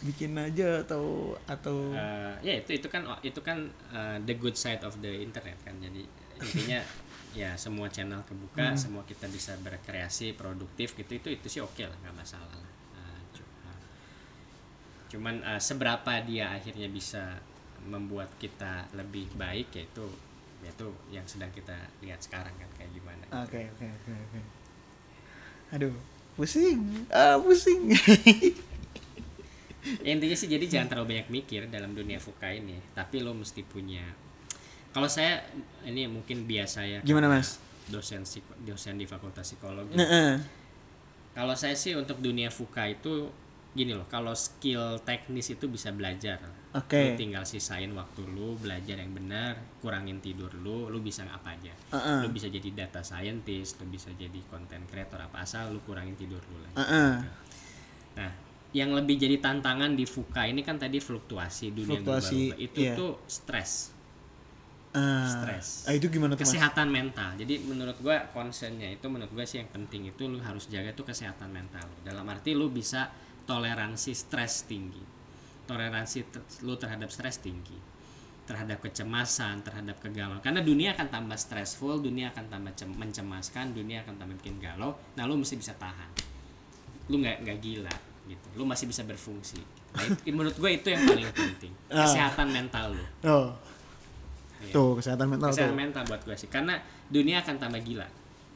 bikin 0.02 0.38
aja 0.38 0.86
atau 0.86 1.34
atau? 1.48 1.90
Eh, 1.94 2.34
ya 2.42 2.54
itu 2.62 2.78
itu 2.78 2.88
kan 2.90 3.02
itu 3.22 3.40
kan 3.42 3.66
uh, 3.90 4.16
the 4.22 4.34
good 4.38 4.54
side 4.54 4.82
of 4.86 4.94
the 5.02 5.10
internet 5.22 5.58
kan. 5.66 5.74
Jadi 5.82 6.06
intinya 6.38 6.80
ya 7.36 7.54
semua 7.60 7.92
channel 7.92 8.24
kebuka 8.24 8.72
semua 8.74 9.04
kita 9.04 9.28
bisa 9.28 9.52
berkreasi 9.60 10.32
produktif 10.32 10.96
gitu 10.96 11.12
itu 11.12 11.28
itu 11.28 11.46
sih 11.46 11.60
oke 11.60 11.82
lah 11.84 11.96
nggak 12.02 12.16
masalah 12.16 12.54
lah. 12.56 12.72
Eh, 12.98 13.20
cuman 15.12 15.40
eh, 15.44 15.60
seberapa 15.60 16.12
dia 16.24 16.54
akhirnya 16.54 16.88
bisa 16.88 17.38
membuat 17.84 18.32
kita 18.42 18.90
lebih 18.96 19.30
baik 19.38 19.70
yaitu 19.76 20.06
yaitu 20.58 20.90
yang 21.14 21.22
sedang 21.30 21.54
kita 21.54 21.74
lihat 22.02 22.18
sekarang 22.18 22.50
kan 22.58 22.70
kayak 22.74 22.90
gimana. 22.90 23.24
Oke 23.46 23.70
oke 23.76 23.86
oke. 23.86 24.40
Aduh 25.74 25.94
pusing 26.38 27.06
ah 27.10 27.34
pusing 27.38 27.90
Ya, 29.78 30.10
intinya 30.10 30.34
sih 30.34 30.50
jadi 30.50 30.64
jangan 30.66 30.90
terlalu 30.90 31.06
banyak 31.14 31.28
mikir 31.30 31.70
dalam 31.70 31.94
dunia 31.94 32.18
fuka 32.18 32.50
ini 32.50 32.82
tapi 32.98 33.22
lo 33.22 33.30
mesti 33.30 33.62
punya 33.62 34.02
kalau 34.90 35.06
saya 35.06 35.38
ini 35.86 36.10
mungkin 36.10 36.50
biasa 36.50 36.82
ya 36.82 37.00
Gimana, 37.06 37.30
Mas? 37.30 37.62
dosen 37.86 38.26
dosen 38.66 38.98
di 38.98 39.06
fakultas 39.06 39.46
psikologi 39.48 39.94
nah, 39.94 40.04
eh. 40.04 40.36
kalau 41.32 41.54
saya 41.54 41.78
sih 41.78 41.94
untuk 41.94 42.18
dunia 42.18 42.50
fuka 42.50 42.90
itu 42.90 43.30
gini 43.72 43.94
loh 43.94 44.10
kalau 44.10 44.34
skill 44.34 44.98
teknis 45.06 45.54
itu 45.54 45.70
bisa 45.70 45.94
belajar 45.94 46.42
Oke. 46.76 47.00
Lu 47.00 47.10
tinggal 47.16 47.48
sisain 47.48 47.88
waktu 47.96 48.28
lu 48.28 48.52
belajar 48.60 49.00
yang 49.00 49.16
benar 49.16 49.56
kurangin 49.80 50.20
tidur 50.20 50.52
lu 50.52 50.92
lu 50.92 51.00
bisa 51.00 51.24
apa 51.24 51.56
aja 51.56 51.72
Heeh. 51.96 52.26
lu 52.26 52.28
bisa 52.28 52.50
jadi 52.52 52.68
data 52.84 53.00
scientist 53.00 53.80
lu 53.80 53.88
bisa 53.88 54.12
jadi 54.12 54.36
content 54.52 54.84
creator 54.84 55.16
apa 55.16 55.46
asal 55.48 55.72
lu 55.72 55.80
kurangin 55.86 56.12
tidur 56.18 56.42
lu 56.50 56.60
lah 56.60 56.72
Heeh. 56.76 57.12
Nah, 58.20 58.32
yang 58.70 58.92
lebih 58.92 59.16
jadi 59.16 59.40
tantangan 59.40 59.96
di 59.96 60.04
FUKA 60.04 60.52
ini 60.52 60.60
kan 60.60 60.76
tadi 60.76 61.00
fluktuasi 61.00 61.72
dunia 61.72 62.04
Fluktuasi, 62.04 62.52
berubah-ubah. 62.52 62.66
Itu 62.68 62.80
iya. 62.84 62.92
tuh 62.94 63.12
stres, 63.24 63.96
Ah. 64.88 65.28
Stres. 65.28 65.84
ah 65.84 65.92
itu 65.92 66.08
gimana 66.08 66.32
tuh 66.32 66.44
mas 66.44 66.48
kesehatan 66.48 66.88
mental. 66.88 67.36
Jadi 67.36 67.60
menurut 67.60 67.96
gua 68.00 68.24
concernnya 68.32 68.88
itu 68.88 69.04
menurut 69.08 69.28
gua 69.30 69.44
sih 69.44 69.60
yang 69.60 69.68
penting 69.68 70.08
itu 70.08 70.24
lu 70.24 70.40
harus 70.40 70.64
jaga 70.66 70.96
tuh 70.96 71.04
kesehatan 71.04 71.48
mental. 71.48 71.84
Dalam 72.00 72.24
arti 72.24 72.56
lu 72.56 72.72
bisa 72.72 73.12
toleransi 73.44 74.16
stres 74.16 74.64
tinggi. 74.64 75.00
Toleransi 75.68 76.18
te- 76.32 76.64
lu 76.64 76.76
terhadap 76.80 77.12
stres 77.12 77.36
tinggi. 77.40 77.76
Terhadap 78.48 78.80
kecemasan, 78.80 79.60
terhadap 79.60 80.00
kegalauan. 80.00 80.40
Karena 80.40 80.64
dunia 80.64 80.96
akan 80.96 81.08
tambah 81.12 81.36
stressful, 81.36 82.00
dunia 82.00 82.32
akan 82.32 82.48
tambah 82.48 82.72
cem- 82.72 82.96
mencemaskan, 82.96 83.76
dunia 83.76 84.00
akan 84.08 84.16
tambah 84.16 84.40
bikin 84.40 84.56
galau. 84.56 84.96
Nah, 85.20 85.28
lu 85.28 85.36
mesti 85.36 85.60
bisa 85.60 85.76
tahan. 85.76 86.08
Lu 87.12 87.20
nggak 87.20 87.44
nggak 87.44 87.58
gila 87.60 87.92
gitu. 88.28 88.46
Lu 88.54 88.62
masih 88.62 88.84
bisa 88.84 89.02
berfungsi. 89.02 89.58
Nah, 89.90 90.04
itu- 90.04 90.28
menurut 90.36 90.54
gue 90.54 90.70
itu 90.70 90.88
yang 90.88 91.02
paling 91.02 91.26
penting. 91.32 91.72
Ah. 91.88 92.04
Kesehatan 92.04 92.48
mental 92.48 92.92
lu. 92.92 93.04
oh 93.26 93.48
Iya. 94.58 94.74
tuh 94.74 94.98
kesehatan 94.98 95.30
mental 95.30 95.54
Kesehatan 95.54 95.70
tuh 95.70 95.78
mental 95.78 96.02
buat 96.04 96.20
gue 96.20 96.34
sih. 96.34 96.46
Karena 96.46 96.74
dunia 97.06 97.40
akan 97.40 97.56
tambah 97.56 97.80
gila. 97.80 98.06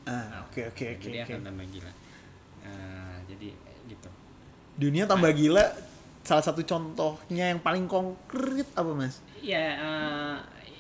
ah 0.03 0.43
oke 0.43 0.61
oke 0.69 0.85
oke 0.93 1.03
dunia 1.07 1.23
oke 1.23 1.31
akan 1.31 1.41
tambah 1.47 1.67
gila. 1.69 1.93
Eh, 2.63 3.17
jadi 3.27 3.49
gitu. 3.87 4.11
dunia 4.77 5.05
tambah 5.05 5.31
gila 5.31 5.63
salah 6.21 6.43
satu 6.43 6.63
contohnya 6.63 7.51
yang 7.51 7.59
paling 7.59 7.87
konkret 7.87 8.67
apa 8.73 8.91
mas 8.93 9.19
Ya 9.39 9.63
eh, 9.75 10.37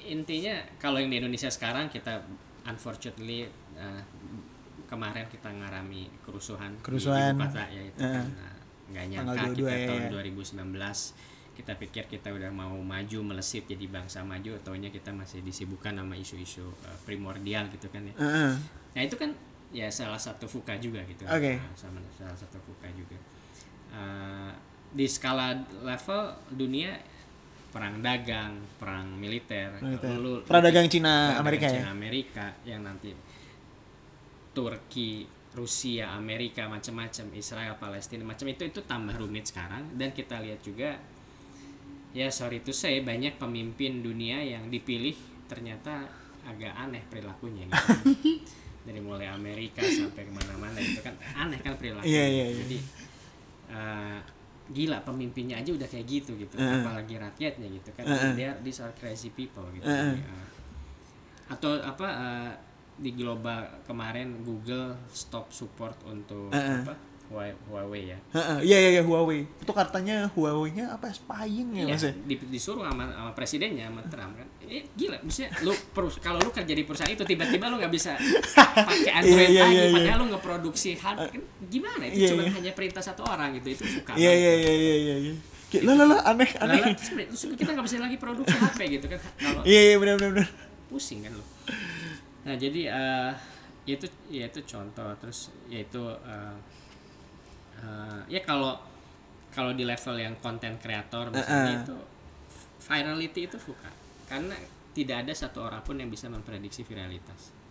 intinya 0.08 0.54
kalau 0.76 0.98
yang 0.98 1.06
di 1.06 1.18
Indonesia 1.18 1.46
sekarang 1.48 1.86
kita 1.86 2.22
unfortunately 2.64 3.46
eh, 3.74 4.02
kemarin 4.86 5.24
kita 5.26 5.48
ngarami 5.48 6.06
kerusuhan, 6.20 6.74
Kerusuhan. 6.78 7.32
di 7.32 7.38
ibu 7.38 7.46
kota 7.46 7.64
ya 7.66 7.82
itu 7.84 7.98
kan 7.98 8.26
nah, 8.28 8.51
nggak 8.92 9.06
nyangka 9.08 9.32
Tanggal 9.34 9.52
22 9.52 9.58
kita 9.58 9.72
ya, 9.74 9.88
tahun 9.88 10.02
ya. 10.02 10.10
2019 10.12 11.32
kita 11.52 11.72
pikir 11.76 12.04
kita 12.08 12.28
udah 12.28 12.48
mau 12.48 12.72
maju 12.76 13.18
melesit 13.22 13.68
jadi 13.68 13.84
bangsa 13.86 14.24
maju 14.24 14.56
taunya 14.60 14.88
kita 14.88 15.12
masih 15.12 15.40
disibukkan 15.40 15.92
sama 15.92 16.14
isu-isu 16.14 16.64
eh, 16.82 16.96
primordial 17.04 17.68
gitu 17.68 17.88
kan 17.88 18.04
ya. 18.04 18.14
Heeh. 18.16 18.52
Nah 18.92 19.02
itu 19.02 19.16
kan 19.16 19.32
ya 19.72 19.88
salah 19.88 20.20
satu 20.20 20.44
fuka 20.44 20.76
juga 20.76 21.00
gitu. 21.04 21.24
Oke. 21.24 21.56
Nah, 21.56 21.72
sama 21.72 22.00
salah 22.12 22.36
satu 22.36 22.56
fuka 22.60 22.88
juga. 22.92 23.16
Eh, 23.92 24.50
di 24.92 25.04
skala 25.04 25.56
level 25.80 26.20
dunia 26.52 26.92
perang 27.72 28.04
dagang, 28.04 28.52
perang 28.76 29.08
militer, 29.16 29.72
Militer. 29.80 30.12
lu- 30.20 30.44
Perang 30.44 30.60
dagang 30.60 30.88
Cina, 30.92 31.32
perang 31.32 31.40
Amerika 31.40 31.64
dagang 31.64 31.72
ya? 31.72 31.80
Cina 31.80 31.92
Amerika 31.92 32.44
yang 32.64 32.80
nanti 32.84 33.10
Turki, 34.52 35.24
Rusia, 35.52 36.16
Amerika, 36.16 36.64
macam-macam, 36.64 37.26
Israel, 37.36 37.76
Palestina, 37.76 38.24
macam 38.24 38.48
itu 38.48 38.64
itu 38.64 38.80
tambah 38.82 39.12
rumit 39.20 39.52
sekarang 39.52 39.84
dan 40.00 40.10
kita 40.10 40.40
lihat 40.40 40.64
juga 40.64 40.96
ya 42.12 42.28
sorry 42.28 42.60
to 42.60 42.72
say 42.72 43.00
banyak 43.00 43.36
pemimpin 43.36 44.00
dunia 44.00 44.40
yang 44.40 44.68
dipilih 44.68 45.16
ternyata 45.48 46.08
agak 46.44 46.72
aneh 46.76 47.00
perilakunya 47.08 47.68
gitu. 47.68 47.94
dari 48.88 48.98
mulai 48.98 49.30
Amerika 49.30 49.80
sampai 49.80 50.26
ke 50.26 50.32
mana-mana 50.34 50.76
itu 50.76 51.00
kan 51.00 51.14
aneh 51.38 51.60
kan 51.62 51.76
perilakunya 51.78 52.08
Iya, 52.12 52.24
iya, 52.26 52.44
iya. 52.50 52.56
jadi 52.66 52.78
eh, 53.72 54.18
gila 54.72 54.98
pemimpinnya 55.04 55.60
aja 55.60 55.70
udah 55.72 55.88
kayak 55.88 56.06
gitu 56.08 56.32
gitu 56.36 56.56
Heeh. 56.58 56.80
apalagi 56.82 57.14
rakyatnya 57.16 57.68
gitu 57.68 57.90
kan 57.96 58.04
they 58.36 58.48
are, 58.48 58.56
these 58.64 58.80
are 58.80 58.92
crazy 58.96 59.30
people 59.32 59.64
gitu 59.72 59.84
Heeh. 59.86 60.16
Jadi, 60.16 60.22
eh, 60.24 60.48
atau 61.48 61.70
apa 61.80 62.08
eh, 62.08 62.52
di 62.94 63.10
global 63.12 63.58
kemarin 63.82 64.40
Google 64.40 64.94
stop 65.08 65.48
support 65.48 65.96
untuk 66.04 66.50
Heeh. 66.50 66.82
apa 66.82 66.94
Huawei, 67.32 68.12
ya 68.12 68.18
Iya 68.60 68.76
iya 68.78 68.90
iya 68.92 69.02
Huawei. 69.02 69.48
Itu 69.56 69.72
katanya 69.72 70.28
Huawei-nya 70.28 70.92
apa 70.92 71.08
spying 71.08 71.72
ya 71.74 71.84
Iya, 71.86 71.94
Mas 71.94 72.04
ya? 72.04 72.12
di- 72.12 72.44
disuruh 72.46 72.84
sama, 72.84 73.08
sama 73.08 73.32
presidennya 73.32 73.88
sama 73.88 74.04
Trump 74.04 74.36
kan. 74.36 74.44
Eh, 74.62 74.84
gila, 74.92 75.16
maksudnya 75.18 75.48
lu 75.60 75.72
perus- 75.90 76.20
kalau 76.20 76.36
lu 76.38 76.52
kerja 76.52 76.68
di 76.70 76.84
perusahaan 76.84 77.08
itu 77.08 77.24
tiba-tiba 77.24 77.66
lu 77.66 77.80
nggak 77.80 77.88
bisa 77.90 78.20
pakai 78.76 79.10
Android 79.18 79.32
Iya, 79.38 79.48
iya, 79.48 79.62
lagi 79.62 79.72
iya, 79.72 79.82
iya. 79.82 79.94
padahal 79.94 80.18
lu 80.18 80.26
ngeproduksi 80.28 80.90
hardware 80.94 81.32
kan 81.32 81.42
gimana 81.66 82.02
itu 82.04 82.16
Iya, 82.18 82.28
cuma 82.28 82.42
iya. 82.42 82.52
hanya 82.52 82.72
perintah 82.74 83.00
satu 83.00 83.22
orang 83.24 83.48
gitu 83.56 83.68
itu 83.70 83.84
suka 83.90 84.12
Iya 84.12 84.28
iya 84.30 84.52
iya 84.54 84.72
iya 84.74 84.94
iya. 84.98 85.14
iya. 85.22 85.34
Kayak, 85.66 85.82
Lah 85.82 85.94
lah 85.96 86.06
lah 86.06 86.20
aneh 86.28 86.50
aneh. 86.54 86.92
Terus 87.00 87.48
kita 87.50 87.70
nggak 87.70 87.86
bisa 87.88 87.96
lagi 87.98 88.16
produksi 88.18 88.52
HP 88.52 88.78
gitu 88.92 89.06
kan 89.08 89.20
Iya 89.64 89.80
iya 89.86 89.96
benar 89.96 90.20
benar 90.20 90.30
benar. 90.36 90.48
pusing 90.86 91.24
kan 91.24 91.32
lu 91.32 91.44
nah 92.42 92.54
jadi 92.58 92.90
eh, 92.90 93.32
itu 93.86 94.06
ya 94.30 94.50
itu 94.50 94.60
contoh. 94.66 95.10
Terus 95.18 95.50
yaitu 95.70 96.02
uh, 96.02 96.56
ya 98.30 98.40
kalau 98.46 98.78
kalau 99.50 99.74
di 99.74 99.82
level 99.82 100.16
yang 100.16 100.34
konten 100.38 100.78
kreator 100.78 101.28
misalnya 101.34 101.82
Uh-uh. 101.82 101.84
itu 101.86 101.96
virality 102.86 103.40
itu 103.50 103.58
suka. 103.58 103.90
Karena 104.26 104.54
tidak 104.92 105.26
ada 105.26 105.32
satu 105.32 105.64
orang 105.64 105.80
pun 105.82 105.96
yang 105.96 106.12
bisa 106.12 106.28
memprediksi 106.28 106.84
viralitas 106.84 107.61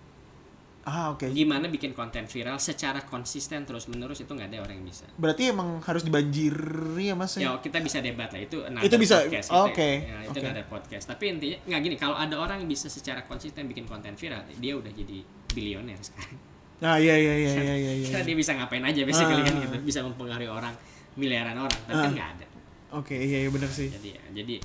Ah 0.84 1.10
oke. 1.10 1.30
gimana 1.30 1.68
bikin 1.68 1.92
konten 1.92 2.26
viral 2.26 2.58
secara 2.58 3.02
konsisten 3.04 3.62
terus 3.64 3.86
menerus 3.86 4.18
itu 4.18 4.28
nggak 4.28 4.50
ada 4.50 4.58
orang 4.60 4.76
yang 4.76 4.88
bisa 4.88 5.06
Berarti 5.14 5.50
emang 5.50 5.78
harus 5.80 6.02
dibanjiri 6.02 7.06
ya 7.06 7.14
Mas 7.14 7.36
ya 7.36 7.48
ya? 7.48 7.52
kita 7.56 7.78
bisa 7.80 8.00
debat 8.00 8.26
lah 8.28 8.40
itu 8.40 8.58
Itu 8.82 8.96
bisa, 8.98 9.22
podcast, 9.22 9.48
oh, 9.50 9.70
itu- 9.70 9.78
oke, 9.78 9.90
ya, 10.02 10.18
itu 10.26 10.38
nggak 10.38 10.54
ada 10.54 10.66
podcast 10.66 11.06
tapi 11.06 11.24
intinya 11.30 11.58
nggak 11.68 11.82
gini 11.82 11.96
kalau 11.96 12.16
ada 12.16 12.34
orang 12.36 12.60
yang 12.60 12.70
bisa 12.70 12.88
secara 12.88 13.22
konsisten 13.24 13.66
bikin 13.66 13.86
konten 13.86 14.14
viral 14.14 14.42
dia 14.54 14.74
udah 14.74 14.90
jadi 14.90 15.22
bilioner 15.50 16.00
sekarang 16.00 16.38
Nah 16.82 16.98
iya 16.98 17.14
iya 17.14 17.34
iya 17.38 17.52
iya 17.54 17.76
iya. 17.78 17.92
iya. 17.96 18.08
karena 18.10 18.26
dia 18.26 18.34
bisa 18.36 18.52
ngapain 18.52 18.82
aja 18.82 19.02
basically 19.04 19.38
kan 19.40 19.54
Ah. 19.54 19.62
gitu 19.62 19.78
bisa 19.84 20.00
mempengaruhi 20.02 20.50
orang 20.50 20.74
miliaran 21.14 21.54
orang 21.56 21.80
tapi 21.84 21.94
kan 21.96 22.02
Ah. 22.02 22.10
nggak 22.12 22.30
ada 22.34 22.46
Oke 22.92 23.14
iya 23.16 23.38
iya 23.40 23.50
benar 23.50 23.70
sih. 23.70 23.88
jadi 23.88 24.18
jadi 24.34 24.58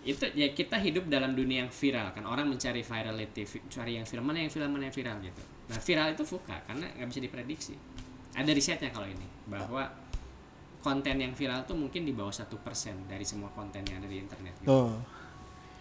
itu 0.00 0.24
ya 0.32 0.48
kita 0.56 0.80
hidup 0.80 1.08
dalam 1.12 1.36
dunia 1.36 1.68
yang 1.68 1.72
viral 1.72 2.12
kan 2.16 2.24
orang 2.24 2.48
mencari 2.48 2.80
virality 2.80 3.44
vi- 3.44 3.66
cari 3.68 3.92
yang 4.00 4.06
viral 4.08 4.24
mana 4.24 4.38
yang 4.40 4.52
viral 4.52 4.68
mana 4.72 4.88
yang 4.88 4.96
viral 4.96 5.16
gitu 5.20 5.42
nah 5.68 5.78
viral 5.78 6.08
itu 6.16 6.24
fuka 6.24 6.56
karena 6.64 6.86
nggak 6.96 7.08
bisa 7.12 7.20
diprediksi 7.20 7.74
ada 8.32 8.50
risetnya 8.54 8.90
kalau 8.94 9.06
ini 9.10 9.26
bahwa 9.50 9.90
konten 10.80 11.16
yang 11.20 11.32
viral 11.36 11.64
tuh 11.68 11.76
mungkin 11.76 12.08
di 12.08 12.12
bawah 12.16 12.32
satu 12.32 12.56
persen 12.60 13.04
dari 13.04 13.24
semua 13.24 13.52
konten 13.52 13.84
yang 13.84 14.00
ada 14.00 14.08
di 14.08 14.18
internet 14.20 14.54
gitu. 14.64 14.68
Tuh. 14.68 14.92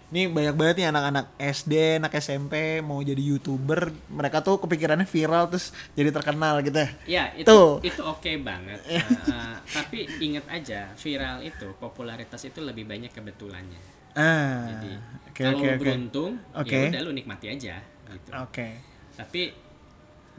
Ini 0.10 0.26
banyak 0.26 0.56
banget 0.58 0.76
nih 0.82 0.88
anak-anak 0.90 1.26
SD, 1.38 2.02
anak 2.02 2.18
SMP 2.18 2.82
mau 2.82 2.98
jadi 2.98 3.22
YouTuber, 3.22 3.94
mereka 4.10 4.42
tuh 4.42 4.58
kepikirannya 4.58 5.06
viral 5.06 5.54
terus 5.54 5.70
jadi 5.94 6.10
terkenal 6.10 6.66
gitu. 6.66 6.82
ya. 6.82 6.90
Ya 7.06 7.24
itu 7.38 7.46
Tuh. 7.46 7.78
itu 7.86 8.02
oke 8.02 8.32
banget. 8.42 8.82
Nah, 8.90 8.98
eh, 9.30 9.56
tapi 9.70 10.10
ingat 10.18 10.50
aja 10.50 10.90
viral 10.98 11.46
itu 11.46 11.78
popularitas 11.78 12.42
itu 12.42 12.58
lebih 12.58 12.90
banyak 12.90 13.14
kebetulannya. 13.14 13.99
Ah. 14.18 14.70
Jadi 14.74 14.91
Oke 15.30 15.41
kalau 15.47 15.60
lu 15.60 15.72
oke. 15.72 15.80
beruntung, 15.80 16.32
Oke. 16.51 16.76
ya 16.76 16.91
udah 16.91 17.01
lu 17.07 17.12
nikmati 17.16 17.47
aja 17.47 17.76
gitu. 18.12 18.30
Oke. 18.36 18.68
Tapi 19.16 19.41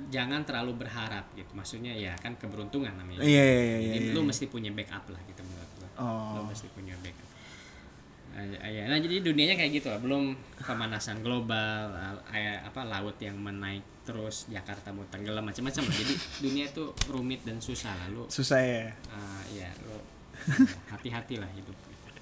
jangan 0.08 0.44
terlalu 0.44 0.84
berharap 0.84 1.28
gitu. 1.36 1.52
Maksudnya 1.52 1.92
ya 1.92 2.12
kan 2.16 2.36
keberuntungan 2.36 2.92
namanya. 2.96 3.20
Iya 3.20 3.44
iya 3.44 3.76
iya 3.80 3.92
Jadi 3.96 4.06
iya. 4.12 4.16
lu 4.16 4.20
iya. 4.24 4.28
mesti 4.32 4.44
punya 4.48 4.70
backup 4.72 5.04
lah 5.12 5.20
gitu 5.28 5.40
menurut 5.44 5.70
gua. 5.76 5.88
Oh. 6.00 6.40
Lu 6.40 6.42
mesti 6.48 6.68
punya 6.72 6.96
backup. 7.00 7.28
Ah, 8.30 8.46
ya. 8.70 8.86
Nah 8.86 8.98
jadi 9.02 9.20
dunianya 9.20 9.56
kayak 9.58 9.72
gitu 9.82 9.88
lah. 9.90 10.00
Belum 10.00 10.38
pemanasan 10.62 11.20
global, 11.20 11.96
kayak 12.30 12.68
apa 12.68 12.80
laut 12.86 13.16
yang 13.18 13.36
menaik 13.36 13.82
terus 14.06 14.48
Jakarta 14.48 14.94
mau 14.94 15.04
tenggelam 15.12 15.44
macam-macam. 15.44 15.82
lah. 15.84 15.96
Jadi 15.96 16.14
dunia 16.44 16.64
itu 16.70 16.84
rumit 17.10 17.42
dan 17.44 17.58
susah 17.60 17.92
lah. 17.96 18.08
Lu 18.08 18.24
susah 18.30 18.60
ya 18.62 18.84
ah, 19.12 19.42
ya 19.52 19.68
lu 19.84 19.96
hati-hati 20.92 21.36
lah 21.36 21.50
hidup. 21.52 21.76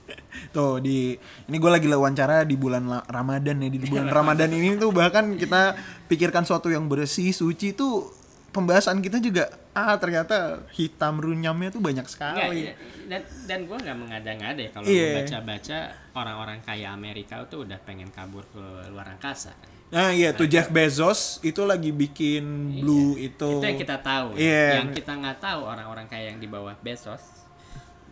tuh 0.57 0.79
di 0.79 1.15
ini 1.19 1.57
gue 1.57 1.71
lagi 1.71 1.87
wawancara 1.87 2.43
di 2.43 2.55
bulan 2.55 2.85
la- 2.85 3.05
Ramadan 3.05 3.59
ya 3.59 3.69
di 3.69 3.81
bulan 3.81 4.09
Ramadan 4.19 4.51
ini 4.51 4.77
tuh 4.77 4.91
bahkan 4.91 5.35
kita 5.35 5.77
pikirkan 6.07 6.43
suatu 6.43 6.69
yang 6.69 6.87
bersih 6.87 7.31
suci 7.31 7.73
tuh 7.73 8.09
pembahasan 8.49 8.99
kita 8.99 9.19
juga 9.19 9.45
ah 9.71 9.95
ternyata 9.95 10.65
hitam 10.73 11.17
runyamnya 11.17 11.69
tuh 11.69 11.79
banyak 11.79 12.03
sekali 12.05 12.67
ya, 12.67 12.75
dan 13.07 13.21
dan 13.47 13.59
gue 13.63 13.77
nggak 13.77 13.95
mengada-ngada 13.97 14.59
ya 14.59 14.71
kalau 14.73 14.85
Iya. 14.85 15.05
gua 15.05 15.19
baca-baca 15.23 15.79
orang-orang 16.13 16.59
kaya 16.61 16.89
Amerika 16.91 17.45
tuh 17.45 17.63
udah 17.63 17.79
pengen 17.79 18.09
kabur 18.09 18.43
ke 18.49 18.59
luar 18.91 19.07
angkasa 19.11 19.53
kan. 19.53 19.71
nah 19.89 20.09
iya 20.11 20.33
tuh 20.33 20.45
Jeff 20.45 20.69
Bezos 20.69 21.39
itu 21.41 21.63
lagi 21.63 21.93
bikin 21.93 22.45
blue 22.81 23.15
itu 23.17 23.49
Itu 23.55 23.65
yang 23.65 23.79
kita 23.79 23.97
tahu. 24.01 24.35
ya. 24.35 24.41
Iya. 24.41 24.65
Yang 24.83 24.91
kita 24.97 25.13
nggak 25.15 25.39
tahu 25.39 25.61
orang-orang 25.63 26.05
kaya 26.05 26.25
yang 26.29 26.41
di 26.41 26.45
bawah 26.45 26.75
Bezos. 26.79 27.38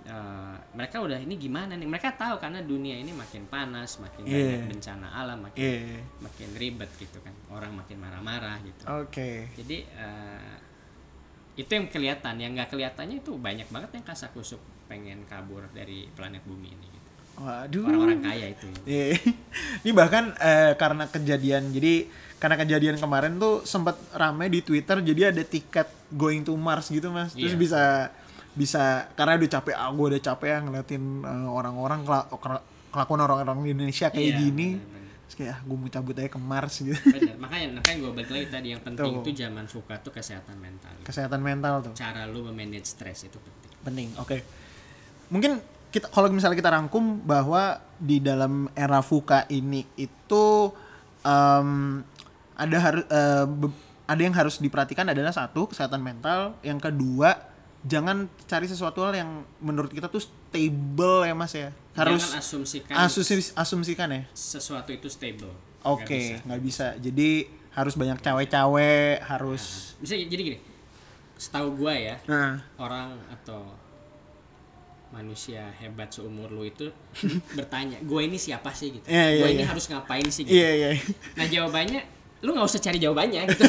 Eh, 0.07 0.57
mereka 0.73 1.03
udah 1.03 1.19
ini 1.19 1.35
gimana 1.35 1.75
nih? 1.75 1.85
Mereka 1.85 2.15
tahu 2.15 2.39
karena 2.39 2.63
dunia 2.63 2.95
ini 2.95 3.11
makin 3.11 3.45
panas, 3.45 3.99
makin 3.99 4.23
Iya. 4.23 4.33
banyak 4.33 4.63
bencana 4.71 5.07
alam, 5.13 5.39
makin 5.43 5.61
Iya. 5.61 6.01
makin 6.19 6.49
ribet 6.55 6.91
gitu 6.97 7.19
kan. 7.21 7.35
Orang 7.51 7.75
makin 7.75 7.99
marah-marah 7.99 8.63
gitu. 8.63 8.83
oke 8.87 9.31
Jadi 9.55 9.77
eh, 9.83 10.55
itu 11.57 11.69
yang 11.69 11.89
kelihatan, 11.89 12.35
yang 12.37 12.53
nggak 12.53 12.69
kelihatannya 12.69 13.19
itu 13.19 13.35
banyak 13.35 13.67
banget 13.67 13.91
yang 13.95 14.05
kasak 14.05 14.31
kusuk 14.31 14.61
pengen 14.87 15.27
kabur 15.27 15.67
dari 15.71 16.07
planet 16.09 16.41
bumi 16.43 16.71
ini. 16.71 16.87
Gitu. 16.87 17.11
waduh 17.37 17.85
Orang-orang 17.85 18.21
kaya 18.23 18.47
itu. 18.49 18.69
Iya. 18.85 19.19
Ini 19.85 19.93
bahkan 19.93 20.33
eh, 20.39 20.73
karena 20.75 21.05
kejadian 21.05 21.69
jadi 21.69 22.09
karena 22.37 22.57
kejadian 22.57 22.97
kemarin 22.97 23.37
tuh 23.37 23.61
sempat 23.63 23.97
rame 24.13 24.47
di 24.47 24.61
Twitter 24.61 25.01
jadi 25.01 25.33
ada 25.33 25.41
tiket 25.41 25.89
going 26.11 26.41
to 26.41 26.53
Mars 26.53 26.89
gitu 26.89 27.09
mas 27.09 27.33
terus 27.33 27.53
Iya. 27.53 27.59
bisa 27.59 27.83
bisa 28.57 28.83
karena 29.13 29.37
udah 29.37 29.51
capek 29.53 29.75
ah 29.75 29.91
gue 29.91 30.07
udah 30.11 30.23
capek 30.25 30.49
ya 30.49 30.59
ngeliatin 30.61 31.03
eh, 31.21 31.49
orang-orang 31.49 32.01
kela- 32.03 32.27
kelakuan 32.89 33.21
orang-orang 33.21 33.57
di 33.63 33.71
Indonesia 33.71 34.09
kayak 34.09 34.25
Iya, 34.27 34.37
gini 34.41 34.69
bener-bener. 34.75 35.05
terus 35.23 35.35
kayak 35.37 35.53
ah, 35.53 35.61
gue 35.61 35.77
mau 35.77 35.91
cabut 35.91 36.15
aja 36.15 36.29
ke 36.29 36.41
Mars 36.41 36.75
gitu 36.79 36.97
Bener. 37.13 37.37
makanya 37.37 37.67
makanya 37.77 37.99
gue 37.99 38.13
balik 38.15 38.31
lagi 38.31 38.47
tadi 38.49 38.69
yang 38.71 38.81
penting 38.81 39.05
Tuh. 39.07 39.21
itu 39.21 39.31
zaman 39.37 39.65
suka 39.67 39.95
tuh 39.99 40.11
kesehatan 40.11 40.57
mental 40.57 40.95
kesehatan 41.03 41.41
mental 41.41 41.75
tuh 41.83 41.93
cara 41.93 42.25
lu 42.25 42.41
memanage 42.43 42.89
stres 42.89 43.23
itu 43.23 43.37
penting 43.37 43.71
penting 43.83 44.09
oke 44.17 44.37
mungkin 45.29 45.61
kita 45.87 46.09
kalau 46.09 46.29
misalnya 46.29 46.55
kita 46.55 46.71
rangkum 46.71 47.21
bahwa 47.23 47.77
di 47.97 48.19
dalam 48.19 48.69
era 48.73 49.01
fuka 49.01 49.45
ini 49.49 49.85
itu 49.95 50.73
em, 51.21 52.01
ada 52.55 52.77
harus 52.79 53.05
ada 54.07 54.21
yang 54.23 54.33
harus 54.33 54.57
diperhatikan 54.57 55.05
adalah 55.05 55.29
satu 55.29 55.67
kesehatan 55.67 55.99
mental 55.99 56.57
yang 56.63 56.79
kedua 56.79 57.35
jangan 57.87 58.27
cari 58.51 58.67
sesuatu 58.67 59.07
hal 59.07 59.15
yang 59.15 59.31
menurut 59.63 59.95
kita 59.95 60.11
tuh 60.11 60.21
stable 60.21 61.23
ya 61.23 61.35
mas 61.39 61.55
ya. 61.55 61.71
Harus 61.95 62.27
jangan 62.27 62.43
asumsikan 62.43 62.95
asumsi 62.99 63.35
asumsikan 63.55 64.09
ya. 64.11 64.23
sesuatu 64.35 64.91
itu 64.91 65.07
stable. 65.07 65.55
Oke 65.87 66.43
Nggak 66.43 66.61
bisa. 66.61 66.87
bisa. 66.93 67.01
jadi 67.01 67.31
harus 67.77 67.95
banyak 67.95 68.19
cawe-cawe 68.19 69.23
harus 69.23 69.95
bisa 70.03 70.19
jadi 70.19 70.43
gini. 70.43 70.59
Setahu 71.39 71.79
gua 71.79 71.95
ya 71.95 72.17
nah. 72.27 72.59
orang 72.77 73.15
atau 73.31 73.71
manusia 75.15 75.71
hebat 75.79 76.11
seumur 76.11 76.51
lu 76.51 76.67
itu 76.67 76.91
bertanya 77.57 77.97
gue 78.03 78.21
ini 78.21 78.37
siapa 78.37 78.75
sih? 78.75 78.99
gitu. 78.99 79.07
Iya, 79.07 79.27
iya, 79.33 79.41
gue 79.41 79.51
ini 79.55 79.63
iya. 79.63 79.69
harus 79.71 79.85
ngapain 79.89 80.27
sih? 80.29 80.43
gitu. 80.45 80.59
Iya 80.59 80.71
iya. 80.75 80.89
Nah 81.39 81.47
jawabannya 81.47 82.01
lu 82.43 82.53
nggak 82.53 82.67
usah 82.67 82.83
cari 82.83 82.99
jawabannya. 82.99 83.47
gitu. 83.55 83.65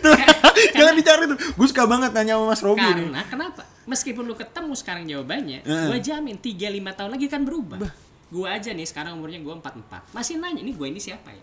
Tuh 0.00 0.37
jangan 0.76 0.94
dicari 0.94 1.24
tuh 1.26 1.38
gue 1.38 1.66
suka 1.66 1.84
banget 1.84 2.10
nanya 2.12 2.34
sama 2.34 2.46
mas 2.48 2.62
Robi 2.62 2.82
nih 2.82 3.06
Karena 3.06 3.22
kenapa? 3.24 3.62
Meskipun 3.84 4.22
lu 4.22 4.34
ketemu 4.34 4.72
sekarang 4.74 5.04
jawabannya, 5.04 5.64
Heeh. 5.64 5.86
gua 5.88 5.96
jamin 5.96 6.36
3 6.36 6.52
5 6.68 6.92
tahun 6.92 7.10
lagi 7.10 7.26
kan 7.26 7.40
berubah. 7.40 7.80
Gua 8.28 8.52
aja 8.52 8.68
nih 8.68 8.84
sekarang 8.84 9.16
umurnya 9.16 9.40
gua 9.40 9.56
44. 9.56 10.12
Masih 10.12 10.36
nanya, 10.36 10.60
ini 10.60 10.76
gua 10.76 10.86
ini 10.86 11.00
siapa 11.00 11.32
ya? 11.32 11.40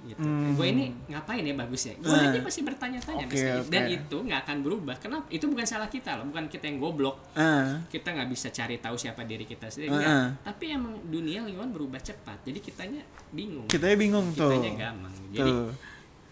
Gitu. 0.00 0.22
Gua 0.54 0.64
ini 0.64 0.94
ngapain 1.06 1.42
ya 1.42 1.52
bagus 1.52 1.84
ya? 1.84 1.94
Gua 1.98 2.14
Hmm. 2.14 2.30
aja 2.30 2.38
pasti 2.40 2.62
bertanya-tanya 2.62 3.26
Oke, 3.26 3.34
mesti. 3.36 3.66
dan 3.66 3.82
itu 3.84 4.16
nggak 4.16 4.40
akan 4.46 4.56
berubah. 4.62 4.96
Kenapa? 4.96 5.26
Itu 5.26 5.44
bukan 5.44 5.66
salah 5.66 5.90
kita 5.90 6.16
loh, 6.16 6.30
bukan 6.30 6.46
kita 6.46 6.70
yang 6.70 6.78
goblok. 6.78 7.18
Ah. 7.34 7.82
Kita 7.84 8.08
nggak 8.08 8.28
bisa 8.30 8.48
cari 8.48 8.78
tahu 8.78 8.94
siapa 8.94 9.26
diri 9.26 9.42
kita 9.42 9.66
sendiri. 9.68 9.90
Nggak. 9.90 10.46
Tapi 10.46 10.64
emang 10.70 11.02
dunia 11.04 11.42
lingkungan 11.42 11.68
berubah 11.68 11.98
cepat. 11.98 12.40
Jadi 12.40 12.58
kitanya 12.62 13.02
bingung. 13.28 13.66
kitanya 13.66 13.96
bingung 13.98 14.30
tuh 14.32 14.48
Kitanya 14.48 14.72
gampang. 14.80 15.12
Jadi 15.28 15.50
tuh 15.50 15.68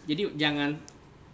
jadi 0.06 0.22
jangan 0.32 0.70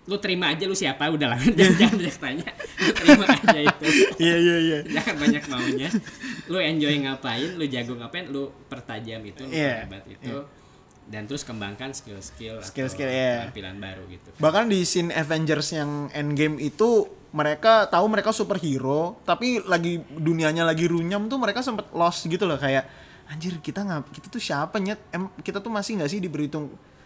lu 0.04 0.16
terima 0.20 0.52
aja 0.52 0.64
lu 0.64 0.76
siapa? 0.76 1.08
Udah 1.08 1.32
lah 1.32 1.38
jangan 1.58 1.74
jangan 1.80 1.94
banyak 1.96 2.16
tanya. 2.20 2.48
Lu 2.76 2.92
terima 2.92 3.26
aja 3.26 3.58
itu. 3.60 3.84
Iya 4.20 4.36
iya 4.36 4.56
iya. 4.60 4.78
Jangan 4.84 5.16
banyak 5.16 5.44
maunya. 5.48 5.88
Lu 6.46 6.58
enjoy 6.60 6.94
ngapain? 7.00 7.48
Lu 7.56 7.64
jago 7.64 7.92
ngapain? 7.96 8.24
Lu 8.28 8.52
pertajam 8.68 9.24
itu 9.24 9.40
lu 9.42 9.52
Iya, 9.52 9.88
hebat 9.88 10.04
itu. 10.04 10.44
dan 11.04 11.28
terus 11.28 11.44
kembangkan 11.44 11.92
skill-skill 11.92 12.64
Skill-skill, 12.64 13.04
iya. 13.04 13.44
tampilan 13.44 13.76
baru 13.76 14.08
gitu. 14.08 14.32
Bahkan 14.40 14.72
di 14.72 14.84
scene 14.84 15.12
Avengers 15.12 15.76
yang 15.76 16.08
Endgame 16.12 16.56
itu 16.56 17.04
mereka 17.28 17.84
tahu 17.92 18.08
mereka 18.08 18.32
superhero 18.32 19.20
tapi 19.28 19.60
lagi 19.64 20.00
dunianya 20.00 20.64
lagi 20.64 20.88
runyam 20.88 21.28
tuh 21.28 21.36
mereka 21.36 21.60
sempet 21.60 21.92
lost 21.92 22.24
gitu 22.24 22.48
loh. 22.48 22.56
Kayak 22.56 22.88
anjir 23.24 23.56
kita 23.60 23.84
nggak 23.84 24.16
kita 24.16 24.26
tuh 24.28 24.40
siapa 24.40 24.80
nyet? 24.80 24.96
Em, 25.12 25.28
kita 25.40 25.60
tuh 25.60 25.68
masih 25.68 26.00
nggak 26.00 26.08
sih 26.08 26.20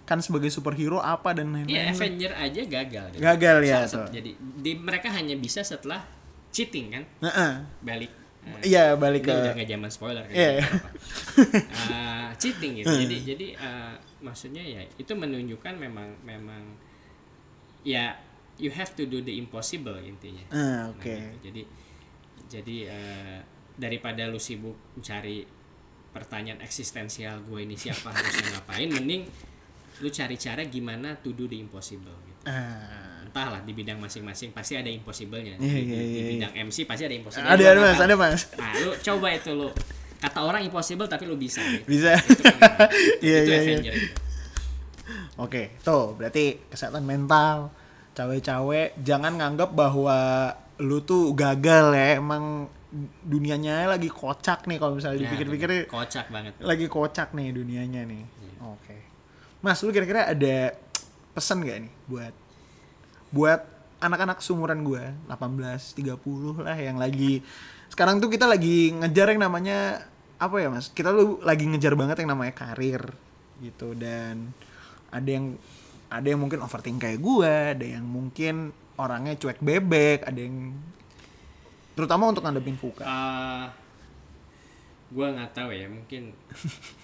diperhitungkan 0.08 0.24
sebagai 0.24 0.48
superhero 0.48 0.98
apa 0.98 1.36
dan 1.36 1.52
lain-lain 1.52 1.68
ya 1.68 1.92
Avenger 1.92 2.32
aja 2.32 2.62
gagal 2.64 3.06
gitu. 3.12 3.20
Gagal, 3.20 3.56
ya, 3.62 3.78
Saat- 3.84 4.08
jadi 4.08 4.30
di, 4.38 4.70
mereka 4.74 5.12
hanya 5.12 5.36
bisa 5.36 5.60
setelah 5.60 6.00
cheating 6.48 6.88
kan 6.90 7.04
Heeh. 7.20 7.52
balik 7.82 8.12
eh, 8.64 8.72
iya 8.72 8.96
balik 8.96 9.20
ini 9.22 9.28
ke 9.28 9.36
udah 9.36 9.52
gak 9.54 9.68
zaman 9.68 9.90
spoiler 9.92 10.24
kan 10.24 10.32
Iya. 10.32 10.50
nggak 10.54 10.64
apa-apa. 10.64 10.90
Ah, 11.92 12.28
cheating 12.34 12.72
gitu 12.74 12.88
jadi 12.88 13.16
jadi 13.26 13.46
ah, 13.58 13.92
maksudnya 14.18 14.64
ya 14.64 14.80
itu 14.96 15.12
menunjukkan 15.12 15.76
memang 15.76 16.08
memang 16.24 16.62
ya 17.84 18.16
you 18.56 18.72
have 18.72 18.90
to 18.90 19.04
do 19.04 19.20
the 19.20 19.36
impossible 19.36 19.94
intinya 20.00 20.42
Ah, 20.48 20.56
Nah, 20.56 20.96
oke 20.96 21.04
gitu. 21.04 21.36
jadi 21.44 21.62
jadi 22.48 22.76
eh, 22.88 23.38
daripada 23.76 24.24
lu 24.24 24.40
sibuk 24.40 24.74
cari 24.98 25.44
pertanyaan 26.08 26.58
eksistensial 26.58 27.44
gue 27.44 27.60
ini 27.60 27.76
siapa 27.76 28.08
harusnya 28.08 28.56
ngapain 28.56 28.88
mending 28.88 29.28
lu 29.98 30.08
cari 30.08 30.34
cara 30.34 30.62
gimana 30.62 31.16
to 31.16 31.30
do 31.30 31.44
the 31.44 31.56
impossible 31.56 32.14
gitu 32.22 32.42
Ah. 32.44 33.20
entahlah 33.20 33.60
di 33.60 33.72
bidang 33.72 33.98
masing-masing 33.98 34.50
pasti 34.50 34.72
ada 34.72 34.88
impossible-nya 34.88 35.54
Iya, 35.54 35.60
di, 35.60 35.68
iya, 35.68 35.74
di- 35.74 35.84
di 35.84 35.92
iya, 35.92 36.02
iya. 36.14 36.30
bidang 36.32 36.52
MC 36.64 36.76
pasti 36.84 37.02
ada 37.02 37.14
impossible 37.14 37.44
ada 37.46 37.60
ada 37.62 37.78
mas 37.78 37.92
tahu. 37.92 38.04
ada 38.04 38.14
mas 38.16 38.40
Nah, 38.54 38.70
lu 38.78 38.90
coba 38.96 39.26
itu 39.30 39.50
lu 39.52 39.68
kata 40.16 40.38
orang 40.40 40.62
impossible 40.62 41.06
tapi 41.06 41.24
lu 41.24 41.36
bisa. 41.36 41.62
Gitu. 41.62 41.84
bisa 41.88 42.14
Itu 42.16 42.42
kan, 42.42 42.58
Iya, 43.20 43.38
itu 43.38 43.50
iya, 43.50 43.56
iya. 43.56 43.58
Avenger 43.60 43.92
itu. 43.92 44.08
Oke, 45.36 45.62
tuh 45.80 46.12
berarti 46.12 46.44
kesehatan 46.66 47.02
mental, 47.02 47.70
cawe-cawe, 48.12 48.80
jangan 48.98 49.32
nganggap 49.34 49.70
bahwa 49.72 50.18
lu 50.78 50.98
tuh 51.00 51.30
gagal 51.32 51.90
ya, 51.92 52.18
emang 52.18 52.66
dunianya 53.20 53.86
lagi 53.86 54.08
kocak 54.08 54.64
nih 54.64 54.76
kalau 54.76 54.96
misalnya 54.96 55.14
Nah, 55.16 55.22
dipikir-pikir 55.28 55.70
kocak 55.86 56.26
banget. 56.28 56.58
lagi 56.58 56.86
kocak 56.86 57.30
nih 57.32 57.52
dunianya 57.52 58.02
nih. 58.02 58.22
Iya. 58.24 58.56
Oke. 58.64 58.96
Mas, 59.58 59.82
lu 59.82 59.90
kira-kira 59.90 60.30
ada 60.30 60.76
pesan 61.34 61.62
gak 61.62 61.86
nih 61.86 61.92
buat 62.10 62.34
buat 63.28 63.60
anak-anak 63.98 64.38
seumuran 64.42 64.82
gua 64.86 65.14
18, 65.26 65.98
30 65.98 66.66
lah 66.66 66.78
yang 66.78 66.96
lagi 66.98 67.42
sekarang 67.90 68.22
tuh 68.22 68.30
kita 68.30 68.46
lagi 68.46 68.94
ngejar 68.94 69.34
yang 69.34 69.42
namanya 69.42 70.06
apa 70.38 70.56
ya 70.62 70.70
mas? 70.70 70.86
Kita 70.94 71.10
lu 71.10 71.42
lagi 71.42 71.66
ngejar 71.66 71.98
banget 71.98 72.22
yang 72.22 72.30
namanya 72.30 72.54
karir 72.54 73.02
gitu. 73.58 73.90
Dan 73.98 74.54
ada 75.10 75.26
yang 75.26 75.58
ada 76.08 76.26
yang 76.26 76.40
mungkin 76.40 76.62
overthinking 76.62 77.02
kayak 77.02 77.20
gua 77.20 77.74
ada 77.74 77.84
yang 77.84 78.06
mungkin 78.06 78.70
orangnya 78.96 79.34
cuek 79.34 79.60
bebek 79.60 80.24
ada 80.24 80.38
yang 80.38 80.78
terutama 81.98 82.30
untuk 82.30 82.46
ngadepin 82.46 82.78
fuka. 82.78 83.02
Eh, 83.02 83.66
gua 85.10 85.26
nggak 85.34 85.52
tahu 85.58 85.70
ya 85.74 85.90
mungkin 85.90 86.30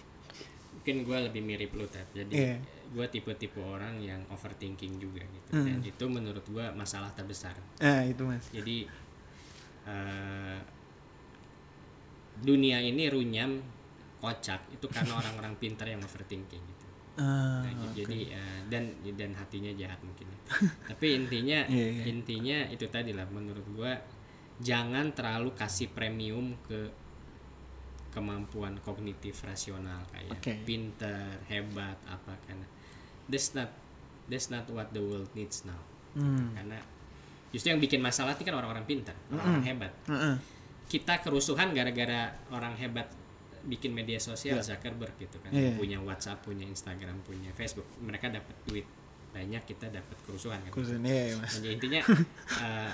mungkin 0.84 1.00
gua 1.02 1.16
lebih 1.18 1.40
mirip 1.40 1.72
lu 1.72 1.88
Ted. 1.88 2.04
jadi 2.12 2.28
Iya. 2.28 2.56
gua 2.92 3.08
tipe-tipe 3.08 3.56
orang 3.56 3.96
yang 3.98 4.20
overthinking 4.28 5.00
juga 5.00 5.24
gitu 5.24 5.50
Hmm. 5.50 5.64
dan 5.64 5.80
itu 5.80 6.04
menurut 6.06 6.44
gua 6.46 6.68
masalah 6.72 7.08
terbesar 7.10 7.56
nah 7.80 8.04
itu 8.04 8.20
mas 8.20 8.44
jadi 8.52 8.84
eh, 9.84 10.60
dunia 12.36 12.80
ini 12.80 13.08
runyam 13.08 13.64
kocak 14.18 14.68
itu 14.70 14.84
karena 14.86 15.16
orang-orang 15.20 15.56
pintar 15.56 15.88
yang 15.88 16.00
overthinking 16.00 16.60
gitu 16.60 16.82
Ah, 17.14 17.62
Nah, 17.62 17.72
j- 17.94 18.02
jadi 18.02 18.18
eh, 18.34 18.60
dan 18.68 18.84
dan 19.14 19.32
hatinya 19.32 19.70
jahat 19.72 20.02
mungkin 20.02 20.26
ya. 20.26 20.38
tapi 20.92 21.16
intinya 21.16 21.64
Iya, 21.64 21.86
iya. 21.94 22.04
intinya 22.04 22.58
itu 22.68 22.84
tadi 22.88 23.16
lah 23.16 23.24
menurut 23.24 23.64
gua 23.72 23.96
jangan 24.60 25.16
terlalu 25.16 25.56
kasih 25.56 25.88
premium 25.88 26.60
ke 26.60 26.92
kemampuan 28.14 28.78
kognitif 28.80 29.42
rasional 29.42 30.00
kayak 30.08 30.30
Oke. 30.32 30.52
pinter 30.62 31.42
hebat 31.44 31.98
apa 32.06 32.38
kan 32.46 32.62
that's 33.26 33.52
not 33.52 33.68
that's 34.24 34.48
not 34.48 34.64
what 34.70 34.88
the 34.90 35.02
world 35.02 35.28
needs 35.34 35.66
now 35.66 35.76
Hmm. 36.14 36.54
karena 36.54 36.78
justru 37.50 37.74
yang 37.74 37.82
bikin 37.82 37.98
masalah 37.98 38.38
itu 38.38 38.46
kan 38.46 38.54
orang-orang 38.54 38.86
pintar 38.86 39.18
orang 39.28 39.66
hebat 39.66 39.90
Heeh. 40.06 40.38
kita 40.86 41.18
kerusuhan 41.18 41.74
gara-gara 41.74 42.30
orang 42.54 42.78
hebat 42.78 43.10
bikin 43.64 43.90
media 43.90 44.22
sosial 44.22 44.62
Zuckerberg 44.62 45.10
gitu 45.18 45.42
kan 45.42 45.50
Iya. 45.50 45.74
punya 45.74 45.98
WhatsApp 45.98 46.38
punya 46.40 46.62
Instagram 46.64 47.18
punya 47.26 47.50
Facebook 47.52 47.82
mereka 47.98 48.30
dapat 48.30 48.54
duit 48.62 48.86
banyak 49.34 49.66
kita 49.66 49.90
dapat 49.90 50.14
kerusuhan 50.22 50.62
kan 50.62 50.70
Khususnya 50.70 51.10
ya, 51.10 51.34
Mas. 51.34 51.58
jadi 51.58 51.68
intinya 51.74 52.00
eh, 52.62 52.90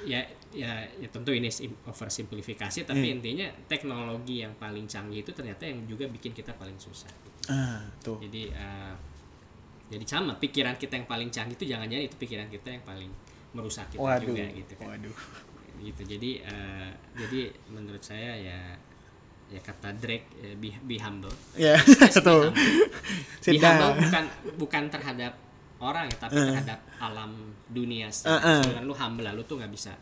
ya 0.00 0.20
ya 0.48 0.70
ya 0.94 1.08
tentu 1.08 1.30
ini 1.30 1.48
sim- 1.48 1.76
oversimplifikasi 1.82 2.82
tapi 2.82 3.04
Iya. 3.04 3.14
intinya 3.14 3.46
teknologi 3.66 4.40
yang 4.40 4.54
paling 4.54 4.84
canggih 4.84 5.20
itu 5.20 5.30
ternyata 5.30 5.62
yang 5.62 5.84
juga 5.84 6.06
bikin 6.06 6.32
kita 6.32 6.52
paling 6.52 6.76
susah 6.76 7.10
gitu. 7.10 7.38
Ah, 7.48 7.82
tuh. 7.98 8.16
jadi 8.18 8.50
eh, 8.50 8.94
jadi 9.88 10.04
sama 10.04 10.36
pikiran 10.36 10.74
kita 10.74 10.94
yang 10.94 11.06
paling 11.06 11.28
canggih 11.28 11.54
itu 11.54 11.66
jangan-jangan 11.66 12.04
itu 12.04 12.16
pikiran 12.16 12.46
kita 12.46 12.68
yang 12.70 12.82
paling 12.82 13.10
merusak 13.50 13.88
kita 13.88 14.00
Waduh. 14.00 14.24
juga 14.26 14.44
gitu 14.46 14.72
kan 14.74 14.88
Waduh. 14.90 15.16
gitu 15.78 16.02
jadi 16.06 16.30
eh, 16.44 16.90
jadi 17.14 17.40
menurut 17.68 18.00
saya 18.00 18.32
ya 18.34 18.58
ya 19.48 19.60
kata 19.60 19.96
Drake 19.96 20.28
eh, 20.38 20.52
be, 20.54 20.76
be 20.82 20.96
humble 20.96 21.32
Ya, 21.54 21.76
be. 21.76 22.52
Be 23.40 23.56
Sudah. 23.56 23.64
humble 23.64 23.92
bukan 24.02 24.24
bukan 24.60 24.82
terhadap 24.88 25.32
orang 25.78 26.10
ya 26.10 26.16
tapi 26.18 26.34
terhadap 26.34 26.80
alam 26.98 27.30
dunia 27.66 28.10
secara 28.10 28.38
eh. 28.38 28.42
keseluruhan. 28.60 28.84
lu 28.84 28.94
humble 28.94 29.24
lah 29.24 29.32
lu 29.32 29.42
tuh 29.42 29.56
nggak 29.56 29.70
bisa 29.70 29.92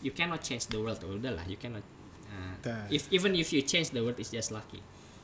you 0.00 0.10
cannot 0.10 0.40
change 0.40 0.66
the 0.68 0.78
world 0.80 0.96
udah 0.98 1.32
lah 1.32 1.44
you 1.44 1.56
cannot 1.56 1.84
uh, 2.32 2.54
if 2.88 3.06
even 3.12 3.36
if 3.36 3.52
you 3.52 3.60
change 3.60 3.92
the 3.92 4.00
world 4.00 4.16
it's 4.16 4.32
just 4.32 4.50
lucky 4.50 4.80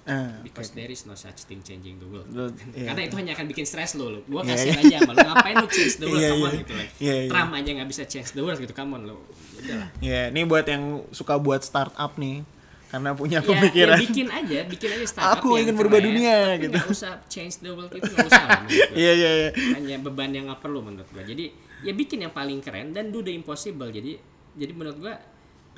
Ah, 0.08 0.40
because 0.40 0.72
there 0.72 0.88
is 0.88 1.04
no 1.04 1.12
such 1.12 1.44
thing 1.44 1.60
changing 1.60 2.00
the 2.00 2.08
world 2.08 2.24
Lu- 2.32 2.48
iya. 2.72 2.88
karena 2.96 3.12
itu 3.12 3.14
hanya 3.20 3.36
akan 3.36 3.44
bikin 3.44 3.68
stres 3.68 3.92
lo 3.92 4.08
lo 4.08 4.20
gua 4.24 4.40
Iya, 4.40 4.56
kasihan 4.56 4.80
iya. 4.80 4.88
aja 4.88 4.96
sama 5.04 5.12
lu 5.12 5.20
ngapain 5.20 5.54
lu 5.60 5.68
change 5.68 5.94
the 6.00 6.06
world 6.08 6.16
Iya, 6.24 6.28
come 6.32 6.40
on 6.40 6.48
iya. 6.48 6.60
gitu 6.64 6.72
like 6.72 6.92
Iya, 6.96 7.12
iya. 7.12 7.28
Trump 7.28 7.50
aja 7.52 7.70
nggak 7.76 7.88
bisa 7.92 8.02
change 8.08 8.30
the 8.32 8.40
world 8.40 8.56
gitu 8.56 8.72
come 8.72 8.92
on 8.96 9.02
lo 9.04 9.20
udah 9.60 9.76
lah 9.84 9.88
Ya, 10.00 10.32
ini 10.32 10.48
buat 10.48 10.64
yang 10.64 11.04
suka 11.12 11.36
buat 11.36 11.60
startup 11.60 12.16
nih, 12.16 12.40
karena 12.88 13.10
punya 13.12 13.38
ya, 13.38 13.44
pemikiran. 13.44 13.94
ya 13.94 14.00
bikin 14.00 14.26
aja 14.28 14.58
bikin 14.64 14.88
aja 14.90 15.04
startup 15.06 15.38
Aku 15.38 15.48
yang 15.52 15.62
ingin 15.62 15.76
berubah 15.76 15.98
keren, 15.98 16.08
dunia, 16.08 16.34
tapi 16.48 16.56
gitu. 16.58 16.72
nggak 16.74 16.88
usah 16.88 17.12
change 17.26 17.54
the 17.58 17.68
world 17.68 17.90
itu 17.90 18.04
nggak 18.06 18.26
usah. 18.26 18.46
Iya, 18.96 19.12
iya, 19.12 19.30
iya. 19.36 19.48
hanya 19.74 19.96
beban 19.98 20.30
yang 20.30 20.48
nggak 20.48 20.58
perlu 20.58 20.80
menurut 20.80 21.04
gua 21.08 21.20
jadi 21.22 21.52
ya 21.78 21.92
bikin 21.92 22.18
yang 22.20 22.32
paling 22.32 22.58
keren 22.58 22.90
dan 22.90 23.08
do 23.08 23.20
the 23.20 23.30
impossible 23.30 23.86
jadi 23.86 24.16
jadi 24.54 24.72
menurut 24.72 24.96
gua 24.98 25.14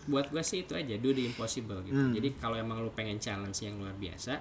buat 0.06 0.26
gua 0.28 0.40
sih 0.40 0.62
itu 0.62 0.72
aja 0.72 0.94
do 0.94 1.10
the 1.10 1.24
impossible 1.24 1.82
gitu 1.82 1.98
Hmm. 2.00 2.12
jadi 2.12 2.28
kalau 2.36 2.54
emang 2.54 2.78
lu 2.78 2.90
pengen 2.90 3.18
challenge 3.18 3.58
yang 3.60 3.74
luar 3.74 3.92
biasa 3.92 4.38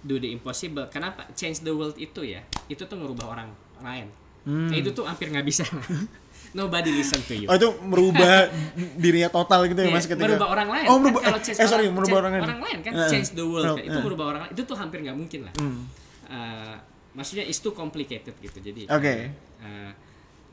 do 0.00 0.16
the 0.16 0.30
impossible 0.30 0.86
kenapa 0.86 1.26
change 1.32 1.60
the 1.60 1.70
world 1.70 1.94
itu 1.96 2.22
ya 2.24 2.40
itu 2.64 2.80
tuh 2.80 2.94
ngerubah 2.94 3.26
orang 3.28 3.50
lain 3.80 4.08
Hmm. 4.42 4.70
Kayak 4.70 4.80
itu 4.80 4.90
tuh 4.92 5.02
hampir 5.02 5.26
nggak 5.26 5.42
bisa 5.42 5.66
nobody 6.56 6.90
listen 6.90 7.20
to 7.20 7.36
you 7.36 7.44
Oh, 7.44 7.54
itu 7.54 7.68
merubah 7.82 8.48
dirinya 9.02 9.28
total 9.28 9.68
gitu 9.68 9.76
ya, 9.76 9.86
Iya, 9.86 9.94
Mas 9.94 10.06
ketika. 10.06 10.24
merubah 10.24 10.48
orang 10.50 10.68
lain 10.72 10.86
Oh, 10.88 10.96
merubah 10.96 11.20
kan 11.20 11.28
kalau 11.28 11.38
eh, 11.38 11.44
change 11.44 11.58
eh, 11.58 11.66
sorry, 11.66 11.84
orang, 11.84 11.94
merubah 11.94 12.18
change 12.24 12.40
orang 12.40 12.60
lain. 12.62 12.78
kan 12.80 12.92
Heeh. 12.92 13.10
change 13.10 13.28
the 13.32 13.44
world 13.44 13.76
kan. 13.76 13.84
itu 13.84 13.98
merubah 14.00 14.24
orang 14.26 14.40
lain 14.42 14.52
itu 14.52 14.62
tuh 14.64 14.74
hampir 14.74 14.98
nggak 15.00 15.14
mungkin 15.14 15.40
lah 15.44 15.54
Hmm. 15.54 15.84
Eh, 16.26 16.74
maksudnya 17.12 17.44
is 17.44 17.58
too 17.58 17.70
complicated 17.72 18.34
gitu 18.36 18.58
jadi 18.58 18.82
Oke. 18.88 19.14
eh, 19.60 19.92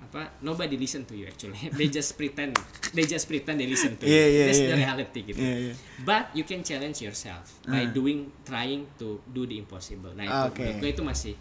apa 0.04 0.22
nobody 0.40 0.76
listen 0.76 1.02
to 1.02 1.12
you 1.12 1.24
actually 1.24 1.56
they 1.80 1.88
just 1.88 2.14
pretend 2.14 2.54
they 2.92 3.04
just 3.04 3.24
pretend 3.24 3.56
they 3.56 3.66
listen 3.66 3.96
to 3.96 4.04
you 4.04 4.12
iya, 4.12 4.46
that's 4.46 4.60
iya. 4.60 4.70
the 4.70 4.78
reality 4.78 5.20
gitu 5.24 5.40
Iya, 5.40 5.56
iya. 5.62 5.74
but 6.00 6.30
you 6.32 6.44
can 6.44 6.62
challenge 6.62 7.00
yourself 7.00 7.58
by 7.64 7.88
doing 7.88 8.28
trying 8.44 8.86
to 8.94 9.24
do 9.26 9.44
the 9.44 9.56
impossible 9.56 10.12
nah 10.12 10.28
itu 10.52 10.78
gue 10.78 10.90
itu 10.90 11.02
masih 11.02 11.34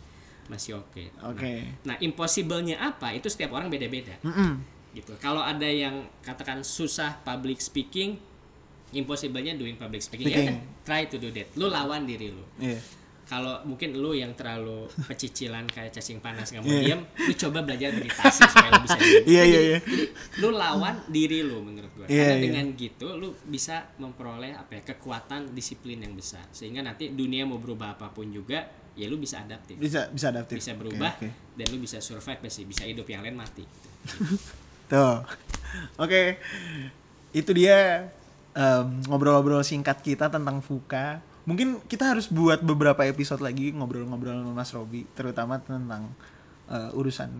masih 0.46 0.74
oke 0.76 1.10
Oke. 1.22 1.70
nah 1.82 1.94
impossible-nya 1.98 2.78
apa 2.78 3.14
itu 3.14 3.26
setiap 3.26 3.54
orang 3.54 3.68
beda-beda 3.68 4.18
Mm-mm. 4.22 4.58
gitu. 4.92 5.14
Kalau 5.16 5.40
ada 5.40 5.64
yang 5.64 6.04
katakan 6.20 6.60
susah 6.60 7.16
public 7.22 7.58
speaking, 7.58 8.20
impossible-nya 8.92 9.56
doing 9.56 9.76
public 9.76 10.04
speaking. 10.04 10.28
Ya 10.28 10.36
Speaking. 10.36 10.58
udah, 10.60 10.84
try 10.84 11.02
to 11.08 11.16
do 11.16 11.32
that. 11.32 11.48
Lu 11.56 11.66
lawan 11.66 12.04
diri 12.04 12.28
lu. 12.28 12.44
Iya. 12.60 12.76
Kalau 13.22 13.64
mungkin 13.64 13.96
lu 13.96 14.12
yang 14.12 14.36
terlalu 14.36 14.84
pecicilan 15.08 15.64
kayak 15.64 15.96
cacing 15.96 16.20
panas 16.20 16.52
nggak 16.52 16.60
mau 16.60 16.68
Iya. 16.68 16.82
diam, 16.84 17.00
lu 17.00 17.32
coba 17.32 17.64
belajar 17.64 17.88
meditasi 17.96 18.44
supaya 18.44 18.68
lu 18.68 18.82
bisa 18.84 18.98
diam. 19.00 19.24
Iya, 19.24 19.42
iya, 19.46 19.60
iya. 19.64 19.78
Lu 20.36 20.52
lawan 20.52 21.00
diri 21.08 21.40
lu 21.40 21.64
menurut 21.64 21.88
gua. 21.96 22.04
Iya, 22.04 22.28
Karena 22.28 22.36
iya. 22.36 22.44
dengan 22.44 22.66
gitu 22.76 23.08
lu 23.16 23.32
bisa 23.48 23.88
memperoleh 23.96 24.52
apa 24.52 24.76
ya 24.76 24.82
kekuatan 24.84 25.56
disiplin 25.56 26.04
yang 26.04 26.12
besar. 26.12 26.44
Sehingga 26.52 26.84
nanti 26.84 27.08
dunia 27.08 27.48
mau 27.48 27.56
berubah 27.56 27.96
apa 27.96 28.12
pun 28.12 28.28
juga, 28.28 28.68
ya 28.98 29.06
lu 29.08 29.16
bisa 29.16 29.40
adaptif. 29.40 29.76
Bisa 29.80 30.08
bisa 30.12 30.32
adaptif. 30.32 30.56
Bisa 30.60 30.72
berubah 30.76 31.16
oke. 31.16 31.28
dan 31.56 31.66
lu 31.72 31.78
bisa 31.80 31.98
survive 31.98 32.40
sih, 32.52 32.64
bisa 32.68 32.84
hidup 32.84 33.08
yang 33.08 33.24
lain 33.24 33.36
mati. 33.36 33.64
Tuh. 34.92 35.24
Oke. 35.96 36.36
Itu 37.32 37.56
dia 37.56 38.12
ngobrol-ngobrol 39.08 39.64
singkat 39.64 40.04
kita 40.04 40.28
tentang 40.28 40.60
Fuka. 40.60 41.24
Mungkin 41.48 41.82
kita 41.88 42.14
harus 42.14 42.30
buat 42.30 42.62
beberapa 42.62 43.02
episode 43.02 43.42
lagi 43.42 43.74
ngobrol-ngobrol 43.74 44.44
sama 44.44 44.52
Mas 44.54 44.70
Robi, 44.70 45.02
terutama 45.16 45.58
tentang 45.58 46.12
eh, 46.70 46.90
urusan 46.94 47.32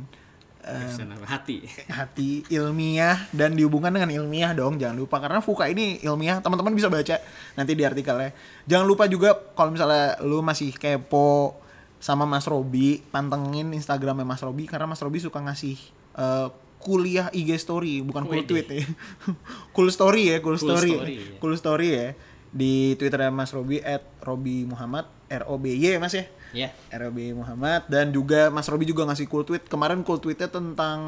apa? 0.63 1.27
hati. 1.27 1.67
hati 1.91 2.31
ilmiah 2.47 3.19
dan 3.35 3.59
dihubungkan 3.59 3.91
dengan 3.91 4.11
ilmiah 4.15 4.55
dong 4.55 4.79
jangan 4.79 4.95
lupa 4.95 5.19
karena 5.19 5.43
Fuka 5.43 5.67
ini 5.67 5.99
ilmiah 6.07 6.39
teman-teman 6.39 6.71
bisa 6.73 6.87
baca 6.87 7.19
nanti 7.59 7.73
di 7.75 7.83
artikelnya 7.83 8.31
jangan 8.71 8.87
lupa 8.87 9.11
juga 9.11 9.35
kalau 9.35 9.75
misalnya 9.75 10.23
lu 10.23 10.39
masih 10.41 10.71
kepo 10.79 11.59
sama 12.03 12.27
Mas 12.27 12.47
Robi 12.47 13.03
pantengin 13.11 13.71
Instagramnya 13.75 14.27
Mas 14.27 14.43
Robi 14.43 14.67
karena 14.67 14.87
Mas 14.91 15.03
Robi 15.03 15.19
suka 15.23 15.39
ngasih 15.43 15.79
eh, 16.19 16.49
kuliah 16.83 17.31
IG 17.31 17.55
story 17.63 18.03
bukan 18.03 18.27
cool 18.27 18.43
tweet 18.43 18.67
ya 18.67 18.83
cool 19.75 19.89
story 19.91 20.35
ya 20.35 20.37
cool, 20.43 20.59
Cool 20.59 20.79
story, 20.79 20.91
story, 20.99 21.15
ya. 21.15 21.39
cool 21.39 21.55
story 21.55 21.89
ya 21.95 22.09
di 22.53 22.99
Twitternya 23.01 23.33
Mas 23.33 23.55
Robi 23.55 23.81
at 23.81 24.05
Robi 24.21 24.69
Muhammad 24.69 25.09
R 25.33 25.49
O 25.49 25.57
B 25.57 25.73
Y 25.79 25.97
ya 25.97 25.99
Mas 26.03 26.13
ya 26.13 26.27
Ya. 26.53 26.69
ROB 26.93 27.19
Muhammad. 27.37 27.89
Dan 27.89 28.13
juga 28.13 28.53
Mas 28.53 28.69
Robi 28.69 28.85
juga 28.85 29.09
ngasih 29.09 29.27
cool 29.27 29.45
tweet. 29.45 29.65
Kemarin 29.67 30.05
cool 30.05 30.21
tweetnya 30.21 30.49
tentang 30.53 31.01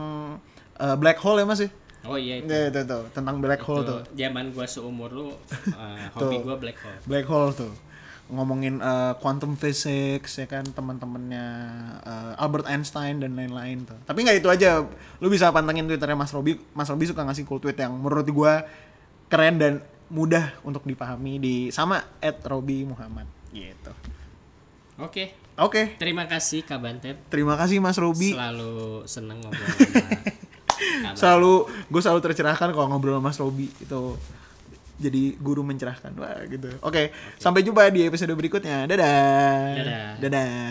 eh, 0.80 0.96
black 0.96 1.20
hole 1.20 1.44
ya 1.44 1.46
Mas 1.46 1.60
ya? 1.60 1.70
Oh 2.04 2.20
iya 2.20 2.40
itu. 2.40 2.48
Ya, 2.52 2.68
itu 2.68 2.80
tuh 2.84 3.04
tentang 3.16 3.40
black 3.40 3.64
hole 3.64 3.84
Itu 3.84 3.88
tuh. 3.88 4.00
Zaman 4.12 4.52
gua 4.52 4.66
seumur 4.68 5.10
lu 5.12 5.28
uh, 5.32 5.36
hobi 6.20 6.36
gua 6.44 6.56
black 6.60 6.78
hole. 6.80 6.98
black 7.08 7.26
hole 7.28 7.52
tuh. 7.56 7.72
Ngomongin 8.24 8.80
eh, 8.80 9.12
quantum 9.20 9.52
physics 9.52 10.40
ya 10.40 10.48
kan 10.48 10.64
teman-temannya 10.64 11.46
eh, 12.04 12.40
Albert 12.40 12.68
Einstein 12.68 13.20
dan 13.20 13.36
lain-lain 13.36 13.84
tuh. 13.84 13.96
Tapi 14.04 14.24
nggak 14.24 14.40
itu 14.40 14.48
aja. 14.48 14.84
Lu 15.20 15.28
bisa 15.28 15.52
pantengin 15.52 15.88
twitternya 15.88 16.16
Mas 16.16 16.32
Robi. 16.32 16.60
Mas 16.72 16.88
Robi 16.88 17.04
suka 17.08 17.24
ngasih 17.24 17.44
cool 17.48 17.60
tweet 17.60 17.76
yang 17.76 17.92
menurut 17.96 18.24
gua 18.32 18.64
keren 19.28 19.56
dan 19.60 19.74
mudah 20.12 20.52
untuk 20.60 20.84
dipahami 20.84 21.40
di 21.40 21.54
sama 21.72 22.04
at 22.20 22.40
Robi 22.44 22.84
Muhammad. 22.84 23.28
Gitu 23.52 23.92
Oke. 24.98 25.34
oke. 25.58 25.98
Terima 25.98 26.30
kasih 26.30 26.62
Kak 26.62 26.78
Bantet. 26.78 27.16
terima 27.30 27.58
kasih 27.58 27.82
Mas 27.82 27.98
Robi. 27.98 28.30
Selalu 28.30 29.02
seneng 29.10 29.42
ngobrol 29.42 29.68
sama 31.02 31.14
selalu 31.20 31.54
gue 31.90 32.00
selalu 32.02 32.20
tercerahkan 32.22 32.70
kalau 32.70 32.86
ngobrol 32.90 33.18
sama 33.18 33.30
Mas 33.30 33.38
Robi. 33.42 33.70
Itu 33.82 34.18
jadi 34.98 35.34
guru 35.38 35.66
mencerahkan. 35.66 36.14
Wah 36.14 36.46
gitu. 36.46 36.70
Oke. 36.82 37.10
sampai 37.42 37.66
jumpa 37.66 37.90
di 37.90 38.06
episode 38.06 38.30
berikutnya. 38.34 38.86
Dadah. 38.86 39.74
Dadah. 39.78 40.10
dadah. 40.22 40.70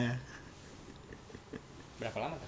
Berapa 1.99 2.17
lama? 2.19 2.42